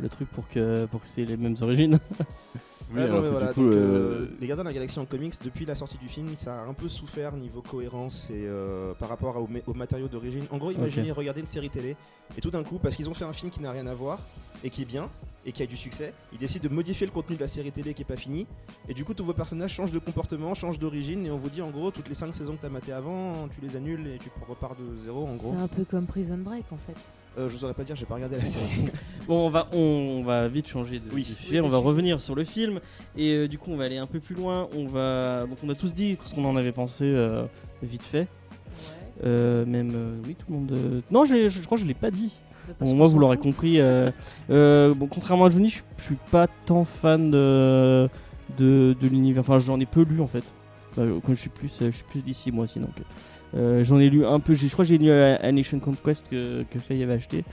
le 0.00 0.08
truc 0.08 0.28
pour 0.30 0.46
que 0.48 0.84
pour 0.86 1.00
que 1.02 1.08
c'est 1.08 1.24
les 1.24 1.36
mêmes 1.36 1.56
origines. 1.62 1.98
Oui, 2.90 3.00
Ouais, 3.02 3.06
non, 3.08 3.18
alors 3.18 3.20
mais 3.22 3.28
que 3.28 3.32
voilà, 3.32 3.46
du 3.48 3.54
coup, 3.54 3.62
donc, 3.64 3.72
euh, 3.74 3.76
euh, 4.22 4.26
les 4.40 4.46
Gardiens 4.46 4.64
de 4.64 4.68
la 4.68 4.74
Galaxie 4.74 4.98
en 4.98 5.04
comics, 5.04 5.34
depuis 5.44 5.66
la 5.66 5.74
sortie 5.74 5.98
du 5.98 6.08
film, 6.08 6.28
ça 6.36 6.62
a 6.62 6.66
un 6.66 6.72
peu 6.72 6.88
souffert 6.88 7.32
niveau 7.36 7.60
cohérence 7.60 8.30
et 8.30 8.44
euh, 8.46 8.94
par 8.94 9.08
rapport 9.10 9.36
au, 9.36 9.46
ma- 9.46 9.58
aux 9.66 9.74
matériaux 9.74 10.08
d'origine. 10.08 10.44
En 10.50 10.56
gros, 10.58 10.70
imaginez 10.70 11.12
regarder 11.12 11.40
une 11.40 11.46
série 11.46 11.68
télé 11.70 11.96
et 12.36 12.40
tout 12.40 12.50
d'un 12.50 12.62
coup, 12.62 12.78
parce 12.78 12.96
qu'ils 12.96 13.08
ont 13.08 13.14
fait 13.14 13.24
un 13.26 13.32
film 13.34 13.50
qui 13.50 13.60
n'a 13.60 13.72
rien 13.72 13.86
à 13.86 13.94
voir 13.94 14.18
et 14.64 14.70
qui 14.70 14.82
est 14.82 14.86
bien 14.86 15.08
et 15.48 15.52
qui 15.52 15.62
a 15.62 15.66
du 15.66 15.78
succès, 15.78 16.12
ils 16.32 16.38
décident 16.38 16.68
de 16.68 16.74
modifier 16.74 17.06
le 17.06 17.12
contenu 17.12 17.34
de 17.36 17.40
la 17.40 17.48
série 17.48 17.72
télé 17.72 17.94
qui 17.94 18.02
est 18.02 18.04
pas 18.04 18.16
fini 18.18 18.46
et 18.86 18.92
du 18.92 19.02
coup, 19.04 19.14
tous 19.14 19.24
vos 19.24 19.32
personnages 19.32 19.72
changent 19.72 19.92
de 19.92 19.98
comportement, 19.98 20.52
changent 20.54 20.78
d'origine 20.78 21.24
et 21.24 21.30
on 21.30 21.38
vous 21.38 21.48
dit 21.48 21.62
en 21.62 21.70
gros, 21.70 21.90
toutes 21.90 22.08
les 22.08 22.14
5 22.14 22.34
saisons 22.34 22.54
que 22.56 22.60
t'as 22.62 22.68
maté 22.68 22.92
avant, 22.92 23.48
tu 23.48 23.66
les 23.66 23.74
annules 23.74 24.06
et 24.14 24.18
tu 24.18 24.28
repars 24.46 24.76
de 24.76 24.94
zéro 24.98 25.26
en 25.26 25.34
gros. 25.34 25.54
C'est 25.56 25.62
un 25.62 25.68
peu 25.68 25.84
comme 25.84 26.04
Prison 26.06 26.36
Break 26.38 26.64
en 26.70 26.76
fait. 26.76 27.08
Euh, 27.38 27.48
je 27.48 27.56
saurais 27.56 27.72
pas 27.72 27.84
dire, 27.84 27.96
j'ai 27.96 28.04
pas 28.04 28.16
regardé 28.16 28.36
la 28.36 28.44
série. 28.44 28.66
Bon, 29.26 29.46
on 29.46 29.50
va, 29.50 29.68
on, 29.72 30.22
va 30.22 30.48
vite 30.48 30.68
changer 30.68 30.98
de, 31.00 31.10
Oui. 31.14 31.22
de 31.22 31.26
sujet. 31.28 31.60
on 31.60 31.68
va 31.68 31.78
revenir 31.78 32.20
sur 32.20 32.34
le 32.34 32.44
film 32.44 32.80
et 33.16 33.32
euh, 33.34 33.48
du 33.48 33.58
coup, 33.58 33.70
on 33.70 33.76
va 33.76 33.84
aller 33.84 33.96
un 33.98 34.06
peu 34.06 34.20
plus 34.20 34.34
loin. 34.34 34.68
On 34.76 34.86
va, 34.86 35.46
donc, 35.46 35.56
on 35.64 35.68
a 35.70 35.74
tous 35.74 35.94
dit 35.94 36.18
ce 36.26 36.34
qu'on 36.34 36.44
en 36.44 36.56
avait 36.56 36.72
pensé 36.72 37.04
euh, 37.04 37.46
vite 37.82 38.02
fait. 38.02 38.28
Euh, 39.24 39.64
même, 39.66 39.90
euh, 39.94 40.16
oui, 40.26 40.34
tout 40.36 40.46
le 40.48 40.54
monde. 40.58 40.72
euh, 40.72 41.00
Non, 41.10 41.24
j'ai- 41.24 41.48
je, 41.48 41.60
je 41.60 41.64
crois 41.66 41.76
que 41.76 41.82
je 41.82 41.88
l'ai 41.88 41.94
pas 41.94 42.10
dit. 42.10 42.38
Bon, 42.80 42.94
moi, 42.94 43.08
vous 43.08 43.18
l'aurez 43.18 43.36
compris. 43.38 43.80
euh, 43.80 44.10
euh, 44.50 44.94
bon, 44.94 45.06
contrairement 45.06 45.46
à 45.46 45.50
Johnny, 45.50 45.68
je, 45.68 45.82
je 45.98 46.02
suis 46.04 46.18
pas 46.30 46.46
tant 46.66 46.84
fan 46.84 47.30
de 47.30 48.08
de, 48.58 48.94
de 49.00 49.08
l'univers. 49.08 49.40
Enfin, 49.40 49.58
j'en 49.58 49.78
ai 49.80 49.86
peu 49.86 50.02
lu 50.02 50.20
en 50.20 50.26
fait. 50.26 50.44
Quand 50.96 51.20
je 51.28 51.34
suis 51.34 51.50
plus, 51.50 51.70
euh, 51.82 51.90
je 51.90 51.96
suis 51.96 52.04
plus 52.04 52.22
d'ici 52.22 52.50
moi 52.50 52.64
aussi 52.64 52.80
donc. 52.80 52.90
euh, 53.54 53.84
j'en 53.84 53.98
ai 53.98 54.08
lu 54.10 54.26
un 54.26 54.40
peu. 54.40 54.54
Je 54.54 54.66
crois 54.68 54.84
que 54.84 54.88
j'ai 54.88 54.98
lu 54.98 55.10
euh, 55.10 55.36
A 55.40 55.52
Nation 55.52 55.78
Conquest 55.78 56.26
que 56.28 56.64
que 56.64 56.78
Faye 56.78 57.02
avait 57.02 57.12
acheté. 57.14 57.44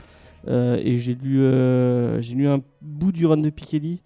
Euh, 0.48 0.80
et 0.82 0.98
j'ai 0.98 1.14
lu, 1.14 1.40
euh, 1.42 2.20
j'ai 2.22 2.34
lu 2.34 2.48
un 2.48 2.60
bout 2.80 3.12
du 3.12 3.26
run 3.26 3.36
de 3.38 3.50
Piketty 3.50 4.02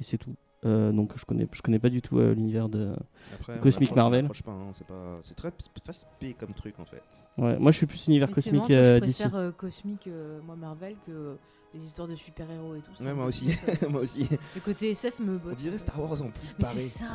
et 0.00 0.04
c'est 0.04 0.18
tout. 0.18 0.34
Euh, 0.64 0.92
donc 0.92 1.10
je 1.16 1.24
connais, 1.24 1.48
je 1.52 1.60
connais 1.60 1.80
pas 1.80 1.88
du 1.88 2.00
tout 2.02 2.18
euh, 2.18 2.34
l'univers 2.34 2.68
de. 2.68 2.92
Après, 3.34 3.58
Cosmic 3.58 3.94
Marvel. 3.96 4.26
hein, 4.26 4.30
c'est 4.72 4.86
pas- 4.86 5.18
c'est 5.22 5.34
très, 5.34 5.50
très 5.50 5.92
spé 5.92 6.34
comme 6.38 6.52
truc 6.52 6.74
en 6.78 6.84
fait. 6.84 7.02
Ouais, 7.36 7.58
moi 7.58 7.72
je 7.72 7.78
suis 7.78 7.86
plus 7.86 8.06
univers 8.06 8.28
Mais 8.28 8.34
c'est 8.40 8.50
cosmique 8.50 8.68
marrant, 8.68 8.68
toi, 8.68 8.76
euh, 8.76 8.94
je 8.96 9.00
préfère 9.00 9.34
euh, 9.34 9.50
cosmique, 9.50 10.06
euh, 10.06 10.38
moi 10.46 10.54
Marvel, 10.54 10.94
que 11.04 11.36
les 11.74 11.82
histoires 11.84 12.06
de 12.06 12.14
super-héros 12.14 12.74
et 12.76 12.80
tout. 12.80 12.90
ça 12.96 13.02
Ouais, 13.04 13.14
moi 13.14 13.24
aussi, 13.24 13.48
euh. 13.50 13.88
moi 13.90 14.02
aussi. 14.02 14.28
Le 14.54 14.60
côté 14.60 14.90
SF 14.90 15.18
me 15.20 15.38
botte. 15.38 15.54
On 15.54 15.56
dirait 15.56 15.78
Star 15.78 15.98
Wars 16.00 16.12
en 16.22 16.26
plus. 16.26 16.48
Mais 16.58 16.64
c'est 16.64 16.78
ça 16.80 17.06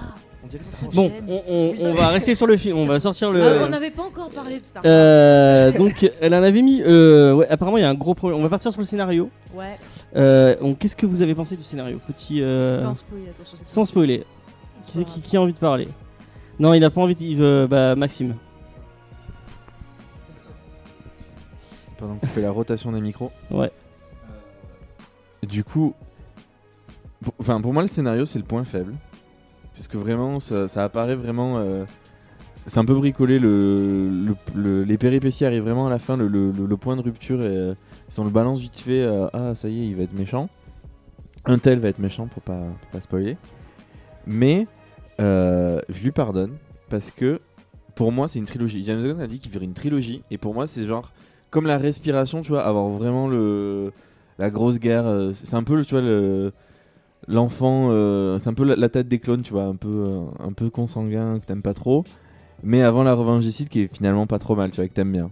On 0.44 0.48
dirait 0.48 0.64
Star 0.64 0.84
Wars. 0.84 0.94
Bon, 0.94 1.12
on, 1.30 1.44
on- 1.48 1.74
on 1.90 1.94
va 1.94 2.08
rester 2.10 2.34
sur 2.36 2.48
le 2.48 2.58
film. 2.58 2.76
On 2.78 2.86
va 2.88 3.00
sortir 3.00 3.32
le. 3.32 3.42
Ah, 3.44 3.64
on 3.66 3.70
n'avait 3.70 3.92
pas 3.92 4.04
encore 4.04 4.30
parlé 4.30 4.60
de 4.60 4.66
Star 4.66 4.84
Wars. 4.84 4.92
Euh, 4.92 5.72
donc 5.72 6.12
elle 6.20 6.34
en 6.34 6.44
avait 6.44 6.62
mis. 6.64 6.82
euh, 6.82 7.34
ouais, 7.36 7.48
apparemment 7.48 7.78
il 7.78 7.82
y 7.82 7.86
a 7.86 7.90
un 7.90 7.96
gros 7.96 8.14
problème. 8.16 8.40
On 8.40 8.44
va 8.44 8.50
partir 8.50 8.72
sur 8.74 8.82
le 8.82 8.88
scénario. 8.88 9.30
Ouais, 9.54 9.76
Euh, 9.80 9.97
donc, 10.16 10.80
Qu'est-ce 10.80 10.96
que 10.96 11.06
vous 11.06 11.22
avez 11.22 11.36
pensé 11.36 11.56
du 11.58 11.64
scénario 11.64 12.00
Petit. 12.08 12.42
euh, 12.42 12.82
sans 12.82 12.94
spoiler, 12.96 13.30
attention. 13.30 13.58
sans 13.66 13.86
spoiler. 13.86 14.26
Qui, 15.24 15.36
a 15.36 15.42
envie 15.42 15.54
de 15.54 15.58
parler 15.58 15.88
Non, 16.60 16.74
il 16.74 16.84
a 16.84 16.90
pas 16.90 17.02
envie. 17.02 17.16
De, 17.16 17.24
il 17.24 17.38
veut- 17.38 17.68
bah 17.68 17.96
Maxime. 17.96 18.36
Pendant 21.98 22.16
qu'on 22.16 22.28
fait 22.28 22.42
la 22.42 22.52
rotation 22.52 22.92
des 22.92 23.02
micros. 23.02 23.32
Ouais. 23.52 23.72
Du 25.44 25.64
coup, 25.64 25.94
pour, 27.22 27.34
enfin 27.40 27.60
pour 27.62 27.74
moi 27.74 27.82
le 27.82 27.88
scénario 27.88 28.26
c'est 28.26 28.40
le 28.40 28.46
point 28.46 28.64
faible, 28.66 28.94
parce 29.74 29.88
que 29.88 29.98
vraiment 29.98 30.40
ça, 30.40 30.68
ça 30.68 30.84
apparaît 30.84 31.16
vraiment, 31.16 31.58
euh, 31.58 31.86
c'est 32.68 32.80
un 32.80 32.86
peu 32.86 32.94
bricolé 32.96 33.40
le, 33.40 34.10
le- 34.10 34.36
le- 34.54 34.84
les 34.84 34.98
péripéties 34.98 35.46
arrivent 35.46 35.64
vraiment 35.64 35.88
à 35.88 35.90
la 35.90 36.00
fin, 36.00 36.18
le, 36.18 36.52
point 36.76 36.98
de 36.98 37.02
rupture 37.02 37.42
et 37.42 37.74
si 38.10 38.20
on 38.20 38.26
le 38.26 38.30
balance 38.30 38.60
vite 38.60 38.80
fait, 38.80 39.02
euh, 39.04 39.28
ah 39.34 39.56
ça 39.56 39.70
y 39.70 39.82
est 39.82 39.88
il 39.88 39.96
va 39.96 40.04
être 40.04 40.14
méchant, 40.18 40.50
un 41.46 41.58
tel 41.58 41.80
va 41.80 41.88
être 41.88 42.00
méchant 42.00 42.28
pour 42.28 42.44
pas 42.44 42.64
pas 42.92 43.00
spoiler, 43.02 43.38
mais 44.28 44.68
euh, 45.22 45.80
je 45.90 46.04
lui 46.04 46.12
pardonne 46.12 46.58
parce 46.90 47.10
que 47.10 47.40
pour 47.96 48.12
moi 48.12 48.28
c'est 48.28 48.38
une 48.40 48.46
trilogie. 48.46 48.84
James 48.84 49.02
Gunn 49.02 49.22
a 49.22 49.28
dit 49.28 49.40
qu'il 49.40 49.52
ferait 49.52 49.66
une 49.66 49.74
trilogie 49.74 50.22
et 50.30 50.38
pour 50.38 50.54
moi 50.54 50.68
c'est 50.68 50.84
genre 50.84 51.12
comme 51.50 51.66
la 51.66 51.78
respiration, 51.78 52.42
tu 52.42 52.50
vois, 52.50 52.64
avoir 52.66 52.90
vraiment 52.90 53.30
le 53.30 53.94
la 54.40 54.50
grosse 54.52 54.78
guerre. 54.78 55.08
euh, 55.08 55.32
c'est 55.34 55.56
un 55.56 55.64
peu, 55.64 55.76
le- 55.76 55.86
tu 55.86 55.92
vois, 55.96 56.02
le 56.04 56.52
l'enfant, 57.30 57.90
c'est 58.40 58.50
un 58.50 58.54
peu 58.54 58.64
la, 58.64 58.90
tête 58.90 59.08
des 59.08 59.20
clones, 59.20 59.42
tu 59.42 59.52
vois, 59.54 59.64
un 59.64 59.76
peu 59.76 60.04
un 60.40 60.52
peu 60.54 60.70
consanguin 60.70 61.40
que 61.40 61.46
t'aimes 61.46 61.62
pas 61.62 61.74
trop. 61.74 62.04
Mais 62.64 62.82
avant 62.82 63.04
la 63.04 63.14
revanche 63.14 63.44
des 63.44 63.52
Sith 63.52 63.70
qui 63.70 63.82
est 63.82 63.96
finalement 63.96 64.28
pas 64.28 64.40
trop 64.40 64.56
mal, 64.56 64.72
tu 64.72 64.78
vois, 64.78 64.88
que 64.88 64.94
t'aimes 64.94 65.12
bien. 65.12 65.32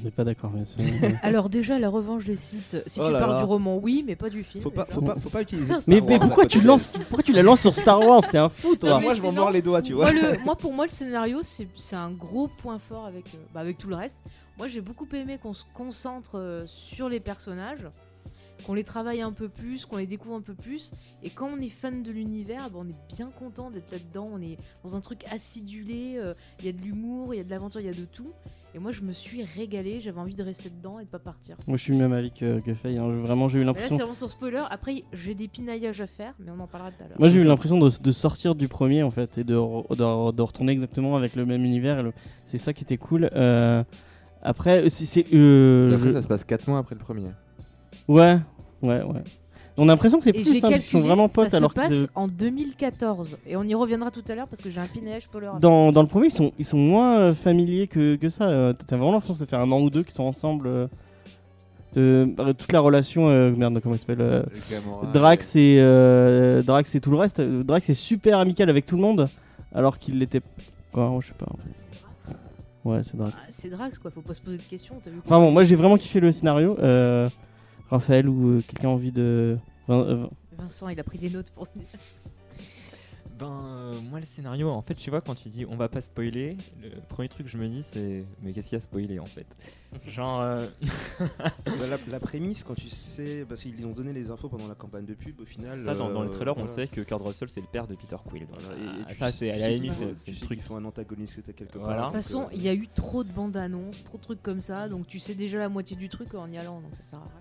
On 0.00 0.04
n'est 0.04 0.10
pas 0.10 0.24
d'accord. 0.24 0.50
bien 0.50 0.64
sûr. 0.64 0.80
Alors 1.22 1.48
déjà, 1.48 1.78
la 1.78 1.88
revanche 1.88 2.24
des 2.24 2.36
sites, 2.36 2.82
si 2.86 3.00
Oh 3.00 3.06
tu 3.06 3.12
là 3.12 3.20
parles 3.20 3.32
là. 3.32 3.38
du 3.40 3.44
roman, 3.44 3.78
oui, 3.78 4.02
mais 4.06 4.16
pas 4.16 4.28
du 4.28 4.42
film. 4.42 4.62
Faut 4.62 4.70
pas, 4.70 4.86
faut 4.90 5.00
pas, 5.00 5.14
faut 5.20 5.30
pas 5.30 5.42
utiliser. 5.42 5.72
mais, 5.72 5.78
Star 5.80 6.08
mais 6.08 6.14
Wars 6.14 6.14
à 6.14 6.18
pourquoi 6.26 6.42
côté 6.44 6.58
tu 6.58 6.64
lances, 6.66 6.92
pourquoi 7.08 7.22
tu 7.22 7.32
la 7.32 7.42
lances 7.42 7.60
sur 7.60 7.74
Star 7.74 8.00
Wars 8.00 8.22
T'es 8.28 8.38
un 8.38 8.48
fou 8.48 8.74
toi. 8.74 8.90
Non, 8.90 8.96
mais 8.98 9.02
Moi, 9.04 9.14
je 9.14 9.22
m'en 9.22 9.28
sinon, 9.30 9.40
mords 9.42 9.50
les 9.52 9.62
doigts, 9.62 9.82
tu 9.82 9.92
vois. 9.92 10.12
Moi, 10.12 10.20
le- 10.20 10.38
moi, 10.44 10.56
pour 10.56 10.72
moi, 10.72 10.84
le 10.86 10.90
scénario, 10.90 11.40
c'est 11.44 11.68
c'est 11.76 11.94
un 11.96 12.10
gros 12.10 12.48
point 12.48 12.80
fort 12.80 13.06
avec, 13.06 13.26
euh, 13.34 13.38
bah, 13.54 13.60
avec 13.60 13.78
tout 13.78 13.88
le 13.88 13.94
reste. 13.94 14.24
Moi, 14.58 14.66
j'ai 14.68 14.80
beaucoup 14.80 15.06
aimé 15.12 15.38
qu'on 15.40 15.54
se 15.54 15.64
concentre 15.74 16.32
euh, 16.40 16.64
sur 16.66 17.08
les 17.08 17.20
personnages, 17.20 17.86
qu'on 18.66 18.74
les 18.74 18.84
travaille 18.84 19.20
un 19.20 19.32
peu 19.32 19.48
plus, 19.48 19.84
qu'on 19.84 19.96
les 19.98 20.06
découvre 20.06 20.34
un 20.36 20.40
peu 20.40 20.54
plus. 20.54 20.92
Et 21.22 21.30
quand 21.30 21.48
on 21.54 21.60
est 21.60 21.68
fan 21.68 22.02
de 22.02 22.10
l'univers, 22.10 22.70
bah, 22.70 22.78
on 22.80 22.88
est 22.88 23.14
bien 23.14 23.30
content 23.30 23.70
d'être 23.70 23.90
là-dedans. 23.92 24.28
On 24.32 24.40
est 24.40 24.56
dans 24.84 24.96
un 24.96 25.00
truc 25.00 25.24
acidulé. 25.32 26.14
euh, 26.16 26.34
Il 26.60 26.66
y 26.66 26.68
a 26.68 26.72
de 26.72 26.80
l'humour, 26.80 27.34
il 27.34 27.38
y 27.38 27.40
a 27.40 27.44
de 27.44 27.50
l'aventure, 27.50 27.80
il 27.80 27.86
y 27.86 27.90
a 27.90 27.92
de 27.92 28.04
tout. 28.06 28.32
Et 28.74 28.78
moi, 28.80 28.90
je 28.90 29.02
me 29.02 29.12
suis 29.12 29.44
régalée. 29.44 30.00
J'avais 30.00 30.18
envie 30.18 30.34
de 30.34 30.42
rester 30.42 30.68
dedans 30.70 30.98
et 30.98 31.04
de 31.04 31.08
pas 31.08 31.18
partir. 31.20 31.56
Moi 31.68 31.76
je 31.76 31.82
suis 31.82 31.96
même 31.96 32.12
avec 32.12 32.34
que, 32.34 32.58
que 32.60 32.74
Faye. 32.74 32.98
hein. 32.98 33.08
Vraiment 33.22 33.48
j'ai 33.48 33.58
eu 33.58 33.60
là, 33.60 33.66
l'impression. 33.66 33.90
c'est 33.96 34.02
vraiment 34.02 34.14
sur 34.14 34.28
spoiler. 34.30 34.62
Après, 34.70 35.04
j'ai 35.12 35.34
des 35.34 35.46
pinaillages 35.46 36.00
à 36.00 36.06
faire, 36.08 36.34
mais 36.40 36.50
on 36.50 36.58
en 36.58 36.66
parlera 36.66 36.90
tout 36.90 37.02
à 37.04 37.08
l'heure. 37.08 37.18
Moi 37.18 37.28
j'ai 37.28 37.40
eu 37.40 37.44
l'impression 37.44 37.78
de, 37.78 37.90
de 38.02 38.12
sortir 38.12 38.54
du 38.56 38.66
premier 38.66 39.02
en 39.04 39.10
fait 39.12 39.38
et 39.38 39.44
de, 39.44 39.54
re- 39.54 39.88
de, 39.96 40.02
re- 40.02 40.34
de 40.34 40.42
retourner 40.42 40.72
exactement 40.72 41.14
avec 41.16 41.36
le 41.36 41.46
même 41.46 41.64
univers. 41.64 42.00
et 42.00 42.02
le- 42.02 42.12
C'est 42.46 42.58
ça 42.58 42.72
qui 42.72 42.82
était 42.82 42.96
cool. 42.96 43.30
Euh, 43.34 43.84
après, 44.42 44.88
c'est. 44.90 45.06
c'est, 45.06 45.24
euh, 45.34 45.94
Après, 45.94 46.08
je- 46.08 46.12
ça 46.14 46.22
se 46.22 46.28
passe 46.28 46.44
4 46.44 46.66
mois 46.68 46.78
après 46.78 46.94
le 46.96 47.00
premier. 47.00 47.28
Ouais, 48.08 48.38
ouais, 48.82 49.02
ouais. 49.02 49.22
On 49.76 49.84
a 49.88 49.92
l'impression 49.92 50.18
que 50.18 50.24
c'est 50.24 50.32
plus 50.32 50.44
simple. 50.44 50.56
Ils 50.56 50.60
calculé, 50.60 50.78
sont 50.80 51.00
vraiment 51.00 51.28
potes 51.28 51.50
ça 51.50 51.56
alors 51.56 51.70
se 51.70 51.74
passe 51.74 51.88
que 51.88 52.06
en 52.14 52.28
2014. 52.28 53.38
Et 53.46 53.56
on 53.56 53.64
y 53.64 53.74
reviendra 53.74 54.10
tout 54.12 54.22
à 54.28 54.34
l'heure 54.36 54.46
parce 54.46 54.62
que 54.62 54.70
j'ai 54.70 54.78
un 54.78 54.84
à 54.84 55.20
faire. 55.20 55.58
dans, 55.60 55.90
dans 55.90 56.02
le 56.02 56.06
premier 56.06 56.26
ils 56.28 56.30
sont, 56.32 56.52
ils 56.60 56.64
sont 56.64 56.76
moins 56.78 57.18
euh, 57.18 57.34
familiers 57.34 57.88
que, 57.88 58.14
que 58.14 58.28
ça. 58.28 58.44
Euh, 58.48 58.72
T'as 58.72 58.96
vraiment 58.96 59.12
l'impression 59.12 59.34
que 59.34 59.38
ça 59.40 59.46
fait 59.46 59.56
un 59.56 59.70
an 59.72 59.80
ou 59.80 59.90
deux 59.90 60.02
qu'ils 60.04 60.14
sont 60.14 60.24
ensemble. 60.24 60.68
euh, 60.68 60.86
de, 61.94 62.28
euh, 62.38 62.52
toute 62.52 62.72
la 62.72 62.80
relation, 62.80 63.28
euh, 63.28 63.50
merde, 63.52 63.78
comment 63.82 63.94
il 63.94 63.98
s'appelle 63.98 64.20
euh, 64.20 64.42
Drax 65.12 65.54
et 65.56 65.76
euh, 65.78 66.62
Drax 66.62 66.94
et 66.94 67.00
tout 67.00 67.10
le 67.10 67.16
reste. 67.16 67.40
Drax 67.40 67.88
est 67.88 67.94
super 67.94 68.38
amical 68.38 68.68
avec 68.68 68.84
tout 68.86 68.96
le 68.96 69.02
monde, 69.02 69.26
alors 69.74 69.98
qu'il 69.98 70.18
l'était. 70.18 70.40
Quoi, 70.92 71.16
je 71.20 71.28
sais 71.28 71.34
pas. 71.34 71.46
En 71.50 71.56
fait. 71.56 72.34
Ouais, 72.84 73.00
c'est 73.02 73.16
Drax. 73.16 73.32
Ah, 73.36 73.46
c'est 73.48 73.70
Drax 73.70 73.98
quoi, 73.98 74.10
faut 74.10 74.20
pas 74.20 74.34
se 74.34 74.40
poser 74.40 74.58
de 74.58 74.62
questions. 74.62 74.94
T'as 75.02 75.10
vu 75.10 75.16
Enfin 75.24 75.38
bon, 75.38 75.50
moi 75.50 75.64
j'ai 75.64 75.76
vraiment 75.76 75.96
kiffé 75.96 76.20
le 76.20 76.32
scénario. 76.32 76.76
Euh, 76.80 77.26
Raphaël 77.90 78.28
ou 78.28 78.50
euh, 78.56 78.60
quelqu'un 78.66 78.88
a 78.88 78.92
envie 78.92 79.12
de. 79.12 79.58
Euh, 79.90 80.26
Vincent, 80.56 80.88
il 80.88 80.98
a 80.98 81.04
pris 81.04 81.18
des 81.18 81.30
notes 81.30 81.50
pour 81.50 81.66
dire. 81.76 81.84
Ben, 83.38 83.50
euh, 83.64 83.92
moi, 84.10 84.20
le 84.20 84.26
scénario, 84.26 84.70
en 84.70 84.80
fait, 84.80 84.94
tu 84.94 85.10
vois, 85.10 85.20
quand 85.20 85.34
tu 85.34 85.48
dis 85.48 85.66
on 85.68 85.74
va 85.74 85.88
pas 85.88 86.00
spoiler, 86.00 86.56
le 86.80 86.90
premier 87.08 87.28
truc 87.28 87.46
que 87.46 87.50
je 87.52 87.58
me 87.58 87.66
dis, 87.66 87.82
c'est 87.92 88.24
mais 88.40 88.52
qu'est-ce 88.52 88.68
qu'il 88.68 88.76
y 88.76 88.80
a 88.80 88.82
à 88.82 88.84
spoiler 88.84 89.18
en 89.18 89.24
fait? 89.26 89.46
Genre. 90.06 90.40
euh, 90.40 90.64
Bah, 91.66 91.88
la, 91.88 91.96
la 92.08 92.20
prémisse, 92.20 92.62
quand 92.62 92.74
tu 92.76 92.88
sais, 92.88 93.44
parce 93.48 93.62
qu'ils 93.62 93.84
ont 93.84 93.90
donné 93.92 94.12
les 94.12 94.30
infos 94.30 94.48
pendant 94.48 94.68
la 94.68 94.76
campagne 94.76 95.04
de 95.04 95.14
pub, 95.14 95.40
au 95.40 95.44
final. 95.44 95.80
ça, 95.80 95.94
dans, 95.96 96.10
dans 96.12 96.22
le 96.22 96.28
euh, 96.28 96.32
trailer, 96.32 96.56
on 96.56 96.68
sait 96.68 96.86
que 96.86 97.00
Kurt 97.00 97.20
Russell, 97.20 97.48
c'est 97.50 97.60
le 97.60 97.66
père 97.66 97.88
de 97.88 97.96
Peter 97.96 98.16
Quill. 98.24 98.46
donc, 98.46 98.60
Voilà, 98.60 98.80
et- 98.80 99.02
et 99.10 99.14
tu 99.14 99.18
ça, 99.18 99.32
c'est 99.32 99.50
à 99.50 99.56
la 99.58 99.70
limite, 99.70 99.94
c'est- 100.14 100.30
le 100.30 100.36
truc. 100.38 100.58
qu'il 100.60 100.60
faut 100.60 100.76
un 100.76 100.84
antagoniste 100.84 101.34
que 101.36 101.40
t'as 101.40 101.52
quelque 101.52 101.78
Voilà. 101.78 101.96
part. 102.02 102.10
De 102.12 102.16
toute 102.16 102.22
façon, 102.22 102.42
euh, 102.44 102.50
il 102.54 102.62
y 102.62 102.68
a 102.68 102.74
eu 102.74 102.86
trop 102.86 103.24
de 103.24 103.32
bandes 103.32 103.56
annonces, 103.56 104.04
trop 104.04 104.16
de 104.18 104.22
trucs 104.22 104.42
comme 104.42 104.60
ça, 104.60 104.88
donc 104.88 105.08
tu 105.08 105.18
sais 105.18 105.34
déjà 105.34 105.58
la 105.58 105.68
moitié 105.68 105.96
du 105.96 106.08
truc 106.08 106.32
en 106.34 106.48
y 106.52 106.56
allant, 106.58 106.80
donc 106.80 106.94
ça 106.94 107.02
sert 107.02 107.18
à 107.18 107.22
rien. 107.24 107.32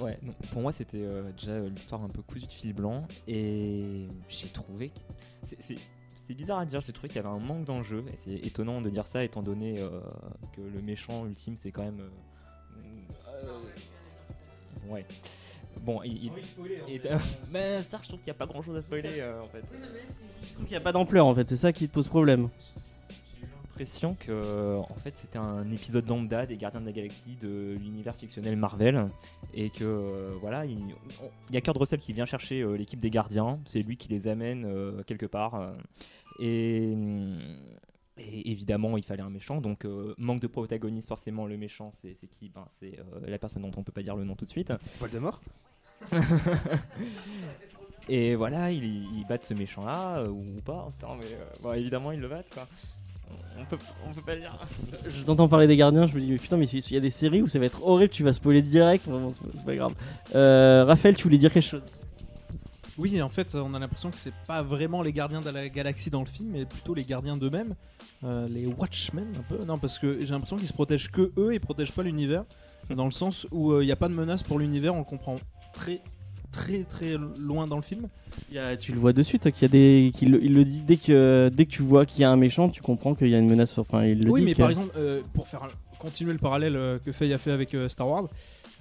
Ouais, 0.00 0.18
pour 0.52 0.62
moi 0.62 0.72
c'était 0.72 1.02
euh, 1.02 1.30
déjà 1.32 1.52
euh, 1.52 1.68
l'histoire 1.68 2.02
un 2.04 2.08
peu 2.08 2.22
cousue 2.22 2.46
de 2.46 2.52
fil 2.52 2.72
blanc 2.72 3.06
et 3.26 4.06
j'ai 4.28 4.48
trouvé 4.48 4.90
que 4.90 4.98
c'est- 5.42 5.60
c'est 5.60 5.74
c'est 6.16 6.34
bizarre 6.34 6.58
à 6.58 6.66
dire, 6.66 6.82
j'ai 6.86 6.92
trouvé 6.92 7.08
qu'il 7.08 7.16
y 7.16 7.20
avait 7.20 7.28
un 7.34 7.38
manque 7.38 7.64
d'enjeu 7.64 8.04
et 8.12 8.16
c'est 8.18 8.34
étonnant 8.46 8.80
de 8.82 8.90
dire 8.90 9.06
ça 9.06 9.24
étant 9.24 9.42
donné 9.42 9.80
euh, 9.80 9.88
que 10.54 10.60
le 10.60 10.82
méchant 10.82 11.26
ultime 11.26 11.56
c'est 11.58 11.72
quand 11.72 11.82
même 11.84 12.00
euh, 12.00 12.10
euh, 14.88 14.92
ouais. 14.92 15.06
Bon, 15.80 16.02
il, 16.02 16.24
il- 16.26 16.32
et- 16.94 17.00
mais 17.50 17.82
ça 17.82 17.98
je 18.02 18.08
trouve 18.08 18.20
qu'il 18.20 18.26
n'y 18.32 18.36
a 18.36 18.38
pas 18.38 18.46
grand 18.46 18.62
chose 18.62 18.76
à 18.76 18.82
spoiler 18.82 19.20
euh, 19.20 19.40
en 19.40 19.46
fait. 19.46 19.64
Il 20.60 20.64
n'y 20.66 20.76
a 20.76 20.80
pas 20.80 20.92
d'ampleur 20.92 21.26
en 21.26 21.34
fait, 21.34 21.48
c'est 21.48 21.56
ça 21.56 21.72
qui 21.72 21.88
te 21.88 21.94
pose 21.94 22.08
problème. 22.08 22.48
L'impression 23.78 24.16
que 24.18 24.76
en 24.76 24.94
fait 25.04 25.16
c'était 25.16 25.38
un 25.38 25.70
épisode 25.70 26.08
lambda 26.08 26.46
des 26.46 26.56
Gardiens 26.56 26.80
de 26.80 26.86
la 26.86 26.90
Galaxie 26.90 27.36
de 27.40 27.76
l'univers 27.78 28.16
fictionnel 28.16 28.56
Marvel 28.56 29.06
et 29.54 29.70
que 29.70 29.84
euh, 29.84 30.32
voilà 30.40 30.64
il 30.66 30.78
on- 31.22 31.30
il 31.48 31.54
y 31.54 31.58
a 31.58 31.60
Kurt 31.60 31.76
Russell 31.78 32.00
qui 32.00 32.12
vient 32.12 32.26
chercher 32.26 32.60
euh, 32.62 32.72
l'équipe 32.76 32.98
des 32.98 33.10
Gardiens 33.10 33.60
c'est 33.66 33.82
lui 33.82 33.96
qui 33.96 34.08
les 34.08 34.26
amène 34.26 34.64
euh, 34.64 35.04
quelque 35.04 35.26
part 35.26 35.54
euh, 35.54 35.70
et, 36.40 36.92
et 38.18 38.50
évidemment 38.50 38.96
il 38.96 39.04
fallait 39.04 39.22
un 39.22 39.30
méchant 39.30 39.60
donc 39.60 39.84
euh, 39.84 40.12
manque 40.18 40.40
de 40.40 40.48
protagoniste 40.48 41.06
forcément 41.06 41.46
le 41.46 41.56
méchant 41.56 41.92
c'est 41.94 42.16
qui? 42.32 42.48
Ben, 42.48 42.66
c'est 42.70 42.98
euh, 42.98 43.20
la 43.28 43.38
personne 43.38 43.62
dont 43.62 43.70
on 43.76 43.84
peut 43.84 43.92
pas 43.92 44.02
dire 44.02 44.16
le 44.16 44.24
nom 44.24 44.34
tout 44.34 44.44
de 44.44 44.50
suite 44.50 44.72
Voldemort? 44.98 45.40
Et 48.10 48.34
voilà, 48.36 48.72
ils, 48.72 49.26
battent 49.28 49.44
ce 49.44 49.52
méchant-là, 49.52 50.20
euh, 50.20 50.28
ou 50.28 50.42
pas. 50.64 50.86
Putain, 50.90 51.14
mais 51.20 51.26
bon, 51.62 51.72
évidemment, 51.74 52.10
ils 52.10 52.20
le 52.20 52.28
battent, 52.28 52.48
quoi. 52.54 52.66
On 53.60 53.64
peut, 53.64 53.78
on 54.08 54.12
peut 54.14 54.22
pas 54.22 54.34
le 54.34 54.40
dire. 54.40 54.56
Je 55.08 55.22
t'entends 55.24 55.48
parler 55.48 55.66
des 55.66 55.76
gardiens, 55.76 56.06
je 56.06 56.14
me 56.14 56.20
dis 56.20 56.30
mais 56.30 56.38
putain 56.38 56.56
mais 56.56 56.66
s'il 56.66 56.92
y 56.92 56.96
a 56.96 57.00
des 57.00 57.10
séries 57.10 57.42
où 57.42 57.48
ça 57.48 57.58
va 57.58 57.66
être 57.66 57.82
horrible, 57.86 58.10
tu 58.10 58.22
vas 58.22 58.32
spoiler 58.32 58.62
direct, 58.62 59.06
vraiment 59.06 59.28
c'est 59.30 59.64
pas- 59.64 59.74
grave. 59.74 59.92
Euh, 60.34 60.84
Raphaël, 60.86 61.16
tu 61.16 61.24
voulais 61.24 61.38
dire 61.38 61.52
quelque 61.52 61.64
chose? 61.68 61.82
Oui, 62.96 63.20
en 63.22 63.28
fait, 63.28 63.54
on 63.54 63.74
a 63.74 63.78
l'impression 63.78 64.10
que 64.10 64.16
c'est 64.18 64.34
pas 64.46 64.62
vraiment 64.62 65.02
les 65.02 65.12
gardiens 65.12 65.40
de 65.40 65.50
la 65.50 65.68
galaxie 65.68 66.10
dans 66.10 66.20
le 66.20 66.26
film, 66.26 66.50
mais 66.52 66.64
plutôt 66.64 66.94
les 66.94 67.04
gardiens 67.04 67.36
d'eux-mêmes, 67.36 67.74
euh, 68.24 68.48
les 68.48 68.66
Watchmen 68.66 69.26
un 69.38 69.42
peu. 69.42 69.64
Non, 69.64 69.78
parce 69.78 69.98
que 70.00 70.18
j'ai 70.20 70.32
l'impression 70.32 70.56
qu'ils 70.56 70.66
se 70.66 70.72
protègent 70.72 71.10
que 71.10 71.30
eux, 71.36 71.54
ils 71.54 71.60
protègent 71.60 71.92
pas 71.92 72.02
l'univers, 72.02 72.44
dans 72.90 73.04
le 73.04 73.12
sens 73.12 73.46
où 73.52 73.80
il 73.80 73.86
n'y 73.86 73.92
a 73.92 73.96
pas 73.96 74.08
de 74.08 74.14
menace 74.14 74.42
pour 74.42 74.58
l'univers, 74.58 74.94
on 74.94 74.98
le 74.98 75.04
comprend 75.04 75.36
très 75.72 76.00
très 76.52 76.84
très 76.84 77.16
loin 77.38 77.66
dans 77.66 77.76
le 77.76 77.82
film. 77.82 78.08
Il 78.50 78.56
y 78.56 78.58
a- 78.58 78.76
Tu 78.76 78.92
le 78.92 78.98
vois 78.98 79.12
de 79.12 79.22
suite, 79.22 79.50
qu'il 79.50 79.62
y 79.62 79.64
a 79.64 79.68
des, 79.68 80.10
qu'il 80.14 80.30
le, 80.32 80.42
il 80.44 80.54
le 80.54 80.64
dit 80.64 80.80
dès 80.80 80.96
que 80.96 81.50
dès 81.52 81.66
que 81.66 81.70
tu 81.70 81.82
vois 81.82 82.06
qu'il 82.06 82.20
y 82.22 82.24
a 82.24 82.30
un 82.30 82.36
méchant, 82.36 82.68
tu 82.68 82.82
comprends 82.82 83.14
qu'il 83.14 83.28
y 83.28 83.34
a 83.34 83.38
une 83.38 83.48
menace. 83.48 83.76
Enfin, 83.78 84.04
il 84.04 84.22
le 84.22 84.30
oui, 84.30 84.40
dit 84.40 84.46
mais 84.46 84.54
par 84.54 84.70
exemple, 84.70 84.92
euh, 84.96 85.20
pour 85.34 85.46
faire 85.48 85.66
continuer 85.98 86.32
le 86.32 86.38
parallèle 86.38 86.76
euh, 86.76 86.98
que 86.98 87.10
Faye 87.12 87.32
a 87.32 87.38
fait 87.38 87.50
avec 87.50 87.74
euh, 87.74 87.88
Star 87.88 88.08
Wars, 88.08 88.28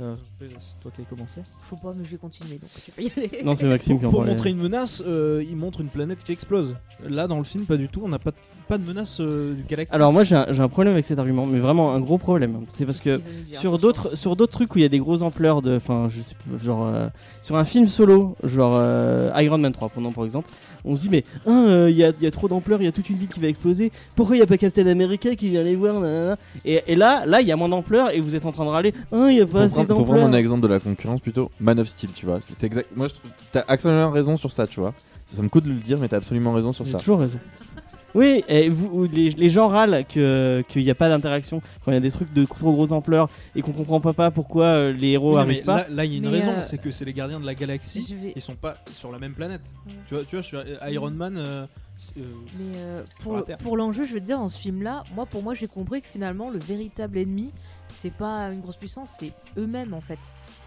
euh, 0.02 0.16
c'est 0.42 0.82
toi 0.82 0.92
qui 0.96 1.02
as 1.02 1.06
commencé. 1.06 1.42
Je 1.64 1.70
sais 1.70 1.76
pas, 1.82 1.92
mais 1.96 2.06
je 2.06 2.12
vais 2.12 2.18
continuer, 2.18 2.58
donc 2.60 2.70
tu 2.84 2.92
peux 2.92 3.02
y 3.02 3.12
aller. 3.16 3.44
Non, 3.44 3.56
c'est 3.56 3.66
Maxime 3.66 4.00
qui 4.00 4.06
en 4.06 4.10
Pour 4.10 4.20
parlait. 4.20 4.34
montrer 4.34 4.50
une 4.52 4.58
menace, 4.58 5.02
euh, 5.06 5.44
il 5.48 5.56
montre 5.56 5.82
une 5.82 5.90
planète 5.90 6.24
qui 6.24 6.32
explose. 6.32 6.76
Là, 7.08 7.28
dans 7.28 7.38
le 7.38 7.44
film, 7.44 7.66
pas 7.66 7.78
du 7.78 7.88
tout. 7.90 8.02
On 8.04 8.10
n'a 8.10 8.20
pas, 8.20 8.32
pas 8.68 8.78
de 8.78 8.84
menace 8.86 9.20
euh, 9.22 9.54
galactique. 9.68 9.94
Alors 9.96 10.12
moi 10.14 10.24
j'ai 10.24 10.36
un, 10.36 10.46
j'ai 10.52 10.62
un 10.62 10.68
problème 10.70 10.94
avec 10.94 11.06
cet 11.06 11.18
argument, 11.20 11.46
mais 11.46 11.60
vraiment 11.60 11.94
un 11.94 12.00
gros 12.00 12.18
problème. 12.18 12.66
C'est 12.76 12.86
parce 12.86 13.00
que 13.00 13.22
sur 13.54 13.78
d'autres 13.80 14.16
sur 14.16 14.36
d'autres 14.36 14.52
trucs 14.54 14.76
où 14.76 14.78
il 14.80 14.82
y 14.82 14.86
a 14.86 14.90
des 14.90 15.00
grosses 15.00 15.22
ampleurs 15.22 15.62
de, 15.62 15.78
enfin 15.78 16.10
je 16.10 16.22
sais 16.22 16.36
pas, 16.36 16.64
genre 16.64 16.86
euh, 16.86 17.08
sur 17.42 17.56
un 17.56 17.66
film 17.66 17.88
solo, 17.88 18.36
genre 18.44 18.74
euh, 18.76 19.32
Iron 19.42 19.58
Man 19.58 19.72
3 19.72 19.90
prenons 19.90 20.12
par 20.12 20.26
exemple, 20.26 20.50
on 20.88 20.96
se 20.96 21.02
dit 21.02 21.10
mais 21.10 21.24
hein, 21.46 21.66
euh, 21.68 21.90
il 21.90 21.96
y, 21.98 22.04
a, 22.04 22.10
il 22.20 22.24
y 22.24 22.28
a 22.28 22.32
trop 22.32 22.48
d'ampleur, 22.48 22.82
il 22.82 22.86
y 22.86 22.88
a 22.88 22.92
toute 22.92 23.10
une 23.10 23.18
ville 23.18 23.28
qui 23.28 23.40
va 23.40 23.48
exploser. 23.48 23.92
Pourquoi 24.16 24.36
il 24.36 24.40
y 24.40 24.42
a 24.42 24.48
pas 24.48 24.58
Captain 24.58 24.88
America 24.88 25.36
qui 25.36 25.50
vient 25.50 25.64
les 25.64 25.76
voir 25.76 26.00
nanana 26.00 26.38
et, 26.66 26.82
et 26.88 26.96
là 26.96 27.26
là 27.26 27.42
il 27.42 27.48
y 27.48 27.52
a 27.52 27.56
moins 27.56 27.70
d'ampleur 27.70 28.14
et 28.14 28.20
vous 28.20 28.36
êtes 28.36 28.46
en 28.46 28.52
train 28.52 28.66
de 28.66 28.70
râler, 28.70 28.94
hein 29.12 29.30
il 29.30 29.38
y 29.38 29.42
a 29.42 29.46
pas 29.46 29.52
Pour 29.52 29.62
assez 29.62 29.74
prendre, 29.76 29.88
pour 29.88 29.96
prendre 29.98 30.08
d'ampleur. 30.14 30.30
mon 30.30 30.38
exemple 30.38 30.62
de 30.64 30.68
la 30.68 30.80
concurrence 30.80 31.20
plutôt, 31.22 31.52
Man 31.60 31.80
of 31.80 31.88
Steel, 31.88 32.10
tu 32.14 32.26
vois. 32.26 32.40
C'est 32.42 32.66
exact. 32.66 32.90
Moi 32.96 33.08
je 33.08 33.14
trouve. 33.16 33.32
T'as 33.52 33.64
absolument 33.68 34.12
raison 34.12 34.38
sur 34.38 34.52
ça, 34.52 34.68
tu 34.68 34.80
vois. 34.80 34.94
Ça, 35.26 35.38
ça 35.38 35.42
me 35.44 35.50
coûte 35.50 35.66
de 35.66 35.70
le 35.72 35.76
dire, 35.80 35.98
mais 36.00 36.08
t'as 36.08 36.18
absolument 36.18 36.54
raison 36.54 36.72
sur 36.72 36.88
ça. 36.88 37.00
toujours 37.00 37.20
raison. 37.20 37.38
Oui, 38.16 38.44
et 38.48 38.70
vous, 38.70 39.06
les, 39.06 39.30
les 39.32 39.50
gens 39.50 39.68
râlent 39.68 40.06
que- 40.08 40.64
qu'il 40.70 40.84
n'y 40.84 40.90
a 40.90 40.96
pas 40.96 41.10
d'interaction 41.10 41.62
quand 41.84 41.92
il 41.92 41.96
y 41.96 41.98
a 41.98 42.02
des 42.02 42.12
trucs 42.12 42.34
de 42.34 42.46
trop 42.46 42.72
grosse 42.72 42.92
ampleur 42.92 43.30
et 43.56 43.62
qu'on 43.62 43.74
comprend 43.74 44.00
pas, 44.02 44.14
pas 44.14 44.32
pourquoi 44.32 44.66
euh, 44.66 44.94
les 44.94 45.10
héros 45.10 45.36
Oui, 45.36 45.42
arrivent 45.42 45.58
mais 45.60 45.64
pas. 45.64 45.86
là, 45.90 46.06
il 46.06 46.12
y 46.14 46.16
a 46.16 46.18
une 46.18 46.24
Mais, 46.32 46.40
raison, 46.40 46.52
euh, 46.52 46.64
c'est 46.66 46.80
que 46.80 46.90
c'est 46.90 47.06
les 47.06 47.14
gardiens 47.14 47.40
de 47.40 47.46
la 47.46 47.54
galaxie. 47.56 48.16
Vais- 48.20 48.34
Ils 48.36 48.42
sont 48.42 48.56
pas 48.56 48.78
sur 48.94 49.12
la 49.12 49.20
même 49.20 49.34
planète. 49.34 49.62
Ouais. 49.88 49.94
Tu 50.08 50.14
vois, 50.16 50.24
tu 50.24 50.36
vois, 50.36 50.42
je 50.42 50.48
suis 50.48 50.58
euh, 50.58 50.90
Iron 50.90 51.12
Man. 51.12 51.38
euh, 51.38 51.66
euh, 52.18 52.22
Mais 52.58 52.78
euh, 52.78 53.04
pour, 53.22 53.44
pour 53.60 53.78
l'enjeu, 53.78 54.06
je 54.06 54.14
veux 54.14 54.20
te 54.22 54.26
dire, 54.26 54.38
dans 54.40 54.50
ce 54.50 54.58
film-là, 54.60 55.04
moi, 55.16 55.26
pour 55.26 55.44
moi, 55.44 55.54
j'ai 55.54 55.68
compris 55.68 56.02
que 56.02 56.08
finalement, 56.08 56.50
le 56.50 56.60
véritable 56.60 57.18
ennemi, 57.18 57.52
c'est 57.90 58.14
pas 58.14 58.50
une 58.54 58.62
grosse 58.62 58.76
puissance, 58.78 59.12
c'est 59.20 59.32
eux-mêmes 59.58 59.94
en 59.94 60.02
fait. 60.02 60.20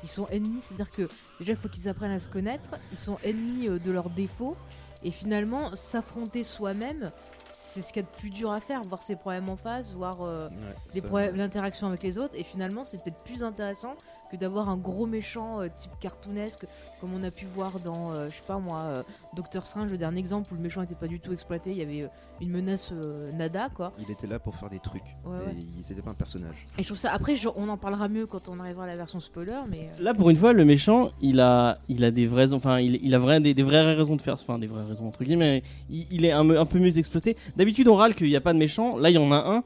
Ils 0.03 0.09
sont 0.09 0.27
ennemis, 0.29 0.61
c'est-à-dire 0.61 0.91
que 0.91 1.09
déjà, 1.39 1.53
il 1.53 1.57
faut 1.57 1.69
qu'ils 1.69 1.89
apprennent 1.89 2.11
à 2.13 2.21
se 2.21 2.29
connaître. 2.29 2.71
Ils 2.93 2.99
sont 2.99 3.19
ennemis 3.25 3.69
euh, 3.69 3.79
de 3.79 3.91
leurs 3.91 4.11
défauts. 4.11 4.57
Et 5.03 5.11
finalement, 5.11 5.75
s'affronter 5.77 6.45
soi-même, 6.45 7.11
c'est 7.51 7.83
ce 7.83 7.93
qu'il 7.93 8.03
y 8.03 8.05
a 8.05 8.09
de 8.09 8.17
plus 8.17 8.31
dur 8.31 8.51
à 8.53 8.61
faire, 8.61 8.83
voir 8.85 9.03
ses 9.03 9.17
problèmes 9.17 9.49
en 9.49 9.57
face, 9.57 9.93
voir 9.93 10.23
euh, 10.23 10.49
Ouais, 10.49 10.55
des 10.93 11.01
ça- 11.01 11.07
problèmes- 11.09 11.37
l'interaction 11.37 11.87
avec 11.87 12.03
les 12.03 12.19
autres. 12.19 12.35
Et 12.37 12.45
finalement, 12.45 12.85
c'est 12.85 13.03
peut-être 13.03 13.23
plus 13.25 13.43
intéressant 13.43 13.95
que 14.31 14.37
d'avoir 14.37 14.69
un 14.69 14.77
gros 14.77 15.07
méchant 15.07 15.61
euh, 15.61 15.69
type 15.69 15.91
cartoonesque, 16.01 16.67
comme 17.01 17.13
on 17.15 17.23
a 17.25 17.31
pu 17.31 17.45
voir 17.47 17.81
dans, 17.81 18.13
euh, 18.13 18.29
je 18.29 18.35
sais 18.37 18.43
pas 18.47 18.59
moi, 18.59 18.81
euh, 18.83 19.03
Doctor 19.35 19.67
Strange, 19.67 19.91
le 19.91 19.99
dernier 19.99 20.19
exemple 20.21 20.53
où 20.53 20.57
le 20.57 20.61
méchant 20.63 20.83
était 20.83 20.95
pas 20.95 21.07
du 21.09 21.19
tout 21.21 21.33
exploité, 21.33 21.71
il 21.73 21.79
y 21.79 21.83
avait 21.83 22.09
une 22.41 22.51
menace 22.51 22.91
euh, 22.93 23.31
nada 23.33 23.69
quoi. 23.75 23.93
Il 23.99 24.11
était 24.11 24.27
là 24.27 24.39
pour 24.39 24.55
faire 24.57 24.71
des 24.71 24.79
trucs. 24.79 25.03
Ouais, 25.25 25.37
mais 25.47 25.53
ouais. 25.53 25.67
il 25.79 25.81
n'était 25.89 26.03
pas 26.03 26.11
un 26.11 26.15
personnage. 26.15 26.67
Et 26.79 26.83
je 26.83 26.89
trouve 26.89 26.99
ça. 26.99 27.13
Après, 27.13 27.37
je- 27.37 27.49
on 27.57 27.69
en 27.69 27.77
parlera 27.77 28.09
mieux 28.09 28.27
quand 28.27 28.49
on 28.49 28.59
arrivera 28.61 28.85
à 28.85 28.87
la 28.87 28.97
version 28.97 29.21
spoiler, 29.21 29.61
mais. 29.71 29.91
euh, 29.99 30.03
Là, 30.03 30.15
pour 30.15 30.31
une 30.31 30.37
fois, 30.37 30.53
le 30.53 30.65
méchant, 30.65 31.11
il 31.21 31.41
a, 31.41 31.79
il 31.89 32.05
a 32.05 32.11
des 32.11 32.27
vraies, 32.27 32.53
enfin, 32.53 32.79
il, 32.81 32.99
il 33.05 33.15
a 33.15 33.19
vrai, 33.19 33.41
des, 33.41 33.55
des 33.55 33.63
vraies 33.63 33.95
raisons 33.95 34.17
de 34.17 34.23
faire, 34.23 34.35
enfin, 34.35 34.59
des 34.59 34.67
vraies 34.67 34.85
raisons 34.85 35.09
entre 35.09 35.25
guillemets. 35.25 35.63
Il, 35.91 36.07
il 36.11 36.25
est 36.25 36.33
un, 36.33 36.67
peu 36.67 36.79
mieux 36.79 36.97
exploité. 36.99 37.37
D'habitude, 37.57 37.89
on 37.89 37.97
râle 37.97 38.15
qu'il 38.15 38.29
n'y 38.29 38.37
a 38.37 38.41
pas 38.41 38.53
de 38.53 38.59
méchant. 38.59 38.97
Là, 38.97 39.11
il 39.11 39.15
y 39.15 39.19
en 39.19 39.33
a 39.33 39.37
un 39.37 39.65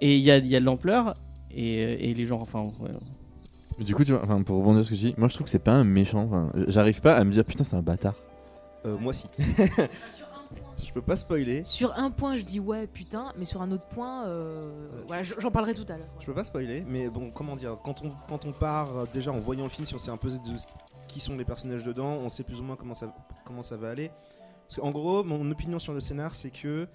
et 0.00 0.16
il 0.16 0.22
y 0.22 0.30
a, 0.30 0.38
il 0.38 0.46
y 0.46 0.54
a 0.56 0.60
de 0.60 0.64
l'ampleur 0.64 1.14
et, 1.50 2.10
et 2.10 2.14
les 2.14 2.26
gens, 2.26 2.40
enfin, 2.40 2.62
ouais. 2.80 2.90
Mais 3.78 3.84
Du 3.84 3.94
coup, 3.94 4.04
tu 4.04 4.12
vois, 4.12 4.22
enfin, 4.24 4.42
pour 4.42 4.56
rebondir 4.58 4.84
sur 4.84 4.86
ce 4.86 4.90
que 4.90 4.96
je 5.06 5.08
dis, 5.10 5.14
moi 5.18 5.28
je 5.28 5.34
trouve 5.34 5.44
que 5.44 5.50
c'est 5.50 5.58
pas 5.58 5.72
un 5.72 5.84
méchant. 5.84 6.24
enfin, 6.24 6.50
J'arrive 6.68 7.00
pas 7.00 7.16
à 7.16 7.24
me 7.24 7.30
dire 7.30 7.44
putain, 7.44 7.64
c'est 7.64 7.76
un 7.76 7.82
bâtard. 7.82 8.14
Euh, 8.86 8.96
moi 8.98 9.12
si. 9.12 9.26
je 10.82 10.92
peux 10.92 11.02
pas 11.02 11.16
spoiler. 11.16 11.64
Sur 11.64 11.92
un 11.98 12.10
point, 12.10 12.36
je 12.36 12.42
dis 12.42 12.60
ouais, 12.60 12.86
putain, 12.86 13.32
mais 13.36 13.44
sur 13.44 13.60
un 13.62 13.70
autre 13.72 13.86
point, 13.86 14.26
euh, 14.26 14.86
voilà, 15.06 15.22
j- 15.22 15.34
j'en 15.38 15.50
parlerai 15.50 15.74
tout 15.74 15.84
à 15.88 15.96
l'heure. 15.96 16.08
Je 16.20 16.26
peux 16.26 16.34
pas 16.34 16.44
spoiler, 16.44 16.84
mais 16.88 17.08
bon, 17.08 17.30
comment 17.30 17.56
dire, 17.56 17.76
quand 17.82 18.02
on, 18.04 18.12
quand 18.28 18.44
on 18.46 18.52
part 18.52 18.96
euh, 18.96 19.04
déjà 19.12 19.32
en 19.32 19.38
voyant 19.40 19.64
le 19.64 19.70
film, 19.70 19.86
si 19.86 19.94
on 19.94 19.98
sait 19.98 20.10
un 20.10 20.16
peu 20.16 20.28
de 20.30 20.56
ce- 20.56 20.66
qui 21.08 21.20
sont 21.20 21.36
les 21.36 21.44
personnages 21.44 21.84
dedans, 21.84 22.18
on 22.22 22.28
sait 22.28 22.44
plus 22.44 22.60
ou 22.60 22.64
moins 22.64 22.76
comment 22.76 22.94
ça, 22.94 23.12
comment 23.44 23.62
ça 23.62 23.76
va 23.76 23.90
aller. 23.90 24.10
Parce 24.68 24.80
qu'en 24.80 24.90
gros, 24.90 25.24
mon 25.24 25.50
opinion 25.50 25.78
sur 25.78 25.92
le 25.94 26.00
scénar, 26.00 26.34
c'est 26.34 26.50
que 26.50 26.86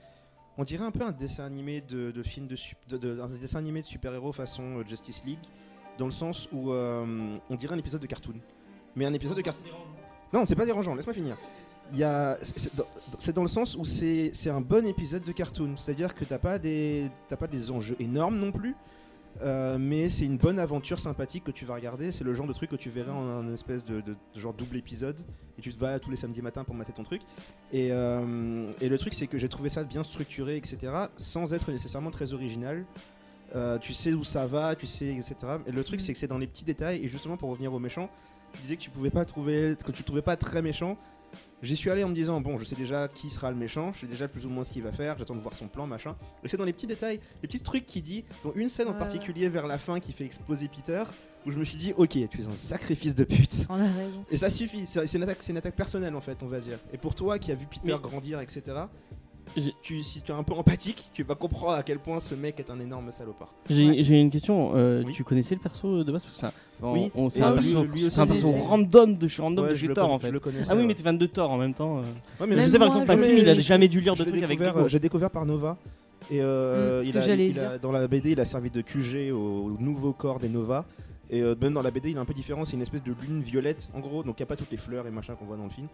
on 0.58 0.64
dirait 0.64 0.86
un 0.86 0.92
peu 0.92 1.04
un 1.04 1.12
dessin 1.12 1.46
animé 1.46 1.82
de, 1.82 2.12
de 2.12 2.24
film 2.24 2.46
de, 2.48 2.56
sup- 2.56 2.78
de, 2.90 2.98
de- 2.98 3.20
un 3.20 3.28
dessin 3.28 3.58
animé 3.60 3.82
de 3.82 3.88
super-héros 3.88 4.32
façon 4.32 4.64
euh, 4.78 4.84
Justice 4.86 5.26
League, 5.26 5.40
dans 5.98 6.06
le 6.06 6.12
sens 6.12 6.48
où 6.52 6.72
euh, 6.72 7.36
on 7.50 7.56
dirait 7.56 7.76
un 7.76 7.80
épisode 7.80 8.02
de 8.02 8.08
cartoon. 8.08 8.36
Mais 8.96 9.06
un 9.06 9.14
épisode 9.14 9.38
de 9.38 9.42
cartoon. 9.42 9.64
Non, 10.32 10.46
c'est 10.46 10.56
pas 10.56 10.66
dérangeant, 10.66 10.96
laisse-moi 10.96 11.14
finir. 11.14 11.38
Il 11.92 12.00
y 12.00 12.04
a, 12.04 12.38
c'est- 12.42 13.34
dans, 13.34 13.42
le 13.42 13.48
sens 13.48 13.76
où 13.76 13.86
c'est 13.86 14.32
c'est 14.34 14.50
un 14.50 14.62
bon 14.62 14.86
épisode 14.88 15.24
de 15.24 15.32
cartoon. 15.32 15.76
C'est-à-dire 15.78 16.16
que 16.16 16.24
t'as 16.26 16.40
pas, 16.40 16.58
des, 16.58 17.10
t'as 17.28 17.36
pas 17.38 17.48
des 17.48 17.70
enjeux 17.72 17.96
énormes 18.00 18.38
non 18.40 18.52
plus. 18.52 18.76
euh, 19.42 19.78
mais 19.80 20.10
c'est 20.10 20.26
une 20.26 20.38
bonne 20.38 20.60
aventure 20.60 21.00
sympathique 21.00 21.44
que 21.44 21.52
tu 21.52 21.66
vas 21.66 21.74
regarder. 21.76 22.12
C'est 22.12 22.24
le 22.24 22.34
genre 22.36 22.48
de 22.48 22.54
truc 22.54 22.70
que 22.70 22.76
tu 22.76 22.90
verrais 22.90 23.12
en 23.12 23.28
un 23.48 23.54
espèce 23.54 23.84
de, 23.84 24.00
de- 24.02 24.14
de 24.34 24.40
genre 24.40 24.54
double 24.54 24.78
épisode. 24.78 25.20
Et 25.58 25.62
tu 25.62 25.72
te 25.74 25.80
vas 25.80 26.00
tous 26.00 26.10
les 26.12 26.16
samedis 26.16 26.42
matins 26.42 26.64
pour 26.64 26.74
mater 26.76 26.94
ton 26.94 27.04
truc. 27.04 27.22
Et, 27.72 27.90
euh, 27.92 28.72
et 28.80 28.90
le 28.90 28.98
truc, 28.98 29.14
c'est 29.14 29.28
que 29.28 29.38
j'ai 29.38 29.50
trouvé 29.50 29.70
ça 29.70 29.84
bien 29.84 30.04
structuré, 30.04 30.56
etc. 30.58 30.78
Sans 31.18 31.54
être 31.54 31.72
nécessairement 31.72 32.12
très 32.12 32.34
original. 32.34 32.86
Euh, 33.56 33.78
tu 33.78 33.94
sais 33.94 34.14
où 34.14 34.24
ça 34.24 34.48
va, 34.48 34.76
tu 34.76 34.86
sais, 34.88 35.08
etc. 35.14 35.36
Et 35.68 35.72
le 35.72 35.84
truc, 35.84 36.00
Mm. 36.00 36.04
c'est 36.04 36.14
que 36.14 36.20
c'est 36.20 36.28
dans 36.28 36.40
les 36.40 36.48
petits 36.48 36.64
détails. 36.66 37.04
Et 37.04 37.08
justement, 37.08 37.38
pour 37.38 37.50
revenir 37.52 37.72
aux 37.74 37.80
méchants, 37.80 38.10
tu 38.54 38.62
disais 38.62 38.76
que 38.78 38.82
tu 38.82 38.90
pouvais 38.90 39.12
pas 39.12 39.26
trouver, 39.26 39.76
que 39.86 39.92
tu 39.92 40.04
trouvais 40.04 40.22
pas 40.24 40.36
très 40.36 40.62
méchant. 40.62 40.98
J'y 41.62 41.76
suis 41.76 41.90
allé 41.90 42.04
en 42.04 42.10
me 42.10 42.14
disant 42.16 42.42
bon, 42.42 42.58
je 42.58 42.64
sais 42.66 42.76
déjà 42.76 43.08
qui 43.08 43.30
sera 43.30 43.50
le 43.50 43.56
méchant, 43.58 43.94
je 43.94 44.02
sais 44.02 44.08
déjà 44.08 44.28
plus 44.28 44.46
ou 44.46 44.50
moins 44.50 44.64
ce 44.64 44.72
qu'il 44.72 44.84
va 44.84 44.92
faire, 44.92 45.18
j'attends 45.18 45.34
de 45.36 45.40
voir 45.40 45.56
son 45.56 45.68
plan, 45.68 45.88
machin. 45.88 46.16
Et 46.44 46.48
c'est 46.48 46.58
dans 46.58 46.66
les 46.66 46.74
petits 46.74 46.88
détails, 46.88 47.20
les 47.42 47.48
petits 47.48 47.62
trucs 47.62 47.86
qu'il 47.86 48.04
dit, 48.04 48.24
dont 48.44 48.52
une 48.56 48.70
scène 48.70 48.88
en 48.90 48.94
particulier 48.94 49.48
vers 49.50 49.66
la 49.66 49.78
fin 49.78 50.00
qui 50.00 50.12
fait 50.12 50.26
exploser 50.26 50.68
Peter, 50.68 51.04
où 51.46 51.52
je 51.52 51.58
me 51.58 51.64
suis 51.64 51.78
dit, 51.78 51.94
ok, 51.96 52.10
tu 52.30 52.42
es 52.42 52.46
un 52.48 52.56
sacrifice 52.56 53.16
de 53.16 53.24
pute. 53.24 53.66
On 53.70 53.76
a 53.80 53.84
raison. 53.90 54.26
Et 54.30 54.38
ça 54.38 54.50
suffit, 54.50 54.84
c'est 54.86 55.12
une, 55.16 55.24
attaque- 55.24 55.42
c'est 55.42 55.52
une 55.52 55.58
attaque 55.58 55.76
personnelle 55.76 56.16
en 56.16 56.22
fait, 56.22 56.38
on 56.44 56.48
va 56.48 56.60
dire. 56.60 56.78
Et 56.92 56.98
pour 56.98 57.16
toi 57.16 57.40
qui 57.40 57.52
as 57.52 57.56
vu 57.56 57.66
Peter 57.66 57.94
Mais- 57.94 58.00
grandir, 58.00 58.40
etc., 58.42 58.62
si 59.58 59.76
tu, 59.82 60.04
si 60.04 60.22
tu 60.22 60.32
es 60.32 60.36
un 60.36 60.44
peu 60.44 60.54
empathique, 60.54 61.10
tu 61.14 61.24
vas 61.24 61.36
comprendre 61.36 61.74
à 61.74 61.84
quel 61.84 62.00
point 62.00 62.20
ce 62.20 62.34
mec 62.36 62.60
est 62.60 62.70
un 62.72 62.80
énorme 62.80 63.12
salopard. 63.12 63.54
J'ai 63.70 64.20
une 64.20 64.30
question. 64.30 64.72
euh, 64.76 65.04
Oui. 65.06 65.14
Tu 65.14 65.24
connaissais 65.24 65.56
le 65.56 65.62
perso 65.62 66.04
de 66.04 66.12
base? 66.12 66.26
On- 66.82 66.94
Oui. 66.94 67.12
on- 67.16 67.30
c'est 67.30 67.44
un 67.44 67.56
lui- 67.56 67.62
perso, 67.62 67.84
lui 67.84 68.00
c'est 68.02 68.06
aussi, 68.08 68.20
un 68.22 68.28
perso 68.28 68.52
random 68.52 69.18
de 69.18 69.28
chez 69.28 69.42
random 69.42 69.66
Ouais, 69.66 69.72
de 69.72 69.76
chez 69.76 69.88
Thor 69.94 70.12
en 70.12 70.20
fait. 70.20 70.28
je 70.28 70.32
le 70.32 70.42
Ah 70.44 70.50
oui, 70.72 70.78
ouais. 70.82 70.88
mais 70.88 70.94
t'es 70.96 71.04
fan 71.04 71.18
de 71.18 71.26
Thor 71.28 71.52
en 71.52 71.58
même 71.58 71.74
temps. 71.74 72.00
euh. 72.00 72.02
Ouais, 72.02 72.48
mais 72.48 72.56
Même 72.56 72.66
je 72.66 72.70
sais 72.72 72.78
par 72.80 72.88
exemple, 72.88 73.08
Maxime, 73.08 73.38
il 73.38 73.48
a 73.50 73.54
jamais 73.54 73.88
dû 73.88 74.02
lire 74.02 74.16
de 74.16 74.24
trucs 74.24 74.44
avec 74.44 74.60
J'ai 74.88 75.00
découvert 75.00 75.30
par 75.30 75.46
Nova. 75.46 75.78
Et 76.32 76.40
euh, 76.42 77.02
Mm, 77.02 77.06
il 77.06 77.18
a- 77.18 77.36
il 77.36 77.80
dans 77.82 77.92
la 77.92 78.08
BD, 78.08 78.32
il 78.32 78.40
a 78.40 78.46
servi 78.46 78.70
de 78.72 78.82
QG 78.82 79.32
au, 79.32 79.36
au 79.38 79.78
nouveau 79.80 80.14
corps 80.14 80.40
des 80.40 80.48
Nova. 80.48 80.86
Et 81.30 81.42
euh, 81.42 81.56
même 81.62 81.74
dans 81.74 81.82
la 81.82 81.90
BD, 81.92 82.12
il 82.12 82.18
est 82.18 82.20
un 82.20 82.26
peu 82.26 82.34
différent. 82.34 82.66
C'est 82.66 82.76
une 82.76 82.82
espèce 82.82 83.04
de 83.04 83.14
lune 83.22 83.42
violette, 83.42 83.90
en 83.94 84.00
gros. 84.02 84.24
Donc 84.24 84.40
il 84.40 84.42
n'y 84.42 84.44
a 84.44 84.48
pas 84.48 84.56
toutes 84.56 84.72
les 84.72 84.78
fleurs 84.78 85.08
et 85.08 85.12
machin 85.12 85.36
qu'on 85.36 85.46
voit 85.46 85.58
dans 85.58 85.64
le 85.64 85.70
film. 85.70 85.88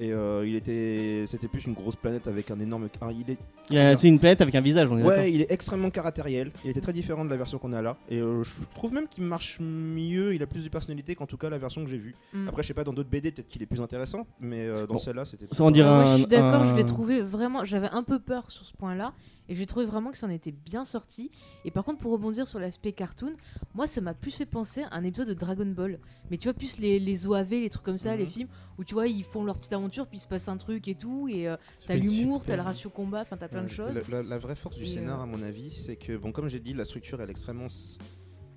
Et 0.00 0.10
euh, 0.10 0.46
il 0.46 0.54
était, 0.56 1.24
c'était 1.26 1.48
plus 1.48 1.66
une 1.66 1.74
grosse 1.74 1.96
planète 1.96 2.26
avec 2.26 2.50
un 2.50 2.58
énorme. 2.58 2.88
un- 3.02 3.12
il 3.12 3.30
est, 3.30 3.96
C'est 3.96 4.08
une 4.08 4.18
planète 4.18 4.40
avec 4.40 4.54
un 4.54 4.60
visage, 4.62 4.90
on 4.90 4.96
est 4.98 5.02
d'accord. 5.02 5.18
ouais, 5.18 5.30
il 5.32 5.42
est 5.42 5.50
extrêmement 5.52 5.90
caractériel. 5.90 6.50
Il 6.64 6.70
était 6.70 6.80
très 6.80 6.94
différent 6.94 7.24
de 7.24 7.30
la 7.30 7.36
version 7.36 7.58
qu'on 7.58 7.72
a 7.74 7.82
là. 7.82 7.96
Et 8.10 8.18
euh, 8.18 8.42
je 8.42 8.52
trouve 8.74 8.92
même 8.94 9.06
qu'il 9.06 9.24
marche 9.24 9.60
mieux. 9.60 10.34
Il 10.34 10.42
a 10.42 10.46
plus 10.46 10.64
de 10.64 10.68
personnalité 10.70 11.14
qu'en 11.14 11.26
tout 11.26 11.36
cas 11.36 11.50
la 11.50 11.58
version 11.58 11.84
que 11.84 11.90
j'ai 11.90 11.98
vue. 11.98 12.14
Mm. 12.32 12.48
Après, 12.48 12.62
je 12.62 12.68
sais 12.68 12.74
pas 12.74 12.84
dans 12.84 12.92
d'autres 12.94 13.10
BD, 13.10 13.30
peut-être 13.32 13.48
qu'il 13.48 13.62
est 13.62 13.66
plus 13.66 13.80
intéressant. 13.82 14.26
Mais 14.40 14.66
euh, 14.66 14.86
dans 14.86 14.94
Bon. 14.94 14.98
celle-là, 14.98 15.24
c'était. 15.26 15.46
Dirait 15.46 15.88
Ouais, 15.88 15.94
moi, 15.94 16.04
je 16.06 16.10
un- 16.12 16.16
suis 16.16 16.26
d'accord, 16.26 16.64
je 16.64 16.70
un- 16.70 16.76
l'ai 16.76 16.84
trouvé 16.84 17.20
vraiment. 17.20 17.64
J'avais 17.64 17.88
un 17.90 18.02
peu 18.02 18.18
peur 18.18 18.50
sur 18.50 18.64
ce 18.64 18.72
point-là, 18.72 19.12
et 19.52 19.54
j'ai 19.54 19.66
trouvé 19.66 19.84
vraiment 19.84 20.10
que 20.10 20.16
ça 20.16 20.26
en 20.26 20.30
était 20.30 20.50
bien 20.50 20.86
sorti. 20.86 21.30
Et 21.66 21.70
par 21.70 21.84
contre, 21.84 21.98
pour 21.98 22.10
rebondir 22.12 22.48
sur 22.48 22.58
l'aspect 22.58 22.92
cartoon, 22.92 23.34
moi, 23.74 23.86
ça 23.86 24.00
m'a 24.00 24.14
plus 24.14 24.30
fait 24.30 24.46
penser 24.46 24.82
à 24.84 24.96
un 24.96 25.04
épisode 25.04 25.28
de 25.28 25.34
Dragon 25.34 25.66
Ball. 25.66 25.98
Mais 26.30 26.38
tu 26.38 26.44
vois, 26.48 26.54
plus 26.54 26.78
les, 26.78 26.98
les 26.98 27.26
OAV, 27.26 27.50
les 27.50 27.68
trucs 27.68 27.84
comme 27.84 27.98
ça, 27.98 28.12
Mhm. 28.12 28.18
les 28.18 28.26
films 28.26 28.48
où 28.78 28.84
tu 28.84 28.94
vois, 28.94 29.08
ils 29.08 29.24
font 29.24 29.44
leur 29.44 29.56
petite 29.58 29.74
aventure, 29.74 30.06
puis 30.06 30.16
il 30.16 30.20
se 30.22 30.26
passe 30.26 30.48
un 30.48 30.56
truc 30.56 30.88
et 30.88 30.94
tout, 30.94 31.28
et 31.28 31.46
euh, 31.48 31.56
t'as 31.86 31.96
l'humour, 31.96 32.44
t'as 32.46 32.56
le 32.56 32.62
ratio 32.62 32.88
combat, 32.88 33.20
enfin, 33.20 33.36
t'as 33.36 33.48
plein 33.48 33.62
de 33.64 33.68
choses. 33.68 33.94
La, 34.08 34.22
la- 34.22 34.28
la 34.28 34.38
vraie 34.38 34.56
force 34.56 34.78
du 34.78 34.84
Et, 34.84 34.86
scénar, 34.86 35.20
euh, 35.20 35.24
à 35.24 35.26
mon 35.26 35.42
avis, 35.42 35.70
c'est 35.72 35.96
que, 35.96 36.16
bon, 36.16 36.32
comme 36.32 36.48
j'ai 36.48 36.60
dit, 36.60 36.72
la 36.72 36.86
structure 36.86 37.20
elle 37.20 37.28
est 37.28 37.32
extrêmement 37.32 37.66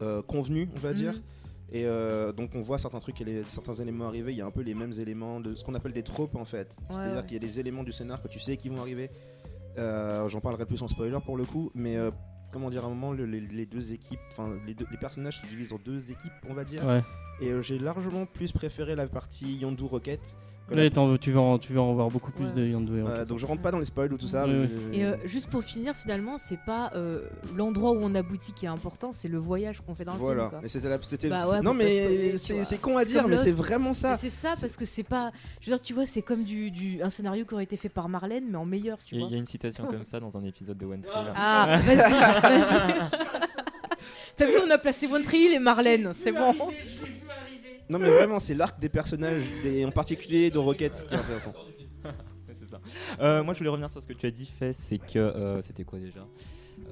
euh, 0.02 0.22
convenue, 0.22 0.70
on 0.76 0.80
va 0.80 0.90
Mhm. 0.92 0.96
dire. 0.96 1.22
Et 1.72 1.86
euh, 1.86 2.32
donc 2.32 2.52
on 2.54 2.62
voit 2.62 2.78
certains 2.78 3.00
trucs, 3.00 3.20
et 3.22 3.24
les- 3.26 3.44
certains 3.46 3.74
éléments 3.74 4.08
arriver. 4.08 4.32
Il 4.32 4.38
y 4.38 4.42
a 4.42 4.46
un 4.46 4.52
peu 4.52 4.62
les 4.62 4.76
mêmes 4.76 4.94
éléments 5.00 5.40
de 5.40 5.56
ce 5.56 5.64
qu'on 5.64 5.74
appelle 5.74 5.94
des 5.94 6.04
tropes 6.04 6.36
en 6.36 6.46
fait. 6.46 6.78
C'est-à-dire 6.90 7.16
ouais. 7.18 7.24
qu'il 7.24 7.34
y 7.34 7.36
a 7.38 7.40
des 7.40 7.60
éléments 7.60 7.84
du 7.84 7.92
scénar 7.92 8.22
que 8.22 8.28
tu 8.28 8.40
sais 8.40 8.56
qui 8.56 8.70
vont 8.70 8.80
arriver. 8.82 9.10
Euh, 9.78 10.28
J'en 10.30 10.40
parlerai 10.42 10.66
plus 10.66 10.82
en 10.82 10.88
spoiler 10.88 11.18
pour 11.26 11.38
le 11.38 11.46
coup, 11.46 11.72
mais 11.76 11.98
euh, 11.98 12.12
comment 12.52 12.70
dire, 12.70 12.84
à 12.84 12.88
un 12.88 12.90
moment, 12.90 13.12
le- 13.12 13.26
les, 13.26 13.66
deux 13.66 13.94
équipes, 13.94 14.20
enfin 14.32 14.50
les, 14.66 14.76
personnages 14.98 15.42
se 15.42 15.46
divisent 15.48 15.74
en 15.74 15.80
deux 15.84 16.12
équipes, 16.12 16.32
on 16.50 16.54
va 16.54 16.64
dire. 16.64 16.82
Et 17.42 17.50
euh, 17.50 17.62
j'ai 17.62 17.78
largement 17.80 18.26
plus 18.26 18.52
préféré 18.52 18.96
la 18.96 19.08
partie 19.08 19.58
Yondu 19.58 19.84
Rocket. 19.84 20.36
veux- 20.70 20.90
tu, 21.20 21.32
vas 21.32 21.42
en, 21.42 21.60
tu 21.60 21.74
vas 21.74 21.82
en 21.82 21.94
voir 21.94 22.10
beaucoup 22.10 22.32
plus 22.32 22.46
Ouais. 22.46 22.52
de 22.54 22.66
Yandou 22.66 22.96
et 22.96 23.02
Euh, 23.02 23.04
Rocket. 23.06 23.28
donc 23.28 23.38
je 23.38 23.46
rentre 23.46 23.62
pas 23.62 23.70
dans 23.70 23.78
les 23.78 23.86
spoils 23.86 24.12
ou 24.12 24.18
tout 24.18 24.28
ça. 24.28 24.48
Ouais, 24.48 24.54
mais- 24.54 24.60
ouais. 24.62 24.98
Et 24.98 25.06
euh, 25.06 25.16
juste 25.26 25.48
pour 25.50 25.64
finir, 25.64 25.94
finalement, 25.96 26.38
c'est 26.40 26.58
pas 26.66 26.92
euh, 26.96 27.22
l'endroit 27.56 27.92
où 27.92 27.98
on 28.02 28.16
aboutit 28.16 28.52
qui 28.54 28.66
est 28.66 28.70
important, 28.70 29.12
c'est 29.14 29.28
le 29.28 29.38
voyage 29.38 29.82
qu'on 29.82 29.94
fait 29.94 30.06
dans 30.06 30.14
le 30.14 30.18
Voilà. 30.18 30.50
film. 30.50 30.62
Et 30.64 30.70
c'était 30.70 30.90
la- 30.90 30.98
c'était- 31.04 31.30
Bah 31.30 31.48
ouais, 31.50 31.62
non 31.62 31.74
mais 31.76 32.36
c'est 32.38 32.78
con 32.80 32.98
à 32.98 33.04
C'est 33.04 33.10
dire, 33.12 33.28
mais 33.28 33.38
c'est 33.38 33.52
vraiment 33.52 33.94
ça. 33.94 34.18
c'est 34.18 34.32
ça 34.32 34.54
parce 34.60 34.76
que 34.78 34.86
c'est 34.86 35.04
pas. 35.04 35.32
Je 35.62 35.70
veux 35.70 35.76
dire, 35.78 35.82
tu 35.86 35.94
vois, 35.94 36.06
c'est 36.08 36.24
comme 36.24 36.44
du, 36.44 36.72
du- 36.72 37.00
un 37.04 37.10
scénario 37.12 37.46
qui 37.46 37.54
aurait 37.54 37.64
été 37.66 37.78
fait 37.78 37.90
par 37.90 38.10
Marlène, 38.10 38.46
mais 38.50 38.58
en 38.58 38.66
meilleur, 38.66 38.98
tu 39.06 39.14
Il 39.14 39.18
y, 39.20 39.22
a- 39.22 39.26
vois. 39.26 39.30
il 39.30 39.34
y 39.34 39.38
a 39.38 39.40
une 39.42 39.48
citation 39.48 39.86
comme 39.86 40.06
ça 40.06 40.20
dans 40.20 40.36
un 40.36 40.44
épisode 40.46 40.78
de 40.80 40.86
One 40.88 41.02
Tree. 41.04 41.14
là. 41.14 41.34
Ah, 41.36 41.80
vas-y, 41.86 41.98
vas-y. 41.98 43.20
T'as 44.38 44.48
vu, 44.48 44.54
on 44.66 44.70
a 44.72 44.78
placé 44.80 45.06
One 45.08 45.22
Tree 45.22 45.46
et 45.54 45.60
Marlène, 45.60 46.12
c'est 46.16 46.32
bon. 46.32 46.54
Non 47.90 48.00
mais 48.00 48.10
vraiment, 48.10 48.40
c'est 48.40 48.54
l'arc 48.56 48.80
des 48.80 48.90
personnages, 48.90 49.44
des- 49.64 49.86
en 49.86 49.92
particulier 49.92 50.50
de 50.52 50.58
Rocket 50.58 51.06
qui 51.08 51.14
est 51.14 51.18
intéressant. 51.18 51.54
C'est 52.60 52.70
ça. 52.70 52.80
Euh, 53.20 53.44
moi, 53.44 53.54
je 53.54 53.60
voulais 53.60 53.70
revenir 53.70 53.90
sur 53.90 54.02
ce 54.02 54.08
que 54.08 54.14
tu 54.14 54.26
as 54.26 54.32
dit, 54.32 54.46
fait, 54.46 54.74
c'est 54.74 54.98
que 54.98 55.20
euh, 55.20 55.62
c'était 55.62 55.84
quoi 55.84 56.00
déjà? 56.00 56.26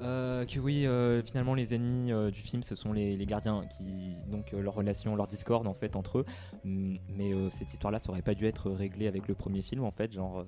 Euh, 0.02 0.44
Que 0.44 0.60
oui, 0.60 0.86
euh, 0.86 1.20
finalement, 1.22 1.54
les 1.54 1.74
ennemis 1.74 2.12
euh, 2.12 2.30
du 2.30 2.40
film, 2.42 2.62
ce 2.62 2.74
sont 2.76 2.92
les, 2.92 3.16
les 3.16 3.26
gardiens 3.26 3.64
qui, 3.76 4.14
donc, 4.28 4.52
euh, 4.54 4.60
leur 4.60 4.74
relation, 4.74 5.16
leur 5.16 5.26
discorde 5.26 5.66
en 5.66 5.74
fait 5.74 5.96
entre 5.96 6.18
eux. 6.18 6.24
Mm, 6.64 6.96
Mais 7.16 7.32
euh, 7.32 7.50
cette 7.50 7.72
histoire-là, 7.72 7.98
ça 7.98 8.10
aurait 8.10 8.22
pas 8.22 8.34
dû 8.34 8.46
être 8.46 8.70
réglée 8.70 9.08
avec 9.08 9.26
le 9.26 9.34
premier 9.34 9.62
film 9.62 9.82
en 9.84 9.90
fait, 9.92 10.12
genre. 10.12 10.40
euh, 10.40 10.44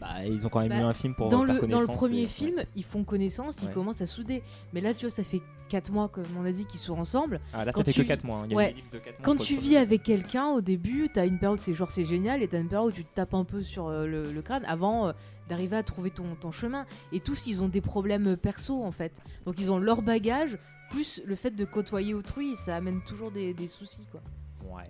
Bah, 0.00 0.24
ils 0.26 0.44
ont 0.46 0.50
quand 0.50 0.60
même 0.60 0.68
Bah, 0.68 0.78
eu 0.80 0.82
un 0.82 0.92
film 0.92 1.14
pour 1.14 1.28
Dans 1.30 1.44
faire 1.46 1.54
le, 1.62 1.66
dans 1.68 1.80
le 1.80 1.86
premier 1.86 2.22
et- 2.22 2.26
film, 2.26 2.62
ils 2.74 2.84
font 2.84 3.02
connaissance, 3.02 3.56
ils 3.62 3.68
Ouais. 3.68 3.72
commencent 3.72 4.02
à 4.02 4.06
souder. 4.06 4.42
Mais 4.74 4.80
là, 4.82 4.92
tu 4.92 5.06
vois, 5.06 5.10
ça 5.10 5.22
fait 5.24 5.40
4 5.70 5.90
mois, 5.90 6.08
comme 6.08 6.24
on 6.38 6.44
a 6.44 6.52
dit, 6.52 6.66
qu'ils 6.66 6.80
sont 6.80 6.98
ensemble. 6.98 7.40
Ah, 7.54 7.64
là, 7.64 7.72
quand 7.72 7.80
ça 7.80 7.84
fait 7.86 7.92
tu 7.92 8.02
que 8.02 8.08
4 8.08 8.24
mois. 8.24 8.38
hein. 8.38 8.42
Il 8.46 8.50
y 8.50 8.54
a 8.54 8.56
Ouais. 8.58 8.64
une 8.70 8.76
ellipse 8.78 8.90
de 8.90 8.98
quatre 8.98 9.18
mois 9.18 9.24
Quand 9.24 9.32
entre 9.32 9.44
tu 9.44 9.56
vis 9.56 9.76
avec 9.76 10.02
quelqu'un, 10.02 10.48
au 10.48 10.60
début, 10.60 11.08
t'as 11.12 11.26
une 11.26 11.38
période, 11.38 11.60
c'est 11.60 11.72
genre 11.74 11.90
c'est 11.90 12.04
génial, 12.04 12.42
et 12.42 12.48
t'as 12.48 12.60
une 12.60 12.68
période 12.68 12.88
où 12.90 12.92
tu 12.92 13.04
te 13.04 13.14
tapes 13.14 13.32
un 13.34 13.44
peu 13.44 13.62
sur 13.62 13.88
euh, 13.88 14.06
le, 14.06 14.30
le 14.32 14.42
crâne 14.42 14.64
avant 14.66 15.08
euh, 15.08 15.12
d'arriver 15.48 15.76
à 15.76 15.82
trouver 15.82 16.10
ton, 16.10 16.24
ton 16.40 16.50
chemin. 16.52 16.84
Et 17.12 17.20
tous, 17.20 17.46
ils 17.46 17.62
ont 17.62 17.68
des 17.68 17.80
problèmes 17.80 18.26
euh, 18.28 18.36
perso, 18.36 18.84
en 18.84 18.92
fait. 18.92 19.20
Donc, 19.46 19.56
ils 19.60 19.70
ont 19.72 19.78
leur 19.78 20.02
bagage, 20.02 20.58
plus 20.90 21.22
le 21.24 21.34
fait 21.36 21.50
de 21.50 21.64
côtoyer 21.64 22.12
autrui, 22.14 22.54
ça 22.56 22.76
amène 22.76 23.00
toujours 23.08 23.30
des, 23.30 23.54
des 23.54 23.66
soucis, 23.68 24.06
quoi. 24.12 24.20
Ouais. 24.76 24.84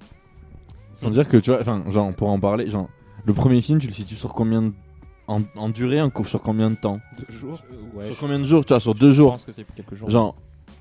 Sans 0.95 1.11
dire 1.11 1.29
que 1.29 1.37
tu 1.37 1.51
vois, 1.51 1.61
enfin, 1.61 1.85
genre, 1.91 2.13
pour 2.15 2.29
en 2.29 2.41
parler, 2.41 2.69
genre, 2.71 2.89
le 3.25 3.35
premier 3.35 3.61
film, 3.61 3.79
tu 3.79 3.87
le 3.87 3.93
situes 3.93 4.15
sur 4.17 4.35
combien 4.35 4.63
de. 4.63 4.73
En, 5.29 5.43
en 5.57 5.69
durée, 5.69 6.01
en 6.01 6.09
cours 6.11 6.29
sur 6.29 6.41
combien 6.41 6.71
de 6.71 6.77
temps 6.77 7.01
Deux 7.29 7.35
jours. 7.35 7.61
Euh, 7.73 7.99
ouais, 7.99 8.05
Sur 8.07 8.15
je- 8.15 8.21
combien 8.21 8.39
de 8.39 8.45
jours 8.45 8.65
Tu 8.65 8.73
vois, 8.73 8.81
sur 8.81 8.95
deux 8.95 9.11
Je 9.11 9.15
jours. 9.17 9.33
pense 9.33 9.45
que 9.45 9.53
c'est 9.53 9.65
pour 9.65 9.75
quelques 9.75 9.95
jours. 9.97 10.09
Genre, 10.09 10.37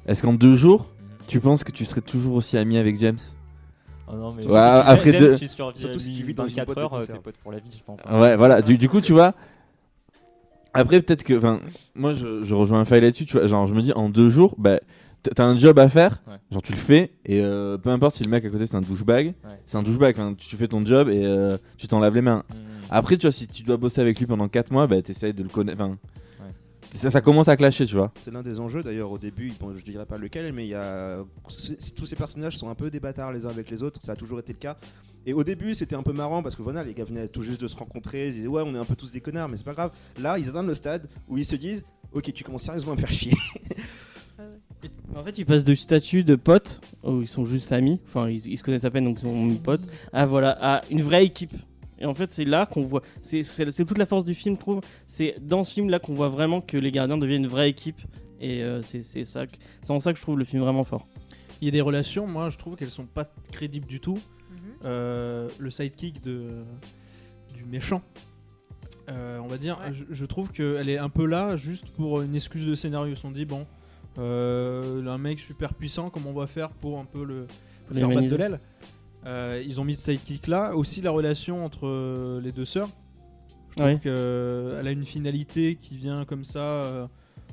est-ce 0.05 0.21
qu'en 0.21 0.33
deux 0.33 0.55
jours, 0.55 0.81
Mhm. 0.81 1.25
tu 1.27 1.39
penses 1.39 1.63
que 1.63 1.71
tu 1.71 1.83
serais 1.85 2.01
toujours 2.01 2.35
aussi 2.35 2.55
ami 2.57 2.77
avec 2.77 2.97
James 2.99 3.17
Oh 4.07 4.13
non, 4.15 4.33
mais 4.33 4.45
Ouais, 4.45 4.59
après 4.59 5.11
James, 5.13 5.19
deux- 5.21 5.37
Surtout 5.47 5.97
si 5.99 6.11
tu 6.11 6.21
vis 6.23 6.35
dans 6.35 6.43
une 6.43 6.49
24 6.49 6.65
boîte 6.67 6.77
de 6.77 6.81
heures, 6.83 6.93
euh, 6.93 7.05
t'es 7.07 7.13
pote 7.19 7.35
pour 7.41 7.51
la 7.51 7.57
vie, 7.57 7.71
je 7.75 7.83
pense. 7.83 7.99
Ouais, 8.07 8.37
voilà. 8.37 8.61
Du, 8.61 8.77
du 8.77 8.87
coup, 8.87 9.01
tu 9.01 9.13
vois. 9.13 9.33
Après, 10.73 11.01
peut-être 11.01 11.23
que. 11.23 11.35
Enfin, 11.37 11.61
moi, 11.95 12.13
je, 12.13 12.43
je 12.43 12.53
rejoins 12.53 12.81
un 12.81 12.85
faille 12.85 13.01
là-dessus. 13.01 13.25
Tu 13.25 13.37
vois, 13.37 13.47
genre, 13.47 13.65
je 13.65 13.73
me 13.73 13.81
dis, 13.81 13.93
en 13.93 14.09
deux 14.09 14.29
jours, 14.29 14.53
bah, 14.59 14.79
t'as 15.23 15.43
un 15.45 15.55
job 15.55 15.79
à 15.79 15.87
faire. 15.89 16.21
Ouais. 16.27 16.35
Genre, 16.51 16.61
tu 16.61 16.73
le 16.73 16.77
fais. 16.77 17.11
Et 17.25 17.41
euh, 17.41 17.77
peu 17.77 17.89
importe 17.89 18.15
si 18.15 18.23
le 18.23 18.29
mec 18.29 18.43
à 18.45 18.49
côté, 18.49 18.67
c'est 18.67 18.75
un 18.75 18.81
douchebag. 18.81 19.27
Ouais. 19.27 19.33
C'est 19.65 19.77
un 19.77 19.83
douchebag. 19.83 20.15
Tu 20.37 20.55
fais 20.57 20.67
ton 20.67 20.85
job 20.85 21.09
et 21.09 21.25
euh, 21.25 21.57
tu 21.77 21.87
t'en 21.87 21.99
laves 21.99 22.13
les 22.15 22.21
mains. 22.21 22.43
Mhm. 22.49 22.55
Après, 22.89 23.17
tu 23.17 23.23
vois, 23.23 23.31
si 23.31 23.47
tu 23.47 23.63
dois 23.63 23.77
bosser 23.77 24.01
avec 24.01 24.19
lui 24.19 24.25
pendant 24.25 24.47
4 24.47 24.71
mois, 24.71 24.87
bah, 24.87 25.01
t'essayes 25.01 25.33
de 25.33 25.43
le 25.43 25.49
connaître. 25.49 25.81
Enfin. 25.81 25.97
Ça, 26.95 27.11
ça 27.11 27.19
commence 27.19 27.49
à 27.49 27.57
clasher, 27.57 27.85
tu 27.85 27.95
vois. 27.95 28.13
C'est 28.23 28.31
l'un 28.31 28.41
des 28.41 28.59
enjeux 28.59 28.81
d'ailleurs 28.81 29.11
au 29.11 29.17
début, 29.17 29.51
bon, 29.59 29.75
je 29.75 29.83
dirais 29.83 30.05
pas 30.05 30.17
lequel, 30.17 30.53
mais 30.53 30.65
il 30.65 30.69
y 30.69 30.75
a 30.75 31.17
tous 31.95 32.05
ces 32.05 32.15
personnages 32.15 32.57
sont 32.57 32.69
un 32.69 32.75
peu 32.75 32.89
des 32.89 33.01
bâtards 33.01 33.33
les 33.33 33.45
uns 33.45 33.49
avec 33.49 33.69
les 33.69 33.83
autres, 33.83 33.99
ça 34.01 34.13
a 34.13 34.15
toujours 34.15 34.39
été 34.39 34.53
le 34.53 34.59
cas. 34.59 34.77
Et 35.25 35.33
au 35.33 35.43
début 35.43 35.75
c'était 35.75 35.95
un 35.95 36.03
peu 36.03 36.13
marrant 36.13 36.41
parce 36.41 36.55
que 36.55 36.61
voilà, 36.61 36.83
les 36.83 36.93
gars 36.93 37.03
venaient 37.03 37.27
tout 37.27 37.41
juste 37.41 37.59
de 37.59 37.67
se 37.67 37.75
rencontrer, 37.75 38.27
ils 38.27 38.33
disaient 38.33 38.47
ouais 38.47 38.61
on 38.65 38.73
est 38.75 38.77
un 38.77 38.85
peu 38.85 38.95
tous 38.95 39.11
des 39.11 39.19
connards, 39.19 39.49
mais 39.49 39.57
c'est 39.57 39.65
pas 39.65 39.73
grave. 39.73 39.91
Là 40.21 40.37
ils 40.37 40.47
atteignent 40.47 40.67
le 40.67 40.75
stade 40.75 41.09
où 41.27 41.37
ils 41.37 41.45
se 41.45 41.55
disent 41.55 41.83
ok 42.13 42.31
tu 42.31 42.43
commences 42.45 42.63
sérieusement 42.63 42.93
à 42.93 42.95
me 42.95 43.01
faire 43.01 43.11
chier. 43.11 43.33
En 45.15 45.23
fait, 45.23 45.37
ils 45.37 45.45
passent 45.45 45.63
de 45.63 45.73
statut 45.73 46.23
de 46.23 46.35
potes, 46.35 46.81
où 47.01 47.21
ils 47.21 47.27
sont 47.27 47.45
juste 47.45 47.71
amis, 47.71 47.99
enfin 48.07 48.29
ils, 48.29 48.45
ils 48.45 48.57
se 48.57 48.63
connaissent 48.63 48.83
à 48.83 48.91
peine 48.91 49.05
donc 49.05 49.17
ils 49.19 49.21
sont 49.21 49.55
potes, 49.63 49.87
à 50.11 50.25
voilà, 50.25 50.57
à 50.61 50.81
une 50.91 51.01
vraie 51.01 51.25
équipe. 51.25 51.53
Et 51.99 52.05
en 52.05 52.13
fait, 52.13 52.33
c'est 52.33 52.45
là 52.45 52.65
qu'on 52.65 52.81
voit, 52.81 53.01
c'est 53.21 53.43
toute 53.85 53.97
la 53.97 54.05
force 54.05 54.25
du 54.25 54.33
film, 54.35 54.55
je 54.55 54.59
trouve. 54.59 54.81
C'est 55.07 55.35
dans 55.41 55.63
ce 55.63 55.73
film 55.73 55.89
là 55.89 55.99
qu'on 55.99 56.13
voit 56.13 56.29
vraiment 56.29 56.61
que 56.61 56.77
les 56.77 56.91
gardiens 56.91 57.17
deviennent 57.17 57.43
une 57.43 57.49
vraie 57.49 57.69
équipe. 57.69 58.01
Et 58.41 58.63
euh, 58.63 58.81
c'est 58.81 59.01
ça, 59.25 59.43
c'est 59.81 59.91
en 59.91 59.99
ça 60.01 60.11
que 60.11 60.17
je 60.19 60.23
trouve 60.23 60.37
le 60.37 60.43
film 60.45 60.61
vraiment 60.61 60.83
fort. 60.83 61.07
Il 61.61 61.65
y 61.65 61.69
a 61.69 61.71
des 61.71 61.81
relations, 61.81 62.27
moi 62.27 62.49
je 62.49 62.57
trouve 62.57 62.75
qu'elles 62.75 62.89
sont 62.89 63.05
pas 63.05 63.25
crédibles 63.53 63.87
du 63.87 64.01
tout. 64.01 64.15
Mhm. 64.15 64.57
Euh, 64.85 65.47
le 65.57 65.71
sidekick 65.71 66.21
de, 66.21 66.49
du 67.53 67.63
méchant, 67.63 68.01
euh, 69.09 69.39
on 69.41 69.47
va 69.47 69.57
dire, 69.57 69.79
Ouais. 69.79 69.93
je, 69.93 70.03
je 70.13 70.25
trouve 70.25 70.51
qu'elle 70.51 70.89
est 70.89 70.97
un 70.97 71.09
peu 71.09 71.25
là 71.25 71.55
juste 71.55 71.89
pour 71.91 72.21
une 72.21 72.35
excuse 72.35 72.65
de 72.65 72.75
scénario. 72.75 73.13
Ils 73.13 73.15
se 73.15 73.21
sont 73.21 73.31
dit, 73.31 73.45
bon, 73.45 73.65
euh, 74.17 75.05
un 75.07 75.17
mec 75.17 75.39
super 75.39 75.73
puissant, 75.73 76.09
comment 76.09 76.31
on 76.31 76.33
va 76.39 76.47
faire 76.47 76.69
pour 76.71 76.99
un 76.99 77.05
peu 77.05 77.23
le, 77.23 77.47
le 77.89 77.95
faire 77.95 78.09
battre 78.09 78.27
de 78.27 78.35
l'aile? 78.35 78.59
Euh, 79.25 79.63
Ils 79.65 79.79
ont 79.79 79.83
mis 79.83 79.95
ce 79.95 80.11
sidekick 80.11 80.47
là. 80.47 80.75
Aussi 80.75 81.01
la 81.01 81.11
relation 81.11 81.65
entre 81.65 81.87
euh, 81.87 82.39
les 82.41 82.51
deux 82.51 82.65
sœurs. 82.65 82.89
Je 83.69 83.75
trouve 83.81 83.85
Ouais. 83.85 83.99
qu'elle 84.01 84.87
a 84.87 84.91
une 84.91 85.05
finalité 85.05 85.75
qui 85.75 85.97
vient 85.97 86.23
comme 86.25 86.43
ça 86.45 86.59
euh, 86.83 87.07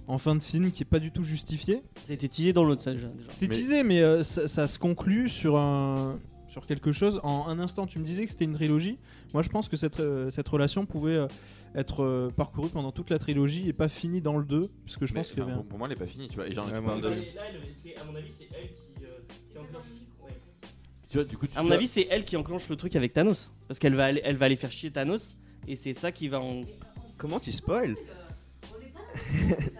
en 0.07 0.19
fin 0.19 0.37
de 0.37 0.43
film 0.43 0.71
qui 0.71 0.83
est 0.83 0.87
pas 0.87 0.99
du 1.01 1.11
tout 1.11 1.25
justifiée. 1.25 1.83
Ça 1.97 2.13
a 2.13 2.15
été 2.15 2.29
teasé 2.29 2.53
dans 2.53 2.63
l'autre, 2.65 2.89
déjà. 2.93 3.09
C'était 3.29 3.49
Mais- 3.49 3.61
teasé, 3.61 3.83
mais 3.83 4.01
euh, 4.03 4.23
ça, 4.23 4.47
ça 4.49 4.69
se 4.69 4.79
conclut 4.79 5.29
sur 5.29 5.57
un 5.59 6.19
sur 6.49 6.67
quelque 6.67 6.93
chose. 6.93 7.19
En 7.23 7.49
un 7.49 7.59
instant, 7.59 7.87
tu 7.87 7.99
me 7.99 8.05
disais 8.05 8.25
que 8.27 8.31
c'était 8.31 8.45
une 8.45 8.53
trilogie. 8.53 8.99
Moi, 9.33 9.43
je 9.43 9.49
pense 9.49 9.71
que 9.71 9.77
cette, 9.79 10.01
euh, 10.01 10.29
cette 10.29 10.47
relation 10.51 10.85
pouvait 10.85 11.15
euh, 11.17 11.27
être 11.75 12.05
euh, 12.05 12.29
parcourue 12.37 12.69
pendant 12.69 12.93
toute 12.93 13.09
la 13.09 13.19
trilogie 13.19 13.67
et 13.69 13.73
pas 13.73 13.89
finie 13.89 14.21
dans 14.21 14.37
le 14.37 14.45
2, 14.45 14.69
parce 14.85 14.99
que 14.99 15.07
je 15.07 15.15
pense 15.15 15.33
avait 15.33 15.51
un- 15.51 15.63
pour 15.63 15.79
moi, 15.79 15.89
elle 15.89 15.97
est 15.97 15.99
pas 15.99 16.07
finie, 16.07 16.29
tu 16.29 16.35
vois. 16.37 16.47
Et 16.47 16.53
genre, 16.53 16.67
Ouais, 16.67 16.75
tu 16.75 16.81
moi, 16.83 16.91
parles 17.01 17.01
de- 17.05 17.09
à 17.09 18.05
mon 18.05 18.15
avis, 18.17 18.31
c'est 18.31 18.49
elle 18.55 18.69
qui, 18.69 19.59
enclenche. 19.59 19.83
Tu 21.13 21.19
vois, 21.19 21.27
du 21.27 21.37
coup, 21.37 21.47
tu 21.47 21.59
À 21.59 21.61
mon 21.61 21.67
vois- 21.69 21.77
avis, 21.77 21.87
c'est 21.89 22.07
elle 22.11 22.25
qui 22.25 22.39
enclenche 22.39 22.71
le 22.71 22.77
truc 22.77 22.97
avec 22.97 23.13
Thanos. 23.13 23.51
Parce 23.69 23.79
qu'elle 23.79 23.95
va 23.95 24.07
aller, 24.07 24.23
elle 24.25 24.37
va 24.37 24.47
aller 24.47 24.57
faire 24.57 24.73
chier 24.73 24.91
Thanos. 24.91 25.37
Et 25.69 25.77
c'est 25.77 25.93
ça 25.93 26.11
qui 26.11 26.27
va 26.29 26.41
en. 26.41 26.63
Comment 27.19 27.39
tu 27.39 27.53
spoil 27.53 27.95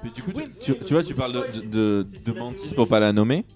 Mais 0.05 0.11
du 0.15 0.23
coup, 0.23 0.33
tu, 0.33 0.75
tu- 0.75 0.79
tu 0.85 0.93
vois, 0.93 1.03
tu 1.03 1.15
parles 1.15 1.33
de, 1.33 1.61
de, 1.61 1.67
de, 1.67 2.07
de 2.33 2.39
Mantis 2.39 2.75
pour 2.75 2.87
pas 2.87 3.01
la 3.01 3.15
nommer. 3.15 3.47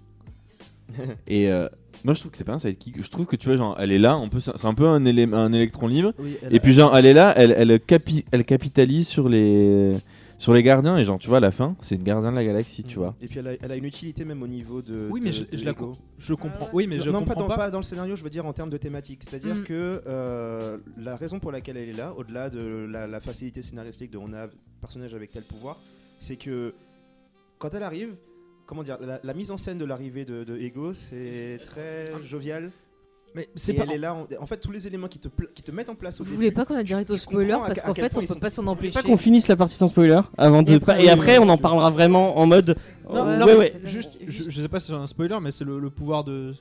Et 1.29 1.51
euh, 1.51 1.69
moi, 2.03 2.15
je 2.15 2.21
trouve 2.21 2.33
que 2.33 2.39
c'est 2.39 2.45
pas 2.45 2.55
un 2.55 2.59
sidekick. 2.59 3.03
Je 3.03 3.09
trouve 3.11 3.27
que 3.27 3.37
tu 3.37 3.47
vois, 3.49 3.57
genre, 3.57 3.77
elle 3.79 3.93
est 3.93 3.99
là, 3.99 4.17
on 4.17 4.31
peut, 4.31 4.41
c'est 4.41 4.65
un 4.65 4.75
peu 4.75 4.87
un, 4.87 5.05
élé- 5.05 5.33
un 5.35 5.53
électron 5.53 5.87
libre. 5.87 6.15
Oui, 6.19 6.37
elle 6.43 6.55
Et 6.55 6.61
puis, 6.61 6.73
genre, 6.73 6.97
elle 6.97 7.05
est 7.05 7.13
là, 7.13 7.35
elle, 7.37 7.53
elle, 7.53 7.73
capi- 7.79 8.25
elle 8.33 8.45
capitalise 8.47 9.07
sur 9.07 9.29
les, 9.29 9.93
sur 10.39 10.53
les 10.55 10.63
gardiens. 10.63 10.97
Et 10.99 11.05
genre, 11.05 11.19
tu 11.19 11.29
vois, 11.29 11.39
à 11.39 11.41
la 11.41 11.51
fin, 11.51 11.77
c'est 11.81 11.95
une 11.97 12.03
gardien 12.03 12.31
de 12.31 12.37
la 12.37 12.45
galaxie, 12.45 12.85
tu 12.85 12.99
vois. 12.99 13.15
Et 13.21 13.27
puis 13.27 13.39
elle 13.39 13.49
a, 13.49 13.53
elle 13.61 13.73
a 13.73 13.77
une 13.77 13.85
utilité 13.85 14.25
même 14.25 14.43
au 14.43 14.47
niveau 14.49 14.83
de. 14.83 15.09
Oui, 15.11 15.21
mais 15.23 15.31
de- 15.31 15.35
je, 15.37 15.45
de 15.45 15.57
je 15.57 15.65
la 15.65 15.73
com- 15.75 15.93
je 16.19 16.35
comprends. 16.35 16.69
Oui, 16.73 16.87
mais 16.87 16.99
je 16.99 17.11
non, 17.11 17.21
comprends 17.21 17.35
pas 17.35 17.41
dans, 17.41 17.47
pas. 17.49 17.57
pas 17.57 17.71
dans 17.71 17.79
le 17.79 17.85
scénario, 17.85 18.17
je 18.17 18.23
veux 18.25 18.31
dire 18.31 18.47
en 18.47 18.53
termes 18.53 18.71
de 18.71 18.77
thématique. 18.77 19.23
C'est-à-dire 19.23 19.55
Mm. 19.57 19.65
que 19.65 20.03
euh, 20.07 20.79
la 20.99 21.17
raison 21.17 21.39
pour 21.39 21.53
laquelle 21.53 21.77
elle 21.77 21.89
est 21.89 21.97
là, 21.97 22.13
au-delà 22.17 22.51
de 22.51 22.87
la, 22.91 23.07
la 23.07 23.21
facilité 23.21 23.63
scénaristique 23.63 24.11
de 24.11 24.19
on 24.19 24.33
a 24.33 24.45
un 24.45 24.51
personnage 24.81 25.15
avec 25.15 25.31
tel 25.31 25.43
pouvoir, 25.43 25.77
c'est 26.21 26.37
que 26.37 26.75
quand 27.59 27.73
elle 27.75 27.83
arrive, 27.83 28.15
comment 28.67 28.83
dire, 28.83 28.99
la, 29.01 29.21
la 29.23 29.35
mise 29.35 29.51
en 29.51 29.57
scène 29.57 29.79
de 29.79 29.85
l'arrivée 29.85 30.25
de, 30.25 30.45
de 30.45 30.57
Ego, 30.59 30.93
c'est 30.93 31.59
très 31.67 32.05
jovial. 32.25 32.71
Mais 33.37 33.49
c'est 33.55 33.73
Et 33.73 33.77
pas. 33.77 33.85
elle 33.85 33.93
est 33.93 33.99
là, 33.99 34.15
en, 34.15 34.27
en 34.43 34.47
fait, 34.47 34.57
tous 34.57 34.73
les 34.73 34.87
éléments 34.87 35.09
qui 35.09 35.19
te, 35.19 35.29
pla- 35.29 35.47
qui 35.55 35.63
te 35.63 35.71
mettent 35.71 35.91
en 35.91 35.95
place 35.95 36.21
au 36.21 36.25
Vous 36.25 36.31
début. 36.31 36.37
voulez 36.37 36.53
pas 36.53 36.65
qu'on 36.65 36.75
a 36.75 36.83
direct 36.83 37.11
au 37.11 37.19
spoiler 37.19 37.55
parce 37.67 37.83
qu'en 37.83 37.93
fait 37.95 38.11
on 38.17 38.21
peut 38.21 38.27
sont- 38.27 38.35
pas 38.41 38.49
s'en 38.49 38.67
empêcher. 38.67 38.95
Pas 38.95 39.03
qu'on 39.03 39.19
finisse 39.19 39.47
la 39.47 39.57
partie 39.57 39.75
sans 39.75 39.89
spoiler 39.89 40.19
avant 40.39 40.63
de 40.63 40.73
Et 40.73 40.75
après, 40.77 41.05
et 41.05 41.11
après 41.11 41.39
oui, 41.39 41.45
on 41.47 41.49
en 41.51 41.59
parlera 41.59 41.91
vraiment 41.91 42.39
en 42.39 42.47
mode 42.47 42.77
Non, 43.13 43.27
Ouais, 43.27 43.37
non, 43.39 43.45
ouais, 43.47 43.53
mais 43.53 43.59
ouais. 43.59 43.81
Juste, 43.85 44.17
je, 44.27 44.45
je 44.51 44.61
sais 44.63 44.69
pas 44.69 44.81
si 44.81 44.87
c'est 44.87 44.95
un 44.95 45.07
spoiler, 45.07 45.37
mais 45.43 45.51
c'est 45.51 45.65
le, 45.65 45.79
le 45.79 45.91
pouvoir 45.91 46.25
de. 46.25 46.55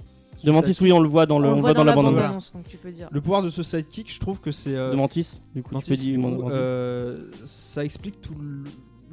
de 0.43 0.51
Mantis 0.51 0.75
oui 0.81 0.91
on 0.91 0.99
le 0.99 1.07
voit 1.07 1.25
dans 1.25 1.39
le 1.39 1.47
on 1.47 1.61
voit 1.61 1.73
dans 1.73 1.85
la 1.85 1.95
bande 1.95 2.17
annonce 2.17 2.51
donc 2.53 2.67
tu 2.67 2.75
peux 2.75 2.91
dire. 2.91 3.07
Le 3.09 3.21
pouvoir 3.21 3.41
de 3.41 3.49
ce 3.49 3.63
sidekick, 3.63 4.13
je 4.13 4.19
trouve 4.19 4.41
que 4.41 4.51
c'est. 4.51 4.75
euh, 4.75 4.91
de 4.91 4.95
Mantis 4.97 5.39
du 5.55 5.63
coup 5.63 5.73
Mantis, 5.73 5.85
tu 5.85 5.91
peux 5.91 6.17
dire 6.17 6.49
euh, 6.51 7.31
ça 7.45 7.85
explique 7.85 8.19
tout 8.21 8.35
le, 8.37 8.63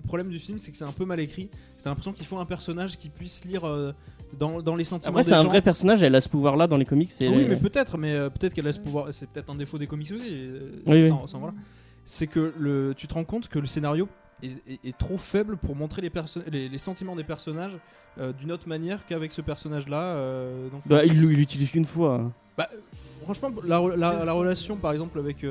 le 0.02 0.06
problème 0.06 0.28
du 0.28 0.38
film, 0.38 0.58
c'est 0.58 0.70
que 0.70 0.76
c'est 0.76 0.84
un 0.84 0.92
peu 0.92 1.04
mal 1.04 1.20
écrit. 1.20 1.48
T'as 1.82 1.90
l'impression 1.90 2.12
qu'il 2.12 2.26
faut 2.26 2.38
un 2.38 2.44
personnage 2.46 2.96
qui 2.98 3.08
puisse 3.08 3.44
lire 3.44 3.66
euh, 3.66 3.92
dans, 4.38 4.62
dans 4.62 4.76
les 4.76 4.84
sentiments 4.84 5.10
Après 5.10 5.22
c'est 5.22 5.34
un 5.34 5.42
vrai 5.44 5.60
personnage 5.62 6.02
elle 6.02 6.14
a 6.14 6.20
ce 6.20 6.28
pouvoir 6.28 6.56
là 6.56 6.66
dans 6.66 6.76
les 6.76 6.84
comics 6.84 7.10
c'est 7.10 7.28
Oui, 7.28 7.44
mais 7.48 7.56
peut-être, 7.56 7.98
mais 7.98 8.12
euh, 8.12 8.30
peut-être 8.30 8.54
qu'elle 8.54 8.66
a 8.68 8.72
ce 8.72 8.78
pouvoir. 8.80 9.08
C'est 9.12 9.28
peut-être 9.28 9.50
un 9.50 9.54
défaut 9.56 9.78
des 9.78 9.86
comics 9.86 10.10
aussi. 10.12 10.28
euh, 10.32 10.70
Oui, 10.86 11.08
sans- 11.08 11.26
sans- 11.26 11.38
voilà. 11.38 11.54
C'est 12.04 12.26
que 12.26 12.52
le, 12.58 12.94
tu 12.96 13.06
te 13.06 13.14
rends 13.14 13.24
compte 13.24 13.48
que 13.48 13.58
le 13.58 13.66
scénario 13.66 14.08
est, 14.42 14.48
est- 14.68 14.88
est 14.88 14.98
trop 14.98 15.18
faible 15.18 15.56
pour 15.56 15.76
montrer 15.76 16.02
les, 16.02 16.10
les, 16.50 16.68
les 16.68 16.78
sentiments 16.78 17.14
des 17.16 17.24
personnages 17.24 17.76
d'une 18.38 18.52
autre 18.52 18.68
manière 18.68 19.06
qu'avec 19.06 19.32
ce 19.32 19.40
personnage-là. 19.40 20.16
donc, 20.70 20.82
bah, 20.86 21.04
il 21.04 21.14
il 21.14 21.28
l'utilise 21.30 21.70
qu'une 21.70 21.86
fois 21.86 22.30
Franchement, 23.24 23.50
la, 23.64 23.80
la- 23.96 24.24
la 24.24 24.32
relation 24.32 24.76
par 24.76 24.92
exemple 24.92 25.18
avec. 25.18 25.44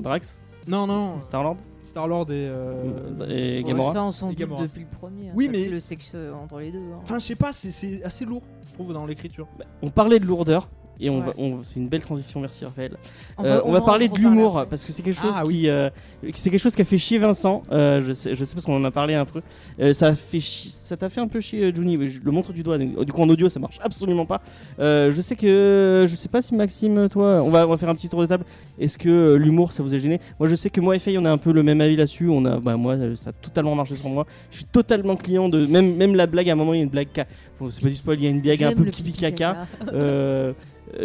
Drax 0.00 0.38
non, 0.66 0.86
non, 0.86 1.20
Star 1.20 1.42
Lord 1.42 1.56
Star-Lord 1.84 2.26
et. 2.30 2.46
euh, 2.48 3.26
et 3.28 3.58
Ouais, 3.58 3.62
Gamora 3.62 3.92
ça 3.92 4.04
on 4.04 4.12
s'en 4.12 4.28
doute 4.28 4.38
Gamora. 4.38 4.62
depuis 4.62 4.82
le 4.82 4.86
premier. 4.98 5.28
hein. 5.30 5.32
Oui, 5.36 5.48
mais- 5.50 5.68
le 5.68 5.80
sexe 5.80 6.12
euh, 6.14 6.32
entre 6.34 6.58
les 6.58 6.70
deux. 6.72 6.78
hein. 6.94 7.00
Enfin, 7.02 7.18
je 7.18 7.24
sais 7.24 7.36
pas, 7.36 7.52
c'est- 7.52 7.70
c'est 7.70 8.02
assez 8.04 8.24
lourd, 8.26 8.42
je 8.68 8.74
trouve, 8.74 8.92
dans 8.92 9.06
l'écriture. 9.06 9.46
on 9.82 9.88
parlait 9.90 10.18
de 10.18 10.26
lourdeur 10.26 10.68
et 11.00 11.10
on 11.10 11.18
Ouais. 11.20 11.26
va, 11.26 11.32
on- 11.38 11.62
c'est 11.62 11.76
une 11.76 11.88
belle 11.88 12.00
transition 12.02 12.40
merci 12.40 12.64
Raphaël 12.64 12.92
On 13.38 13.44
Euh, 13.44 13.60
on 13.64 13.72
va 13.72 13.80
en 13.80 13.84
parler 13.84 14.08
de 14.08 14.16
l'humour 14.16 14.64
parce 14.70 14.84
que 14.84 14.92
c'est 14.92 15.02
quelque 15.02 15.20
chose 15.20 15.34
Ah, 15.38 15.42
qui 15.44 15.68
euh, 15.68 15.90
c'est 16.34 16.50
quelque 16.50 16.60
chose 16.60 16.74
qui 16.74 16.82
a 16.82 16.84
fait 16.84 16.98
chier 16.98 17.18
Vincent. 17.18 17.62
Euh, 17.70 18.00
je 18.06 18.12
sais, 18.12 18.34
je 18.34 18.44
sais 18.44 18.54
parce 18.54 18.64
qu'on 18.66 18.76
en 18.76 18.84
a 18.84 18.90
parlé 18.90 19.14
un 19.14 19.24
peu. 19.24 19.42
Euh, 19.80 19.92
ça 19.92 20.08
a 20.08 20.14
fait 20.14 20.40
ça 20.40 20.96
t'a 20.96 21.08
fait 21.08 21.20
un 21.20 21.28
peu 21.28 21.40
chier 21.40 21.64
euh, 21.64 21.74
Juni. 21.74 21.96
Je 22.08 22.20
le 22.24 22.30
montre 22.30 22.52
du 22.52 22.62
doigt. 22.62 22.78
donc, 22.78 23.04
Du 23.04 23.12
coup 23.12 23.22
en 23.22 23.28
audio 23.28 23.48
ça 23.48 23.60
marche 23.60 23.78
absolument 23.82 24.26
pas. 24.26 24.40
Euh, 24.78 25.12
je 25.12 25.20
sais 25.20 25.36
que 25.36 26.04
je 26.08 26.16
sais 26.16 26.28
pas 26.28 26.42
si 26.42 26.54
Maxime 26.54 27.08
toi 27.08 27.42
on 27.42 27.50
va, 27.50 27.66
on 27.66 27.70
va 27.70 27.76
faire 27.76 27.88
un 27.88 27.94
petit 27.94 28.08
tour 28.08 28.20
de 28.20 28.26
table. 28.26 28.44
Est-ce 28.78 28.98
que 28.98 29.08
euh, 29.08 29.36
l'humour 29.36 29.72
ça 29.72 29.82
vous 29.82 29.94
a 29.94 29.98
gêné? 29.98 30.20
Moi 30.38 30.48
je 30.48 30.54
sais 30.54 30.70
que 30.70 30.80
moi 30.80 30.96
et 30.96 30.98
Faye 30.98 31.18
on 31.18 31.24
a 31.24 31.30
un 31.30 31.38
peu 31.38 31.52
le 31.52 31.62
même 31.62 31.80
avis 31.80 31.96
là-dessus. 31.96 32.28
On 32.28 32.44
a 32.44 32.58
bah 32.58 32.76
moi 32.76 32.94
euh, 32.94 33.16
ça 33.16 33.30
a 33.30 33.32
totalement 33.32 33.74
marché 33.74 33.94
sur 33.96 34.08
moi. 34.08 34.26
Je 34.50 34.56
suis 34.56 34.64
totalement 34.66 35.16
client 35.16 35.48
de 35.48 35.66
même 35.66 35.96
même 35.96 36.14
la 36.14 36.26
blague 36.26 36.48
à 36.48 36.52
un 36.52 36.56
moment 36.56 36.72
il 36.74 36.78
y 36.78 36.80
a 36.80 36.84
une 36.84 36.88
blague 36.90 37.08
ca- 37.14 37.26
bon, 37.60 37.70
c'est 37.70 37.82
pas 37.82 37.88
du 37.88 37.94
spoil 37.96 38.18
il 38.18 38.24
y 38.24 38.26
a 38.26 38.30
une 38.30 38.40
blague 38.40 38.62
un 38.64 38.72
peu 38.72 38.84
pipi 38.84 39.12
caca. 39.12 39.66
Euh, 39.92 40.52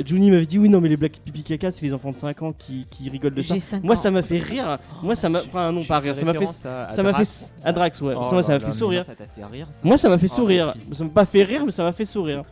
Juni 0.05 0.29
m'avait 0.29 0.45
dit 0.45 0.59
oui 0.59 0.69
non 0.69 0.79
mais 0.79 0.89
les 0.89 0.95
blagues 0.95 1.11
pipi 1.25 1.43
caca 1.43 1.71
c'est 1.71 1.83
les 1.85 1.93
enfants 1.93 2.11
de 2.11 2.15
5 2.15 2.41
ans 2.43 2.53
qui, 2.57 2.85
qui 2.91 3.09
rigolent 3.09 3.33
de 3.33 3.41
ça. 3.41 3.55
Moi 3.81 3.93
ans. 3.93 3.97
ça 3.97 4.11
m'a 4.11 4.21
fait 4.21 4.37
rire. 4.37 4.77
Moi 5.01 5.15
ça 5.15 5.27
m'a 5.27 5.39
enfin 5.39 5.71
non 5.71 5.83
pas 5.83 5.97
rire, 5.99 6.15
ça 6.15 6.23
m'a 6.23 6.33
fait 6.35 6.45
ça 6.45 6.87
m'a 6.97 7.09
fait 7.09 7.11
Drax. 7.11 7.55
à 7.63 7.73
Drax 7.73 8.01
ouais. 8.01 8.13
Oh 8.15 8.27
moi 8.31 8.43
ça 8.43 8.53
m'a 8.53 8.59
fait 8.59 8.71
sourire. 8.71 9.01
mais 9.01 9.05
Ça 9.07 9.15
t'a 9.15 9.25
fait 9.25 9.45
rire 9.45 9.67
ça 9.71 9.79
Moi 9.83 9.97
ça 9.97 10.09
m'a 10.09 10.17
fait 10.19 10.27
Oh, 10.31 10.35
sourire. 10.35 10.73
Ça 10.91 11.03
m'a 11.03 11.09
pas 11.09 11.25
fait 11.25 11.43
rire 11.43 11.63
mais 11.65 11.71
ça 11.71 11.83
m'a 11.83 11.91
fait 11.93 12.05
sourire. 12.05 12.43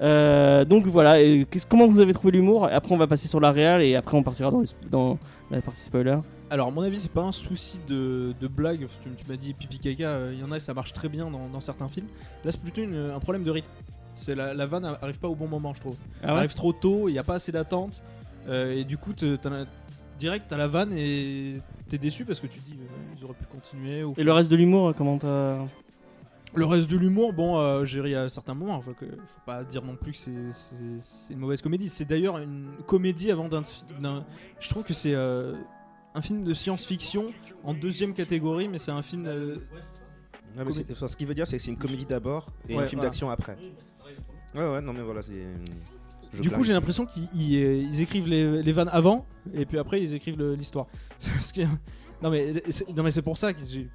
Euh, 0.00 0.64
donc 0.64 0.86
voilà, 0.86 1.20
et 1.20 1.44
comment 1.68 1.88
vous 1.88 1.98
avez 1.98 2.14
trouvé 2.14 2.30
l'humour? 2.32 2.68
Après 2.70 2.94
on 2.94 2.98
va 2.98 3.08
passer 3.08 3.26
sur 3.26 3.40
la 3.40 3.50
réal 3.50 3.82
et 3.82 3.96
après 3.96 4.16
on 4.16 4.22
partira 4.22 4.50
dans, 4.52 4.60
les 4.60 4.66
sp- 4.66 4.74
dans 4.88 5.18
la 5.50 5.60
partie 5.60 5.80
spoiler. 5.82 6.16
Alors, 6.50 6.68
à 6.68 6.70
mon 6.70 6.80
avis, 6.82 7.00
c'est 7.00 7.10
pas 7.12 7.22
un 7.22 7.32
souci 7.32 7.78
de, 7.88 8.34
de 8.40 8.46
blague. 8.48 8.86
Tu, 9.02 9.10
tu 9.10 9.30
m'as 9.30 9.36
dit 9.36 9.52
pipi 9.52 9.78
caca, 9.78 10.08
euh, 10.08 10.30
il 10.34 10.40
y 10.40 10.42
en 10.42 10.50
a 10.50 10.56
et 10.56 10.60
ça 10.60 10.72
marche 10.72 10.92
très 10.94 11.08
bien 11.10 11.30
dans, 11.30 11.48
dans 11.48 11.60
certains 11.60 11.88
films. 11.88 12.06
Là, 12.44 12.52
c'est 12.52 12.60
plutôt 12.60 12.80
une- 12.82 13.10
un 13.14 13.18
problème 13.18 13.44
de 13.44 13.50
rythme. 13.50 13.68
C'est 14.14 14.34
la, 14.34 14.54
la 14.54 14.66
vanne 14.66 14.84
arrive 14.84 15.18
pas 15.18 15.28
au 15.28 15.34
bon 15.34 15.46
moment, 15.46 15.74
je 15.74 15.80
trouve. 15.80 15.96
Ah 16.22 16.28
Elle 16.30 16.36
arrive 16.38 16.54
trop 16.54 16.72
tôt, 16.72 17.08
il 17.08 17.12
n'y 17.12 17.18
a 17.18 17.22
pas 17.22 17.34
assez 17.34 17.52
d'attente. 17.52 18.02
euh, 18.48 18.74
et 18.74 18.84
du 18.84 18.96
coup, 18.96 19.12
direct, 20.18 20.46
t'as 20.48 20.56
la 20.56 20.66
vanne 20.68 20.92
et 20.96 21.60
t'es 21.90 21.98
déçu 21.98 22.24
parce 22.24 22.40
que 22.40 22.46
tu 22.46 22.58
te 22.58 22.64
dis 22.64 22.78
euh, 22.80 23.14
ils 23.18 23.24
auraient 23.24 23.34
pu 23.34 23.44
continuer. 23.44 24.02
ou 24.02 24.14
Et 24.16 24.24
le 24.24 24.32
reste 24.32 24.50
de 24.50 24.56
l'humour, 24.56 24.94
comment 24.96 25.18
t'as 25.18 25.58
Le 26.54 26.64
reste 26.64 26.90
de 26.90 26.96
l'humour, 26.96 27.34
bon, 27.34 27.58
euh, 27.58 27.84
j'ai 27.84 28.00
ri 28.00 28.14
à 28.14 28.28
certains 28.30 28.54
moments. 28.54 28.80
Faut, 28.80 28.94
que, 28.94 29.04
faut 29.04 29.40
pas 29.44 29.62
dire 29.64 29.84
non 29.84 29.96
plus 29.96 30.12
que 30.12 30.18
c'est 30.18 30.32
une 31.30 31.38
mauvaise 31.38 31.60
comédie. 31.60 31.88
C'est 31.90 32.06
d'ailleurs 32.06 32.38
une 32.38 32.68
comédie 32.86 33.30
avant 33.30 33.48
d'un. 33.48 33.62
d'un- 34.00 34.24
Je 34.60 34.68
trouve 34.70 34.82
que 34.82 34.94
c'est 34.94 35.14
euh, 35.14 35.52
un 36.14 36.22
film 36.22 36.44
de 36.44 36.54
science-fiction 36.54 37.32
en 37.64 37.74
deuxième 37.74 38.14
catégorie, 38.14 38.68
mais 38.68 38.78
c'est 38.78 38.90
un 38.90 39.02
film. 39.02 39.26
euh, 39.26 39.56
Ouais, 40.56 40.64
mais 40.64 40.70
c'est- 40.72 40.90
enfin, 40.90 41.06
ce 41.08 41.16
qui 41.16 41.24
veut 41.24 41.34
dire, 41.34 41.46
c'est 41.46 41.56
que 41.58 41.62
c'est 41.62 41.70
une 41.70 41.76
comédie 41.76 42.06
d'abord 42.06 42.48
et 42.68 42.76
Ouais, 42.76 42.82
un 42.82 42.86
film 42.86 42.98
voilà. 43.00 43.10
d'action 43.10 43.30
après. 43.30 43.56
Ouais, 44.54 44.66
ouais, 44.72 44.80
non, 44.80 44.92
mais 44.92 45.02
voilà, 45.02 45.22
c'est. 45.22 45.46
je 46.32 46.42
du 46.42 46.50
coup, 46.50 46.64
j'ai 46.64 46.72
l'impression 46.72 47.06
qu'ils 47.06 47.28
ils, 47.34 47.62
euh, 47.62 47.76
ils 47.76 48.00
écrivent 48.00 48.26
les, 48.28 48.62
les 48.62 48.72
vannes 48.72 48.88
avant 48.90 49.26
et 49.54 49.66
puis 49.66 49.78
après 49.78 50.02
ils 50.02 50.14
écrivent 50.14 50.38
le- 50.38 50.54
l'histoire. 50.54 50.86
Ce 51.18 51.52
qui 51.52 51.60
est- 51.62 51.68
non 52.22 52.30
mais 52.30 52.62
c'est- 52.70 52.88
non 52.96 53.02
mais 53.02 53.10
c'est 53.10 53.22
pour 53.22 53.36
ça 53.38 53.52
que 53.52 53.60
j'ai 53.68 53.88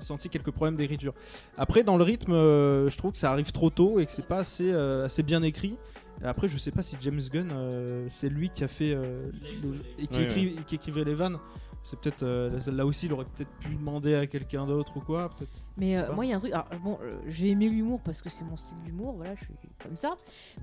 senti 0.00 0.28
quelques 0.28 0.50
problèmes 0.50 0.76
d'écriture. 0.76 1.14
Après, 1.56 1.82
dans 1.84 1.96
le 1.96 2.02
rythme, 2.04 2.32
euh, 2.32 2.88
je 2.90 2.96
trouve 2.98 3.12
que 3.12 3.18
ça 3.18 3.30
arrive 3.30 3.52
trop 3.52 3.70
tôt 3.70 4.00
et 4.00 4.06
que 4.06 4.12
c'est 4.12 4.26
pas 4.26 4.38
assez, 4.38 4.70
euh, 4.70 5.04
assez 5.06 5.22
bien 5.22 5.42
écrit. 5.42 5.76
Et 6.22 6.26
après, 6.26 6.48
je 6.48 6.58
sais 6.58 6.70
pas 6.70 6.82
si 6.82 6.96
James 7.00 7.20
Gunn, 7.32 7.50
euh, 7.52 8.06
c'est 8.10 8.28
lui 8.28 8.50
qui 8.50 8.62
a 8.64 8.68
fait 8.68 8.92
euh, 8.94 9.30
le- 9.62 9.80
et 9.98 10.06
qui, 10.06 10.18
Ouais, 10.18 10.24
écrit, 10.24 10.56
qui 10.66 10.74
écrivait 10.74 11.04
les 11.04 11.14
vannes. 11.14 11.38
C'est 11.82 11.98
peut-être 11.98 12.22
euh, 12.24 12.60
là 12.70 12.84
aussi, 12.84 13.06
il 13.06 13.12
aurait 13.14 13.24
peut-être 13.24 13.50
pu 13.58 13.74
demander 13.74 14.14
à 14.14 14.26
quelqu'un 14.26 14.66
d'autre 14.66 14.98
ou 14.98 15.00
quoi. 15.00 15.30
Mais 15.78 15.96
euh, 15.96 16.12
moi, 16.12 16.26
il 16.26 16.28
y 16.28 16.32
a 16.34 16.36
un 16.36 16.38
truc. 16.38 16.52
Alors, 16.52 16.68
bon, 16.82 16.98
euh, 17.02 17.12
j'ai 17.26 17.48
aimé 17.48 17.70
l'humour 17.70 18.00
parce 18.04 18.20
que 18.20 18.28
c'est 18.28 18.44
mon 18.44 18.58
style 18.58 18.76
d'humour, 18.84 19.14
voilà, 19.14 19.34
je 19.34 19.44
suis 19.44 19.54
comme 19.82 19.96
ça. 19.96 20.14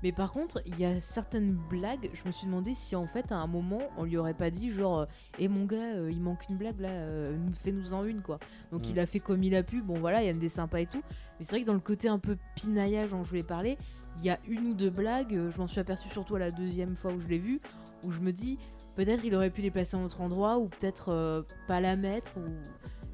Mais 0.04 0.12
par 0.12 0.30
contre, 0.30 0.62
il 0.64 0.78
y 0.78 0.84
a 0.84 1.00
certaines 1.00 1.54
blagues, 1.68 2.08
je 2.14 2.22
me 2.24 2.30
suis 2.30 2.46
demandé 2.46 2.72
si 2.72 2.94
en 2.94 3.02
fait, 3.02 3.32
à 3.32 3.36
un 3.36 3.48
moment, 3.48 3.80
on 3.96 4.04
lui 4.04 4.16
aurait 4.16 4.32
pas 4.32 4.50
dit, 4.50 4.70
genre, 4.70 5.08
et 5.40 5.48
mon 5.48 5.64
gars, 5.64 5.96
euh, 5.96 6.08
il 6.08 6.20
manque 6.20 6.44
une 6.48 6.56
blague 6.56 6.78
là, 6.78 6.88
euh, 6.90 7.36
nous- 7.36 7.52
fais-nous 7.52 7.94
en 7.94 8.04
une, 8.04 8.22
quoi. 8.22 8.38
Donc, 8.70 8.82
Mm. 8.82 8.90
il 8.90 9.00
a 9.00 9.06
fait 9.06 9.18
comme 9.18 9.42
il 9.42 9.56
a 9.56 9.64
pu. 9.64 9.82
Bon, 9.82 9.98
voilà, 9.98 10.22
il 10.22 10.26
y 10.26 10.30
a 10.30 10.32
des 10.34 10.48
sympas 10.48 10.78
et 10.78 10.86
tout. 10.86 11.02
Mais 11.40 11.44
c'est 11.44 11.50
vrai 11.50 11.62
que 11.62 11.66
dans 11.66 11.74
le 11.74 11.80
côté 11.80 12.06
un 12.06 12.20
peu 12.20 12.36
pinaillage 12.54 13.10
dont 13.10 13.24
je 13.24 13.28
voulais 13.30 13.42
parler, 13.42 13.76
il 14.18 14.24
y 14.24 14.30
a 14.30 14.38
une 14.48 14.66
ou 14.68 14.74
deux 14.74 14.90
blagues, 14.90 15.34
euh, 15.34 15.50
je 15.50 15.58
m'en 15.58 15.66
suis 15.66 15.80
aperçu 15.80 16.08
surtout 16.08 16.36
à 16.36 16.38
la 16.38 16.50
deuxième 16.50 16.96
fois 16.96 17.12
où 17.12 17.20
je 17.20 17.26
l'ai 17.28 17.38
vu, 17.38 17.60
où 18.04 18.10
je 18.10 18.20
me 18.20 18.32
dis, 18.32 18.58
peut-être 18.96 19.24
il 19.24 19.34
aurait 19.34 19.50
pu 19.50 19.62
les 19.62 19.70
placer 19.70 19.96
à 19.96 20.00
un 20.00 20.04
autre 20.04 20.20
endroit, 20.20 20.58
ou 20.58 20.68
peut-être 20.68 21.10
euh, 21.10 21.42
pas 21.66 21.80
la 21.80 21.96
mettre, 21.96 22.36
ou. 22.36 22.44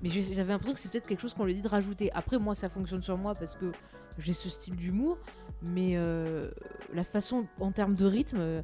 Mais 0.03 0.11
j'avais 0.11 0.53
l'impression 0.53 0.75
que 0.75 0.81
c'est 0.81 0.91
peut-être 0.91 1.07
quelque 1.07 1.21
chose 1.21 1.33
qu'on 1.33 1.47
lui 1.47 1.55
dit 1.55 1.63
de 1.63 1.69
rajouter. 1.69 2.13
Après, 2.13 2.39
moi, 2.39 2.55
ça 2.55 2.69
fonctionne 2.69 3.01
sur 3.01 3.17
moi 3.17 3.33
parce 3.35 3.55
que 3.55 3.73
j'ai 4.19 4.35
ce 4.35 4.51
style 4.51 4.77
d'humour, 4.77 5.17
mais 5.63 5.93
euh, 5.97 6.51
la 6.93 7.03
façon, 7.03 7.47
en 7.59 7.73
termes 7.73 7.95
de 7.95 8.05
rythme, 8.05 8.63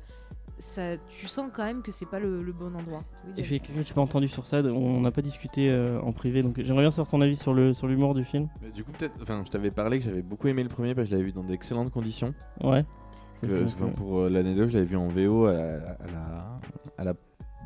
ça, 0.61 0.97
tu 1.09 1.27
sens 1.27 1.51
quand 1.53 1.65
même 1.65 1.83
que 1.83 1.91
c'est 1.93 2.09
pas 2.09 2.21
le, 2.21 2.43
le 2.43 2.53
bon 2.53 2.75
endroit. 2.75 3.03
Oui, 3.27 3.33
Et 3.39 3.45
j'ai 3.45 3.59
quelque 3.59 3.75
chose 3.75 3.83
que 3.83 3.89
j'ai 3.89 3.95
pas 3.95 4.01
entendu 4.01 4.29
sur 4.29 4.47
ça, 4.47 4.63
on 4.63 5.01
n'a 5.01 5.11
pas 5.11 5.23
discuté 5.23 5.71
euh, 5.71 6.01
en 6.03 6.13
privé, 6.13 6.43
donc 6.43 6.61
j'aimerais 6.61 6.83
bien 6.83 6.91
savoir 6.91 7.09
ton 7.11 7.21
avis 7.21 7.37
sur 7.37 7.53
le 7.55 7.73
sur 7.75 7.89
l'humour 7.89 8.15
du 8.15 8.25
film. 8.25 8.49
Mais 8.63 8.71
du 8.71 8.85
coup, 8.85 8.93
peut-être. 8.93 9.15
Enfin, 9.23 9.43
je 9.45 9.51
t'avais 9.51 9.71
parlé 9.71 9.99
que 9.99 10.05
j'avais 10.05 10.23
beaucoup 10.23 10.49
aimé 10.49 10.63
le 10.63 10.69
premier 10.69 10.95
parce 10.95 11.07
que 11.07 11.11
je 11.11 11.17
l'avais 11.17 11.27
vu 11.27 11.33
dans 11.33 11.43
d'excellentes 11.45 11.91
conditions. 11.91 12.35
Ouais. 12.63 12.85
Que- 13.43 13.65
enfin, 13.65 13.89
pour 13.89 14.21
euh, 14.21 14.29
l'anecdote, 14.29 14.69
je 14.69 14.75
l'avais 14.75 14.87
vu 14.89 14.97
en 14.97 15.09
VO 15.09 15.47
à 15.47 15.53
la, 15.53 15.75
à 15.77 16.07
la, 16.13 16.59
à 16.99 17.05
la- 17.05 17.15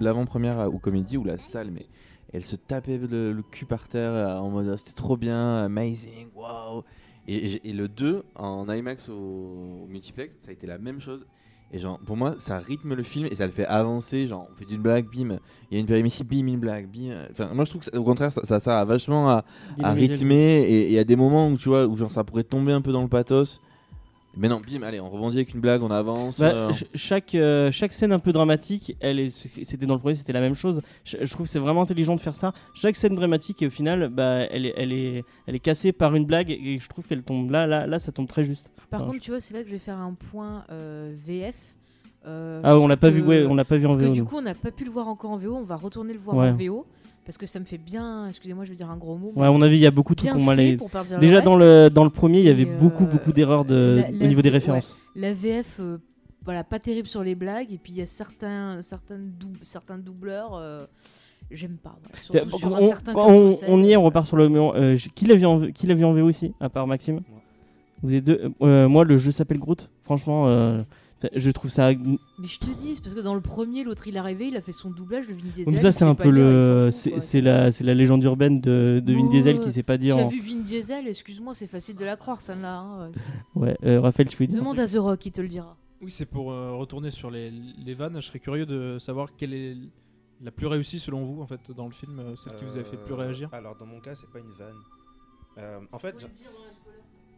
l'avant-première 0.01 0.73
ou 0.73 0.79
comédie 0.79 1.17
où 1.17 1.25
la 1.25 1.39
salle, 1.39 1.71
mais 1.73 1.87
elle 2.33 2.45
se 2.45 2.57
tapait 2.57 2.99
le, 2.99 3.33
le 3.33 3.43
cul 3.43 3.65
par 3.67 3.89
terre 3.89 4.11
euh, 4.13 4.39
en 4.39 4.51
mode 4.51 4.69
Ah, 4.73 4.77
c'était 4.77 4.93
trop 4.93 5.17
bien, 5.17 5.65
amazing, 5.65 6.29
wow. 6.35 6.85
Et, 7.27 7.45
et 7.45 7.49
j'ai- 7.49 7.69
et 7.69 7.73
le 7.73 7.89
2 7.89 8.25
en 8.37 8.69
IMAX 8.69 9.09
au, 9.09 9.15
au 9.15 9.87
multiplex, 9.89 10.37
ça 10.43 10.51
a 10.51 10.53
été 10.53 10.67
la 10.67 10.79
même 10.79 11.01
chose. 11.01 11.27
Et 11.73 11.79
genre, 11.79 11.99
pour 12.07 12.17
moi, 12.17 12.37
ça 12.39 12.59
rythme 12.59 12.95
le 12.95 13.03
film 13.03 13.27
et 13.31 13.35
ça 13.35 13.47
le 13.47 13.53
fait 13.53 13.67
avancer. 13.67 14.27
Genre, 14.29 14.47
on 14.51 14.55
fait 14.55 14.65
d'une 14.65 14.81
blague, 14.81 15.07
bim, 15.07 15.39
il 15.71 15.75
y 15.75 15.77
a 15.77 15.81
une 15.81 15.87
périmétie, 15.87 16.23
bim, 16.23 16.47
une 16.47 16.59
blague, 16.61 16.87
bim. 16.89 17.27
Enfin, 17.33 17.53
moi 17.53 17.65
je 17.65 17.71
trouve 17.71 17.81
que 17.85 17.91
ça- 17.91 17.99
au 17.99 18.05
contraire, 18.05 18.31
ça, 18.31 18.61
ça 18.61 18.79
à 18.81 18.85
vachement 18.85 19.29
à, 19.31 19.45
à 19.83 19.93
rythmer 20.13 20.61
et 20.63 20.83
et 20.83 20.87
il 20.87 20.93
y 20.93 20.99
a 20.99 21.05
des 21.05 21.17
moments 21.17 21.49
où 21.49 21.57
tu 21.57 21.69
vois 21.69 21.87
où 21.87 21.97
genre 21.97 22.13
ça 22.13 22.23
pourrait 22.23 22.45
tomber 22.45 22.71
un 22.73 22.81
peu 22.81 22.93
dans 22.93 23.03
le 23.03 23.09
pathos 23.09 23.61
Mais 24.37 24.49
non, 24.49 24.61
bim, 24.61 24.83
allez, 24.83 25.01
on 25.01 25.09
rebondit 25.09 25.37
avec 25.37 25.55
une 25.55 25.61
blague, 25.61 25.83
on 25.83 25.91
avance. 25.91 26.41
Bah, 26.41 26.53
euh, 26.55 26.73
ch- 26.73 26.85
chaque, 26.95 27.35
euh, 27.35 27.71
chaque 27.73 27.93
scène 27.93 28.13
un 28.13 28.19
peu 28.19 28.33
dramatique, 28.33 28.97
elle 29.01 29.21
est, 29.21 29.31
c'était 29.31 29.87
dans 29.87 29.95
le 29.95 30.01
premier, 30.01 30.15
c'était 30.17 30.33
la 30.33 30.41
même 30.41 30.55
chose. 30.55 30.83
Je, 31.05 31.19
je 31.23 31.33
trouve 31.33 31.47
que 31.47 31.51
c'est 31.53 31.59
vraiment 31.59 31.83
intelligent 31.83 32.17
de 32.17 32.21
faire 32.21 32.35
ça. 32.35 32.53
Chaque 32.75 32.97
scène 32.97 33.15
dramatique, 33.15 33.63
et 33.63 33.67
au 33.67 33.71
final, 33.71 34.09
bah, 34.09 34.41
elle, 34.51 34.67
est, 34.67 34.75
elle, 34.77 34.93
est, 34.93 35.25
elle 35.47 35.55
est 35.55 35.59
cassée 35.61 35.93
par 35.93 36.15
une 36.15 36.25
blague, 36.27 36.51
et 36.51 36.79
je 36.81 36.89
trouve 36.89 37.07
qu'elle 37.07 37.23
tombe 37.23 37.51
là, 37.51 37.67
là, 37.67 37.87
là, 37.87 37.99
ça 37.99 38.13
tombe 38.13 38.27
très 38.29 38.45
juste. 38.45 38.71
Par 38.91 39.05
contre, 39.07 39.21
tu 39.21 39.31
vois, 39.31 39.41
c'est 39.41 39.55
là 39.55 39.63
que 39.63 39.69
je 39.69 39.73
vais 39.75 39.79
faire 39.81 39.99
un 39.99 40.15
point 40.15 40.65
euh, 40.71 41.15
VF. 41.27 41.55
Euh, 42.27 42.61
Ah, 42.65 42.79
on 42.79 42.87
l'a 42.87 42.97
pas 42.97 43.11
que- 43.11 43.15
vu, 43.17 43.23
ouais, 43.23 43.45
on 43.45 43.55
l'a 43.55 43.65
pas 43.65 43.77
vu 43.77 43.85
en 43.87 43.91
Parce 43.91 44.01
que 44.01 44.07
VO. 44.07 44.13
du 44.15 44.21
nous. 44.21 44.27
coup, 44.27 44.37
on 44.39 44.43
n'a 44.43 44.55
pas 44.55 44.71
pu 44.71 44.85
le 44.85 44.91
voir 44.91 45.09
encore 45.09 45.31
en 45.33 45.37
VO. 45.37 45.55
On 45.57 45.63
va 45.63 45.77
retourner 45.77 46.13
le 46.15 46.19
voir 46.19 46.37
Ouais. 46.37 46.49
en 46.49 46.55
VO. 46.57 46.87
Parce 47.25 47.39
que 47.39 47.47
ça 47.47 47.59
me 47.59 47.65
fait 47.65 47.79
bien. 47.79 48.29
Excusez-moi, 48.29 48.65
je 48.65 48.71
vais 48.71 48.77
dire 48.77 48.91
un 48.91 48.97
gros 48.97 49.17
mot. 49.17 49.33
Ouais, 49.35 49.47
à 49.47 49.51
mon 49.51 49.63
avis, 49.63 49.77
il 49.77 49.81
y 49.81 49.87
a 49.87 49.91
beaucoup 49.91 50.15
de 50.15 50.19
trucs 50.21 50.33
qu'on 50.33 50.51
les- 50.53 50.77
Déjà 51.19 51.39
le 51.39 51.43
dans 51.43 51.57
le, 51.57 51.89
dans 51.89 52.05
le 52.05 52.11
premier, 52.11 52.41
il 52.41 52.45
y 52.45 52.51
avait 52.51 52.65
beaucoup, 52.67 53.05
euh, 53.05 53.09
beaucoup 53.09 53.33
d'erreurs 53.33 53.65
de, 53.65 54.03
la- 54.03 54.11
la 54.11 54.25
au 54.25 54.29
niveau 54.29 54.43
des 54.43 54.51
références. 54.51 54.97
La 55.17 55.33
VF, 55.33 55.79
euh, 55.81 55.99
voilà, 56.45 56.65
pas 56.65 56.79
terrible 56.79 57.09
sur 57.09 57.23
les 57.23 57.35
blagues. 57.35 57.73
Et 57.73 57.79
puis 57.79 57.93
il 57.93 57.99
y 57.99 58.03
a 58.03 58.07
certains, 58.07 58.83
certaines 58.83 59.31
dou- 59.39 59.53
certains 59.63 59.99
doubleurs. 59.99 60.55
euh, 60.55 60.85
J'aime 61.51 61.77
pas. 61.77 61.97
voilà. 62.03 62.47
Surtout 62.49 62.59
sur 62.59 62.75
un 62.75 62.81
on, 62.81 62.89
certain 62.89 63.13
on, 63.17 63.51
on 63.69 63.83
y 63.85 63.93
est, 63.93 63.97
on 63.97 64.03
repart 64.03 64.27
sur 64.27 64.37
le. 64.37 64.45
Euh, 64.51 64.97
qui 65.15 65.27
l'a 65.27 65.35
vu, 65.35 65.45
en 65.47 65.71
qui 65.73 65.87
vu 65.87 66.05
en 66.05 66.13
VO 66.15 66.29
ici, 66.31 66.55
à 66.59 66.69
part 66.71 66.87
Maxime? 66.87 67.21
Moi. 67.29 67.41
Vous 68.03 68.15
êtes 68.15 68.25
deux. 68.25 68.51
Euh, 68.63 68.89
moi, 68.89 69.05
le 69.05 69.19
jeu 69.19 69.31
s'appelle 69.31 69.59
Groot. 69.59 69.89
Franchement, 70.03 70.49
euh, 70.49 70.83
je 71.35 71.51
trouve 71.51 71.71
ça. 71.71 71.91
Mais 71.93 72.47
je 72.47 72.59
te 72.59 72.71
dis, 72.71 72.95
c'est 72.95 73.03
parce 73.03 73.15
que 73.15 73.21
dans 73.21 73.35
le 73.35 73.41
premier, 73.41 73.85
l'autre 73.85 74.07
il 74.09 74.17
est 74.17 74.19
arrivé, 74.19 74.49
il 74.49 74.57
a 74.57 74.61
fait 74.61 74.73
son 74.73 74.91
doublage 74.91 75.27
de 75.29 75.33
Vin 75.35 75.43
Diesel. 75.43 75.65
Comme 75.65 75.79
ça, 75.79 75.93
c'est 75.93 76.05
un 76.05 76.15
peu 76.15 76.31
le. 76.31 76.91
C'est 76.93 77.41
la, 77.41 77.71
c'est 77.73 77.85
la 77.85 77.95
légende 77.95 78.23
urbaine 78.25 78.61
de, 78.61 79.01
de 79.05 79.13
Vin 79.15 79.29
Diesel 79.31 79.61
qui 79.61 79.73
sait 79.73 79.83
pas 79.83 79.97
Tu 79.97 80.03
dire. 80.05 80.19
as 80.19 80.23
en- 80.23 80.29
vu 80.29 80.41
Vin 80.41 80.61
Diesel 80.63 81.07
Excuse-moi, 81.09 81.55
c'est 81.55 81.67
facile 81.67 81.97
de 81.97 82.05
la 82.05 82.17
croire, 82.17 82.41
celle-là. 82.41 82.79
hein. 82.79 83.11
Ouais, 83.55 83.77
euh, 83.85 84.01
Raphaël, 84.01 84.29
tu 84.29 84.37
veux 84.37 84.47
dire 84.47 84.59
Demande 84.59 84.79
à 84.79 84.87
The 84.87 84.97
Rock, 84.99 85.25
il 85.27 85.33
te 85.33 85.41
le 85.41 85.49
dira. 85.49 85.77
Oui, 86.03 86.11
c'est 86.11 86.27
pour 86.27 86.53
euh, 86.53 86.73
retourner 86.75 87.11
sur 87.11 87.31
les, 87.31 87.51
les 87.51 87.95
vannes. 87.95 88.17
Je 88.21 88.27
serais 88.27 88.41
curieux 88.41 88.67
de 88.67 88.99
savoir 88.99 89.35
quelle 89.37 89.55
est 89.55 89.77
la 90.43 90.51
plus 90.51 90.67
réussie 90.67 90.99
selon 90.99 91.25
vous 91.25 91.41
en 91.41 91.47
fait 91.47 91.71
dans 91.75 91.87
le 91.87 91.93
film, 91.93 92.19
euh, 92.19 92.37
celle 92.37 92.55
qui 92.57 92.65
vous 92.65 92.77
a 92.77 92.85
fait 92.85 92.97
le 92.97 93.03
plus 93.05 93.15
réagir. 93.15 93.49
Alors, 93.53 93.77
dans 93.77 93.87
mon 93.87 94.01
cas, 94.01 94.15
c'est 94.15 94.29
pas 94.31 94.41
une 94.41 94.53
vanne. 94.59 94.75
Euh, 95.57 95.79
en 95.93 95.99
fait, 95.99 96.27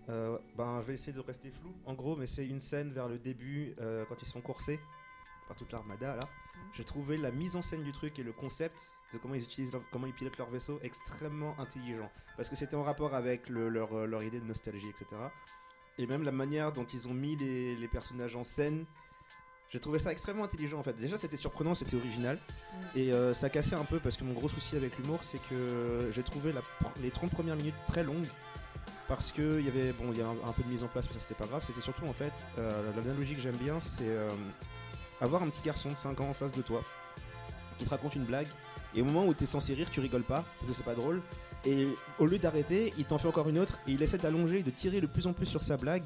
euh, 0.08 0.38
ben, 0.56 0.80
je 0.82 0.86
vais 0.86 0.94
essayer 0.94 1.12
de 1.12 1.20
rester 1.20 1.50
flou, 1.50 1.74
en 1.84 1.94
gros, 1.94 2.16
mais 2.16 2.26
c'est 2.26 2.46
une 2.46 2.60
scène 2.60 2.92
vers 2.92 3.08
le 3.08 3.18
début, 3.18 3.74
euh, 3.80 4.04
quand 4.08 4.20
ils 4.22 4.26
sont 4.28 4.40
coursés 4.40 4.78
par 5.48 5.56
toute 5.56 5.72
l'armada, 5.72 6.14
là. 6.16 6.22
J'ai 6.72 6.84
trouvé 6.84 7.16
la 7.16 7.30
mise 7.30 7.54
en 7.56 7.62
scène 7.62 7.82
du 7.84 7.92
truc 7.92 8.18
et 8.18 8.22
le 8.22 8.32
concept 8.32 8.92
de 9.12 9.18
comment 9.18 9.34
ils 9.34 9.42
utilisent, 9.42 9.72
leur- 9.72 9.82
comment 9.90 10.06
ils 10.06 10.12
pilotent 10.12 10.36
leur 10.38 10.50
vaisseau 10.50 10.78
extrêmement 10.82 11.58
intelligent. 11.58 12.10
Parce 12.36 12.48
que 12.48 12.56
c'était 12.56 12.74
en 12.74 12.82
rapport 12.82 13.14
avec 13.14 13.48
le- 13.48 13.68
leur, 13.68 13.92
euh, 13.94 14.06
leur 14.06 14.22
idée 14.22 14.40
de 14.40 14.44
nostalgie, 14.44 14.88
etc. 14.88 15.06
Et 15.98 16.06
même 16.06 16.22
la 16.24 16.32
manière 16.32 16.72
dont 16.72 16.84
ils 16.84 17.06
ont 17.08 17.14
mis 17.14 17.36
les, 17.36 17.76
les 17.76 17.88
personnages 17.88 18.36
en 18.36 18.44
scène. 18.44 18.84
J'ai 19.70 19.80
trouvé 19.80 19.98
ça 19.98 20.12
extrêmement 20.12 20.44
intelligent 20.44 20.78
en 20.78 20.82
fait. 20.82 20.92
Déjà 20.92 21.16
c'était 21.16 21.36
surprenant, 21.36 21.74
c'était 21.74 21.96
original. 21.96 22.38
Et 22.94 23.12
euh, 23.12 23.32
ça 23.34 23.48
cassait 23.48 23.74
un 23.76 23.84
peu 23.84 23.98
parce 23.98 24.16
que 24.16 24.24
mon 24.24 24.32
gros 24.34 24.48
souci 24.48 24.76
avec 24.76 24.96
l'humour 24.98 25.24
c'est 25.24 25.40
que 25.48 26.08
j'ai 26.12 26.22
trouvé 26.22 26.52
la 26.52 26.60
les 27.02 27.10
30 27.10 27.30
premières 27.30 27.56
minutes 27.56 27.74
très 27.86 28.02
longues. 28.04 28.26
Parce 29.08 29.30
que 29.30 29.60
il 29.60 29.64
y 29.64 29.68
avait 29.68 29.92
bon 29.92 30.12
il 30.12 30.18
y 30.18 30.22
a 30.22 30.26
un, 30.26 30.52
peu 30.52 30.62
de 30.62 30.68
mise 30.68 30.82
en 30.82 30.88
place 30.88 31.06
mais 31.06 31.14
ça 31.14 31.20
c'était 31.20 31.34
pas 31.34 31.46
grave. 31.46 31.62
C'était 31.64 31.80
surtout 31.80 32.06
en 32.06 32.12
fait 32.12 32.32
euh, 32.58 32.90
l'analogie 32.96 33.34
que 33.34 33.40
j'aime 33.40 33.56
bien 33.56 33.78
c'est 33.78 34.04
euh, 34.06 34.30
avoir 35.20 35.42
un 35.42 35.48
petit 35.48 35.62
garçon 35.62 35.90
de 35.90 35.96
5 35.96 36.20
ans 36.20 36.28
en 36.28 36.34
face 36.34 36.52
de 36.52 36.62
toi 36.62 36.82
qui 37.78 37.84
te 37.84 37.90
raconte 37.90 38.16
une 38.16 38.24
blague 38.24 38.48
et 38.94 39.02
au 39.02 39.04
moment 39.04 39.26
où 39.26 39.34
tu 39.34 39.44
es 39.44 39.46
censé 39.46 39.74
rire 39.74 39.90
tu 39.90 40.00
rigoles 40.00 40.24
pas 40.24 40.44
parce 40.58 40.70
que 40.70 40.76
c'est 40.76 40.84
pas 40.84 40.94
drôle. 40.94 41.22
Et 41.64 41.88
au 42.18 42.26
lieu 42.26 42.38
d'arrêter 42.38 42.92
il 42.98 43.04
t'en 43.04 43.18
fait 43.18 43.28
encore 43.28 43.48
une 43.48 43.58
autre 43.58 43.78
et 43.86 43.92
il 43.92 44.02
essaie 44.02 44.18
d'allonger 44.18 44.60
et 44.60 44.62
de 44.62 44.70
tirer 44.70 45.00
de 45.00 45.06
plus 45.06 45.26
en 45.26 45.32
plus 45.32 45.46
sur 45.46 45.62
sa 45.62 45.76
blague 45.76 46.04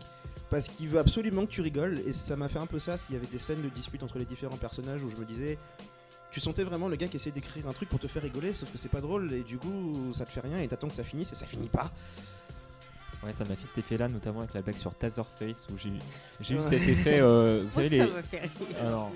parce 0.51 0.69
qu'il 0.69 0.89
veut 0.89 0.99
absolument 0.99 1.47
que 1.47 1.51
tu 1.51 1.61
rigoles. 1.63 2.01
Et 2.07 2.13
ça 2.13 2.37
m'a 2.37 2.49
fait 2.49 2.59
un 2.59 2.67
peu 2.67 2.79
ça 2.79 2.99
s'il 2.99 3.15
y 3.15 3.19
avait 3.19 3.27
des 3.27 3.39
scènes 3.39 3.63
de 3.63 3.69
dispute 3.69 4.03
entre 4.03 4.19
les 4.19 4.25
différents 4.25 4.57
personnages 4.57 5.03
où 5.03 5.11
je 5.11 5.17
me 5.17 5.25
disais 5.25 5.59
tu 6.31 6.41
sentais 6.41 6.63
vraiment 6.63 6.89
le 6.89 6.97
gars 6.97 7.09
qui 7.09 7.17
essaie 7.17 7.31
d'écrire 7.31 7.67
un 7.67 7.73
truc 7.73 7.89
pour 7.89 7.99
te 7.99 8.07
faire 8.07 8.23
rigoler 8.23 8.53
sauf 8.53 8.71
que 8.71 8.79
c'est 8.79 8.89
pas 8.89 9.01
drôle 9.01 9.33
et 9.33 9.43
du 9.43 9.59
coup 9.59 10.13
ça 10.13 10.25
te 10.25 10.31
fait 10.31 10.41
rien 10.41 10.59
et 10.59 10.69
t'attends 10.69 10.89
que 10.89 10.95
ça 10.95 11.05
finisse 11.05 11.33
et 11.33 11.35
ça 11.35 11.47
finit 11.47 11.69
pas 11.69 11.91
Ouais, 13.23 13.33
ça 13.37 13.45
m'a 13.45 13.55
fait 13.55 13.67
cet 13.67 13.77
effet-là, 13.79 14.09
notamment 14.09 14.39
avec 14.41 14.55
la 14.55 14.63
blague 14.63 14.77
sur 14.79 14.95
Taserface 14.95 15.67
où 15.71 15.77
j'ai 15.77 15.93
j'ai 16.41 16.55
eu 16.55 16.57
Ouais. 16.59 16.63
cet 16.63 16.89
effet. 16.89 17.21
euh, 17.21 17.59
vous 17.59 17.65
Moi, 17.65 17.73
savez, 17.75 17.99
ça 17.99 18.05
les. 18.07 18.11
m'a 18.13 18.23
fait 18.23 18.39
rire. 18.39 18.51
Alors, 18.81 19.11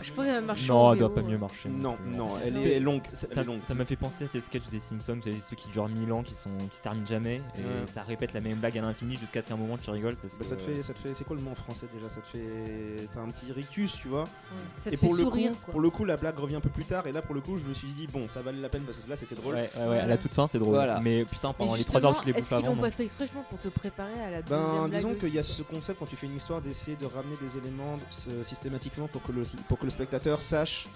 Je 0.00 0.12
pense 0.12 0.24
qu'elle 0.26 0.44
marche 0.44 0.68
non, 0.68 0.92
elle 0.92 0.98
doit 1.00 1.12
pas 1.12 1.20
euh. 1.22 1.24
mieux 1.24 1.38
marcher. 1.38 1.68
non 1.68 1.96
plus. 1.96 2.16
non 2.16 2.28
elle 2.44 2.60
C'est- 2.60 2.70
est 2.76 2.78
longue 2.80 3.02
Ça- 3.12 3.26
elle 3.28 3.34
Ça 3.34 3.40
est 3.40 3.44
longue 3.44 3.58
ça 3.64 3.74
m'a 3.74 3.84
fait 3.84 3.96
penser 3.96 4.24
à 4.24 4.28
ces 4.28 4.40
sketchs 4.40 4.68
des 4.70 4.78
Simpsons, 4.78 5.16
vous 5.16 5.22
savez, 5.22 5.40
ceux 5.40 5.56
qui 5.56 5.70
durent 5.70 5.88
1000 5.88 6.12
ans, 6.12 6.22
qui, 6.22 6.34
sont, 6.34 6.50
qui 6.70 6.76
se 6.76 6.82
terminent 6.82 7.04
jamais, 7.06 7.42
et 7.56 7.60
Ouais. 7.62 7.64
ça 7.92 8.04
répète 8.04 8.32
la 8.32 8.40
même 8.40 8.58
blague 8.58 8.78
à 8.78 8.82
l'infini 8.82 9.16
jusqu'à 9.16 9.42
ce 9.42 9.48
qu'à 9.48 9.54
un 9.54 9.56
moment 9.56 9.76
tu 9.76 9.90
rigoles. 9.90 10.14
Parce 10.14 10.34
Bah, 10.34 10.38
que, 10.40 10.46
ça 10.46 10.54
te 10.54 10.62
fait 10.62 10.80
ça 10.84 10.94
te 10.94 10.98
fait 11.00 11.14
c'est 11.14 11.24
quoi 11.24 11.34
le 11.34 11.42
mot 11.42 11.50
en 11.50 11.54
français 11.56 11.86
déjà? 11.92 12.08
Ça 12.08 12.20
te 12.20 12.26
fait 12.28 13.08
t'as 13.12 13.20
un 13.22 13.28
petit 13.28 13.50
rictus 13.50 13.92
tu 14.00 14.06
vois? 14.06 14.22
Ouais, 14.22 14.28
Ça 14.76 14.90
te 14.90 14.94
et 14.94 14.98
fait 14.98 15.06
pour 15.08 15.16
le 15.16 15.22
sourire. 15.24 15.50
coup 15.50 15.56
quoi. 15.64 15.72
pour 15.72 15.80
le 15.80 15.90
coup 15.90 16.04
la 16.04 16.16
blague 16.16 16.38
revient 16.38 16.54
un 16.56 16.60
peu 16.60 16.68
plus 16.70 16.84
tard 16.84 17.08
et 17.08 17.12
là 17.12 17.22
pour 17.22 17.34
le 17.34 17.40
coup 17.40 17.58
je 17.58 17.64
me 17.64 17.74
suis 17.74 17.88
dit 17.88 18.06
bon 18.06 18.28
ça 18.28 18.40
valait 18.40 18.60
la 18.60 18.68
peine 18.68 18.82
parce 18.82 18.98
que 18.98 19.10
là 19.10 19.16
c'était 19.16 19.34
drôle 19.34 19.56
Ouais, 19.56 19.68
ouais, 19.76 19.86
ouais, 19.88 19.98
à 19.98 20.06
la 20.06 20.16
toute 20.16 20.32
fin, 20.32 20.46
c'est 20.52 20.58
drôle. 20.60 20.74
Voilà. 20.74 21.00
Mais 21.00 21.24
putain, 21.24 21.52
pendant 21.52 21.74
les 21.74 21.82
3 21.84 22.04
heures 22.04 22.20
que 22.20 22.26
les 22.26 22.32
Est-ce 22.32 22.38
bouffes 22.40 22.48
qu'ils 22.48 22.56
avant. 22.58 22.68
l'ont 22.68 22.76
non. 22.76 22.82
pas 22.82 22.90
fait 22.92 23.04
exprès? 23.04 23.26
Pour 23.48 23.58
te 23.58 23.68
préparer 23.68 24.20
à 24.20 24.30
la 24.30 24.42
Ben, 24.42 24.88
disons 24.88 25.14
qu'il 25.14 25.34
y 25.34 25.38
a 25.38 25.42
ce 25.42 25.62
concept 25.62 25.98
quand 25.98 26.06
tu 26.06 26.16
fais 26.16 26.26
une 26.26 26.36
histoire 26.36 26.60
d'essayer 26.60 26.96
de 26.96 27.06
ramener 27.06 27.36
des 27.40 27.56
éléments 27.56 27.96
euh, 28.28 28.42
systématiquement 28.44 29.08
pour 29.08 29.22
que 29.22 29.32
le, 29.32 29.42
pour 29.68 29.78
que 29.78 29.84
le 29.84 29.90
spectateur 29.90 30.42
sache, 30.42 30.88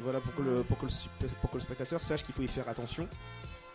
voilà, 0.00 0.20
pour 0.20 0.34
que 0.34 0.42
le, 0.42 0.62
pour 0.62 0.78
que 0.78 0.86
le, 0.86 1.28
pour 1.40 1.50
que 1.50 1.56
le 1.56 1.60
spectateur 1.60 2.02
sache 2.02 2.22
qu'il 2.22 2.34
faut 2.34 2.42
y 2.42 2.48
faire 2.48 2.68
attention. 2.68 3.08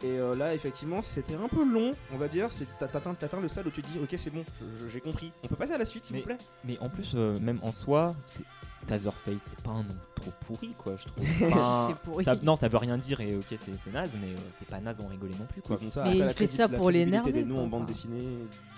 Et 0.01 0.19
euh, 0.19 0.35
là, 0.35 0.53
effectivement, 0.53 1.01
c'était 1.01 1.35
un 1.35 1.47
peu 1.47 1.63
long, 1.63 1.93
on 2.13 2.17
va 2.17 2.27
dire. 2.27 2.49
T'atteins 2.77 3.39
le 3.41 3.47
stade 3.47 3.67
où 3.67 3.71
tu 3.71 3.81
te 3.81 3.87
dis, 3.89 3.99
ok, 3.99 4.13
c'est 4.17 4.31
bon, 4.31 4.43
j'ai 4.91 4.99
compris. 4.99 5.31
On 5.43 5.47
peut 5.47 5.55
passer 5.55 5.71
à 5.73 5.77
la 5.77 5.85
suite, 5.85 6.05
s'il 6.05 6.17
vous 6.17 6.23
plaît? 6.23 6.37
Mais 6.65 6.77
en 6.79 6.89
plus, 6.89 7.13
euh, 7.15 7.39
même 7.39 7.59
en 7.61 7.71
soi, 7.71 8.13
c'est- 8.27 8.43
Taserface, 8.87 9.33
c'est 9.41 9.61
pas 9.61 9.71
un 9.71 9.83
nom 9.83 9.95
trop 10.15 10.31
pourri, 10.45 10.73
quoi, 10.77 10.93
je 10.97 11.05
trouve. 11.05 11.25
Si, 11.25 11.43
Enfin, 11.51 11.85
c'est 11.89 11.97
pourri. 11.99 12.23
ça- 12.25 12.35
non, 12.43 12.55
ça 12.55 12.67
veut 12.67 12.77
rien 12.77 12.97
dire, 12.97 13.19
et 13.21 13.35
ok, 13.35 13.45
c'est 13.49 13.91
naze, 13.93 14.11
mais 14.21 14.27
euh, 14.31 14.37
c'est 14.59 14.67
pas 14.67 14.79
naze 14.79 14.97
en 15.03 15.07
rigoler 15.07 15.35
non 15.39 15.45
plus, 15.45 15.61
quoi. 15.61 15.77
Comme 15.77 15.91
ça, 15.91 16.03
Mais 16.05 16.21
après, 16.21 16.31
il 16.31 16.33
fait 16.35 16.47
ça 16.47 16.67
pour 16.69 16.91
l'énerver, 16.91 17.31
des 17.31 17.43
noms 17.45 17.55
quoi, 17.55 17.63
en 17.63 17.67
bande 17.67 17.85
dessinée, 17.85 18.23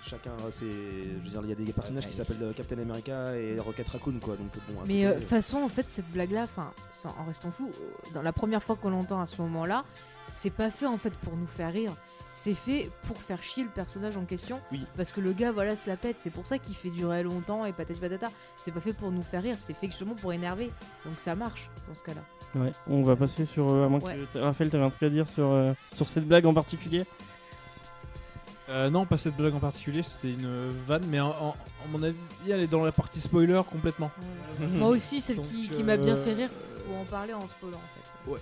chacun, 0.02 0.32
c'est, 0.50 0.64
je 0.64 1.22
veux 1.24 1.30
dire, 1.30 1.40
il 1.44 1.48
y 1.50 1.52
a 1.52 1.54
des 1.54 1.72
personnages 1.72 2.04
ouais. 2.04 2.10
qui 2.10 2.16
s'appellent 2.16 2.42
euh, 2.42 2.52
Captain 2.52 2.78
America 2.78 3.36
et 3.36 3.58
Rocket 3.58 3.88
Raccoon, 3.88 4.18
quoi. 4.20 4.36
Donc 4.36 4.48
bon. 4.68 4.80
Mais 4.86 5.06
euh, 5.06 5.14
de 5.14 5.20
toute 5.20 5.28
façon, 5.28 5.58
en 5.58 5.68
fait, 5.68 5.88
cette 5.88 6.10
blague-là, 6.10 6.44
enfin, 6.44 6.72
en 7.20 7.24
restant 7.24 7.50
fou, 7.50 7.70
euh, 7.72 8.14
dans 8.14 8.22
la 8.22 8.32
première 8.32 8.62
fois 8.62 8.76
qu'on 8.76 8.90
l'entend 8.90 9.20
à 9.20 9.26
ce 9.26 9.40
moment-là, 9.42 9.84
c'est 10.28 10.50
pas 10.50 10.70
fait 10.70 10.86
en 10.86 10.98
fait 10.98 11.12
pour 11.14 11.36
nous 11.36 11.46
faire 11.46 11.72
rire. 11.72 11.92
C'est 12.38 12.52
fait 12.52 12.90
pour 13.04 13.16
faire 13.16 13.42
chier 13.42 13.64
le 13.64 13.70
personnage 13.70 14.16
en 14.18 14.24
question. 14.26 14.60
Oui. 14.70 14.84
Parce 14.96 15.10
que 15.10 15.22
le 15.22 15.32
gars, 15.32 15.52
voilà, 15.52 15.74
se 15.74 15.88
la 15.88 15.96
pète. 15.96 16.16
C'est 16.18 16.30
pour 16.30 16.44
ça 16.44 16.58
qu'il 16.58 16.74
fait 16.76 16.90
durer 16.90 17.22
longtemps 17.22 17.64
et 17.64 17.72
patati 17.72 17.98
patata. 17.98 18.28
C'est 18.58 18.72
pas 18.72 18.80
fait 18.80 18.92
pour 18.92 19.10
nous 19.10 19.22
faire 19.22 19.42
rire. 19.42 19.56
C'est 19.58 19.72
fait 19.72 19.86
justement 19.86 20.14
pour 20.14 20.32
énerver. 20.34 20.70
Donc 21.06 21.18
ça 21.18 21.34
marche 21.34 21.70
dans 21.88 21.94
ce 21.94 22.02
cas-là. 22.04 22.20
Ouais, 22.54 22.72
on 22.88 23.02
va 23.02 23.16
passer 23.16 23.46
sur. 23.46 23.70
euh, 23.70 23.86
à 23.86 23.88
moins 23.88 24.00
Ouais. 24.00 24.18
que 24.34 24.38
Raphaël, 24.38 24.70
t'avais 24.70 24.84
un 24.84 24.90
truc 24.90 25.02
à 25.04 25.08
dire 25.08 25.26
sur, 25.28 25.46
euh, 25.50 25.72
sur 25.94 26.08
cette 26.10 26.26
blague 26.28 26.44
en 26.46 26.52
particulier? 26.54 27.06
Euh, 28.68 28.90
non, 28.90 29.06
pas 29.06 29.16
cette 29.16 29.36
blague 29.36 29.54
en 29.54 29.60
particulier, 29.60 30.02
c'était 30.02 30.32
une 30.32 30.44
euh, 30.46 30.70
vanne, 30.86 31.04
mais 31.08 31.20
en, 31.20 31.56
mon 31.90 32.02
avis, 32.02 32.16
elle 32.48 32.60
est 32.60 32.66
dans 32.66 32.84
la 32.84 32.92
partie 32.92 33.20
spoiler 33.20 33.60
complètement. 33.70 34.10
Moi 34.60 34.88
aussi, 34.90 35.20
celle 35.20 35.36
Donc, 35.36 35.46
qui, 35.46 35.68
qui 35.68 35.82
m'a 35.84 35.96
bien 35.96 36.16
euh, 36.16 36.24
fait 36.24 36.34
rire, 36.34 36.50
faut 36.86 36.94
en 36.96 37.04
parler 37.04 37.32
en 37.32 37.46
spoiler 37.48 37.76
en 37.76 37.80
fait. 37.80 38.30
Ouais. 38.30 38.40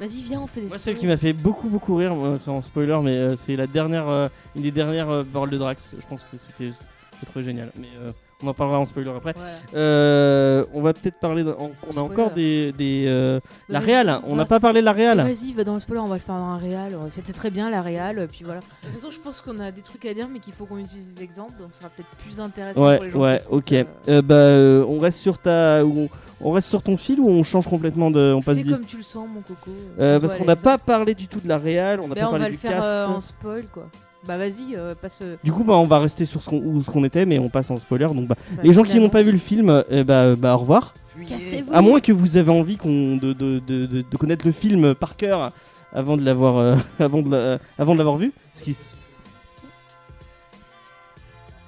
Vas-y, 0.00 0.22
viens, 0.22 0.40
on 0.40 0.46
fait 0.46 0.62
des 0.62 0.68
Moi, 0.68 0.78
celle 0.78 0.96
qui 0.98 1.06
m'a 1.06 1.16
fait 1.16 1.32
beaucoup 1.32 1.68
beaucoup 1.68 1.94
rire, 1.94 2.14
moi, 2.14 2.36
en 2.46 2.62
spoiler, 2.62 2.98
mais 3.02 3.16
euh, 3.16 3.36
c'est 3.36 3.54
la 3.54 3.66
dernière, 3.66 4.08
euh, 4.08 4.28
une 4.56 4.62
des 4.62 4.72
dernières 4.72 5.08
euh, 5.08 5.22
paroles 5.22 5.50
de 5.50 5.58
Drax. 5.58 5.90
Je 5.98 6.06
pense 6.06 6.24
que 6.24 6.36
c'était 6.36 6.72
j'ai 7.20 7.26
trouvé 7.26 7.44
génial. 7.44 7.70
Mais 7.76 7.88
euh, 8.02 8.10
on 8.42 8.48
en 8.48 8.54
parlera 8.54 8.78
en 8.80 8.84
spoiler 8.86 9.10
après. 9.16 9.34
Euh, 9.74 10.64
on 10.74 10.82
va 10.82 10.92
peut-être 10.92 11.18
parler. 11.18 11.42
de- 11.44 11.54
on 11.58 11.96
a 11.96 12.00
encore 12.00 12.30
des, 12.30 12.72
des 12.72 13.04
euh, 13.06 13.40
la 13.68 13.80
Vas-y, 13.80 13.86
réal. 13.86 14.20
On 14.26 14.36
n'a 14.36 14.44
pas 14.44 14.60
parlé 14.60 14.80
de 14.80 14.84
la 14.84 14.92
réal. 14.92 15.18
Vas-y, 15.22 15.52
va 15.52 15.64
dans 15.64 15.74
le 15.74 15.80
spoiler, 15.80 16.00
on 16.00 16.08
va 16.08 16.14
le 16.16 16.20
faire 16.20 16.36
dans 16.36 16.42
un 16.44 16.58
réal. 16.58 16.96
C'était 17.10 17.32
très 17.32 17.50
bien 17.50 17.70
la 17.70 17.82
euh, 18.18 18.26
puis 18.30 18.44
voilà. 18.44 18.60
De 18.60 18.64
toute 18.88 18.94
façon, 18.94 19.10
je 19.10 19.18
pense 19.20 19.40
qu'on 19.40 19.58
a 19.60 19.70
des 19.70 19.82
trucs 19.82 20.04
à 20.06 20.14
dire, 20.14 20.28
mais 20.30 20.38
qu'il 20.40 20.52
faut 20.52 20.66
qu'on 20.66 20.78
utilise 20.78 21.14
des 21.14 21.22
exemples, 21.22 21.52
donc 21.58 21.68
ce 21.72 21.78
sera 21.78 21.88
peut-être 21.90 22.08
plus 22.24 22.40
intéressant 22.40 22.80
pour 22.80 22.88
les 22.90 22.98
Ouais, 22.98 23.10
gens. 23.10 23.18
ouais, 23.20 23.42
ok. 23.50 23.72
euh, 23.72 23.84
Euh, 24.08 24.22
bah, 24.22 24.34
euh, 24.34 24.84
on 24.88 24.98
reste 24.98 25.20
sur 25.20 25.38
ta, 25.38 25.82
on, 25.84 26.08
on 26.40 26.50
reste 26.52 26.68
sur 26.68 26.82
ton 26.82 26.96
fil 26.96 27.20
ou 27.20 27.28
on 27.28 27.42
change 27.42 27.66
complètement 27.68 28.10
de, 28.10 28.32
on 28.36 28.42
passe. 28.42 28.58
Di- 28.58 28.70
comme 28.70 28.84
tu 28.84 28.96
le 28.98 29.02
sens, 29.02 29.28
mon 29.32 29.40
coco. 29.40 29.70
Euh, 30.00 30.18
parce 30.20 30.34
qu'on 30.34 30.44
n'a 30.44 30.56
pas 30.56 30.78
parlé 30.78 31.14
du 31.14 31.28
tout 31.28 31.40
de 31.40 31.48
la 31.48 31.58
réal, 31.58 32.00
on 32.00 32.08
n'a 32.08 32.14
Ben, 32.14 32.22
pas 32.22 32.26
on 32.28 32.30
parlé 32.30 32.44
va 32.44 32.50
du 32.50 32.56
le 32.56 32.58
faire 32.58 32.70
cast. 32.72 32.84
euh, 32.84 33.06
en 33.06 33.20
spoil, 33.20 33.64
quoi. 33.72 33.88
Bah 34.26 34.38
vas-y, 34.38 34.74
euh, 34.74 34.94
passe. 34.94 35.20
euh, 35.22 35.36
Du 35.44 35.52
coup, 35.52 35.64
bah, 35.64 35.74
on 35.74 35.86
va 35.86 35.98
rester 35.98 36.24
sur 36.24 36.42
ce 36.42 36.48
qu'on, 36.48 36.58
où 36.58 36.82
ce 36.82 36.90
qu'on 36.90 37.04
était, 37.04 37.26
mais 37.26 37.38
on 37.38 37.48
passe 37.50 37.70
en 37.70 37.76
spoiler. 37.78 38.06
Donc, 38.06 38.26
bah, 38.26 38.36
bah, 38.56 38.62
les 38.64 38.72
gens 38.72 38.82
qui 38.82 38.98
n'ont 38.98 39.10
pas 39.10 39.22
vu 39.22 39.32
le 39.32 39.38
film, 39.38 39.84
eh 39.90 40.02
bah, 40.04 40.34
bah, 40.36 40.54
au 40.54 40.58
revoir. 40.58 40.94
Cassez-vous 41.28 41.72
À 41.72 41.80
moins 41.82 42.00
que 42.00 42.10
vous 42.12 42.36
avez 42.36 42.50
envie 42.50 42.76
qu'on 42.76 43.16
de, 43.16 43.32
de, 43.34 43.58
de, 43.60 43.86
de- 43.86 44.02
de 44.02 44.16
connaître 44.16 44.46
le 44.46 44.52
film 44.52 44.94
par 44.94 45.16
cœur 45.16 45.52
avant 45.92 46.16
de 46.16 46.22
l'avoir 46.24 46.56
euh, 46.58 46.76
avant 46.98 47.22
de 47.22 47.30
la- 47.30 47.58
avant 47.78 47.92
de 47.92 47.98
l'avoir 47.98 48.16
vu. 48.16 48.32
Ce 48.54 48.62
qui 48.62 48.70
s- 48.72 48.90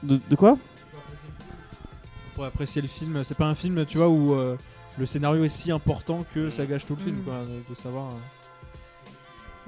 de, 0.02 0.18
de 0.30 0.36
quoi? 0.36 0.56
Pour 2.34 2.44
apprécier 2.44 2.82
le 2.82 2.88
film, 2.88 3.22
c'est 3.24 3.36
pas 3.36 3.46
un 3.46 3.54
film, 3.54 3.84
tu 3.86 3.98
vois, 3.98 4.08
où 4.08 4.34
euh, 4.34 4.56
le 4.98 5.06
scénario 5.06 5.44
est 5.44 5.48
si 5.48 5.70
important 5.72 6.24
que 6.34 6.50
ça 6.50 6.66
gâche 6.66 6.84
tout 6.86 6.94
le 6.96 7.00
film, 7.02 7.16
Mm. 7.16 7.22
quoi, 7.24 7.34
de, 7.44 7.74
de 7.74 7.78
savoir. 7.80 8.08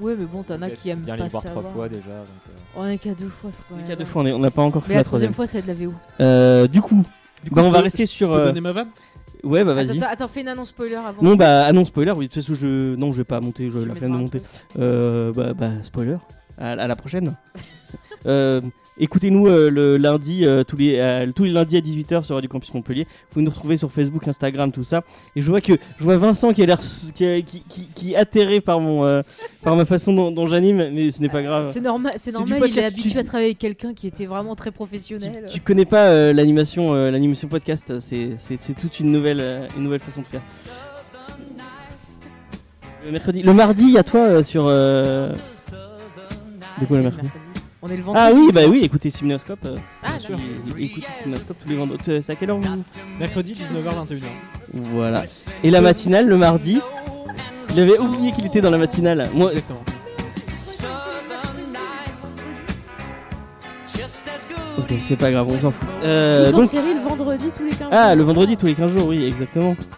Ouais, 0.01 0.15
mais 0.19 0.27
bon, 0.27 0.43
t'en 0.45 0.61
as 0.63 0.71
qui 0.71 0.91
aiment 0.91 1.01
bien 1.01 1.17
pas 1.17 1.25
les 1.25 1.29
voir 1.29 1.45
trois 1.45 1.63
fois 1.63 1.89
déjà. 1.89 2.03
donc, 2.07 2.09
euh, 2.49 2.53
On 2.77 2.87
est 2.87 2.99
qu'à 2.99 3.15
deux 3.15 3.29
fois. 3.29 3.51
faut 3.53 3.63
quand 3.69 3.75
On 3.75 3.79
est 3.79 3.81
même 3.81 3.89
qu'à 3.89 3.97
deux 3.97 4.05
voir. 4.05 4.13
fois, 4.13 4.23
on 4.23 4.27
est- 4.27 4.33
on 4.33 4.39
n'a 4.39 4.51
pas 4.51 4.63
encore 4.63 4.83
fait 4.83 4.89
Mais 4.91 4.95
la 4.95 5.01
la 5.01 5.05
troisième 5.05 5.33
troisième. 5.33 5.35
fois, 5.35 5.47
c'est 5.47 5.63
de 5.63 5.67
la 5.67 5.87
VO. 5.87 5.95
Euh, 6.21 6.67
du 6.69 6.81
coup, 6.81 7.05
Du 7.45 7.51
coup, 7.51 7.57
bah, 7.57 7.63
je 7.63 7.67
on 7.69 7.71
va 7.71 7.79
peux- 7.79 7.85
rester 7.85 8.07
je 8.07 8.11
sur. 8.11 8.29
peux 8.29 8.35
euh, 8.41 8.45
donner 8.47 8.61
ma 8.61 8.73
vanne? 8.73 8.89
Ouais, 9.45 9.65
bah 9.65 9.73
vas-y. 9.75 9.97
attends, 9.99 10.11
attends, 10.11 10.29
fais 10.29 10.41
une 10.41 10.49
annonce 10.49 10.69
spoiler 10.71 10.97
avant. 10.97 11.23
Non, 11.23 11.37
bah, 11.37 11.65
ah 11.67 11.73
non, 11.73 11.85
spoiler, 11.85 12.11
oui, 12.13 12.27
de 12.29 12.33
toute 12.33 12.43
façon, 12.43 12.55
je. 12.55 12.95
Non, 12.97 13.13
je 13.13 13.19
vais 13.19 13.25
pas 13.25 13.41
monter, 13.41 13.71
je 13.71 13.79
Tu 13.79 13.87
la 13.87 13.95
mettras 13.95 14.09
de 14.09 14.13
un 14.13 14.17
monter. 14.19 14.41
truc. 14.41 14.53
Euh, 14.79 15.33
bah, 15.33 15.53
bah, 15.55 15.71
spoiler. 15.83 16.17
À, 16.59 16.71
à 16.73 16.87
la 16.87 16.97
prochaine. 16.97 17.35
Euh, 18.27 18.61
Écoutez-nous 19.01 19.47
euh, 19.47 19.71
le 19.71 19.97
lundi, 19.97 20.45
euh, 20.45 20.65
tous, 20.65 20.77
les, 20.77 20.99
euh, 20.99 21.31
tous 21.35 21.45
les 21.45 21.53
lundis 21.53 21.77
à 21.77 21.81
18h 21.81 22.25
sur 22.25 22.35
Radio 22.35 22.49
Campus 22.49 22.75
Montpellier. 22.75 23.07
Vous 23.33 23.41
nous 23.43 23.51
retrouver 23.51 23.77
sur 23.77 23.93
Facebook, 23.93 24.27
Instagram, 24.27 24.73
tout 24.73 24.83
ça. 24.85 25.03
Et 25.37 25.43
je 25.43 25.49
vois 25.49 25.61
que 25.61 25.75
je 25.99 26.05
vois 26.05 26.17
Vincent 26.17 26.53
qui 26.53 26.63
a 26.63 26.67
l'air 26.67 26.81
qui, 26.81 27.13
qui, 27.45 27.63
qui- 27.69 27.89
qui 27.95 28.13
est 28.13 28.17
atterré 28.17 28.61
par 28.61 28.81
mon 28.81 29.23
par 29.63 29.77
ma 29.77 29.85
façon 29.85 30.13
dont, 30.13 30.31
dont 30.33 30.47
j'anime, 30.49 30.91
mais 30.93 31.11
ce 31.13 31.21
n'est 31.21 31.29
pas 31.29 31.43
grave. 31.43 31.71
C'est 31.73 31.81
normal, 31.81 32.13
c'est 32.19 32.33
normal. 32.33 32.61
Il 32.67 32.79
est 32.79 32.85
habitué 32.85 33.11
tu- 33.11 33.19
à 33.19 33.25
travailler 33.25 33.49
avec 33.51 33.59
quelqu'un 33.59 33.95
qui 33.95 34.07
était 34.09 34.27
vraiment 34.27 34.57
très 34.57 34.71
Tu, 34.71 34.75
professionnel. 34.75 35.47
tu 35.49 35.61
connais 35.61 35.85
pas 35.85 36.33
l'animation 36.33 36.93
l'animation 36.95 37.47
podcast, 37.49 37.93
c'est 38.01 38.75
toute 38.81 38.99
une 39.01 39.13
nouvelle 39.13 39.69
une 39.77 39.85
nouvelle 39.85 40.01
façon 40.01 40.23
de 40.23 40.27
faire. 40.27 40.43
Le 43.05 43.13
mercredi, 43.13 43.43
le 43.43 43.53
mardi, 43.55 43.85
il 43.85 43.93
y 43.93 43.99
a 43.99 44.03
toi 44.03 44.43
sur. 44.43 44.67
De 44.67 45.33
quoi 46.87 46.97
le 46.97 47.03
mercredi? 47.05 47.29
On 47.81 47.89
est 47.89 47.97
le 47.97 48.03
vendredi. 48.03 48.27
Ah 48.27 48.33
oui, 48.35 48.49
bah 48.53 48.63
oui, 48.69 48.81
écoutez 48.83 49.09
Simnoscope. 49.09 49.65
euh, 49.65 49.77
Ah, 50.03 50.11
bien 50.11 50.19
sûr, 50.19 50.37
écoutez 50.77 51.07
Simnoscope 51.23 51.57
tous 51.61 51.69
les 51.69 51.77
vendredis. 51.77 52.11
Euh, 52.11 52.21
C'est 52.23 52.33
à 52.33 52.35
quelle 52.35 52.51
heure 52.51 52.59
vous 52.59 52.83
Mercredi 53.21 53.53
19h-21h. 53.53 54.23
Voilà. 54.75 55.25
Et 55.63 55.71
la 55.71 55.81
matinale 55.81 56.27
le 56.27 56.37
mardi. 56.37 56.81
Il 57.71 57.79
avait 57.81 57.99
oublié 57.99 58.33
qu'il 58.33 58.47
était 58.47 58.61
dans 58.61 58.71
la 58.71 58.79
matinale. 58.79 59.31
Moi, 59.33 59.51
Exactement. 59.51 59.83
ok, 64.79 64.93
c'est 65.07 65.17
pas 65.17 65.31
grave, 65.31 65.47
on 65.49 65.61
s'en 65.61 65.71
fout. 65.71 65.89
Euh, 66.03 66.51
donc, 66.51 66.65
série 66.65 66.95
le 66.95 67.01
vendredi 67.01 67.51
tous 67.57 67.65
les 67.65 67.71
15 67.71 67.89
ah, 67.93 68.09
jours. 68.09 68.17
le 68.17 68.23
vendredi 68.25 68.57
tous 68.57 68.67
les 68.67 68.75
15 68.75 68.93
jours, 68.93 69.07
oui, 69.09 69.25
exactement. 69.25 69.77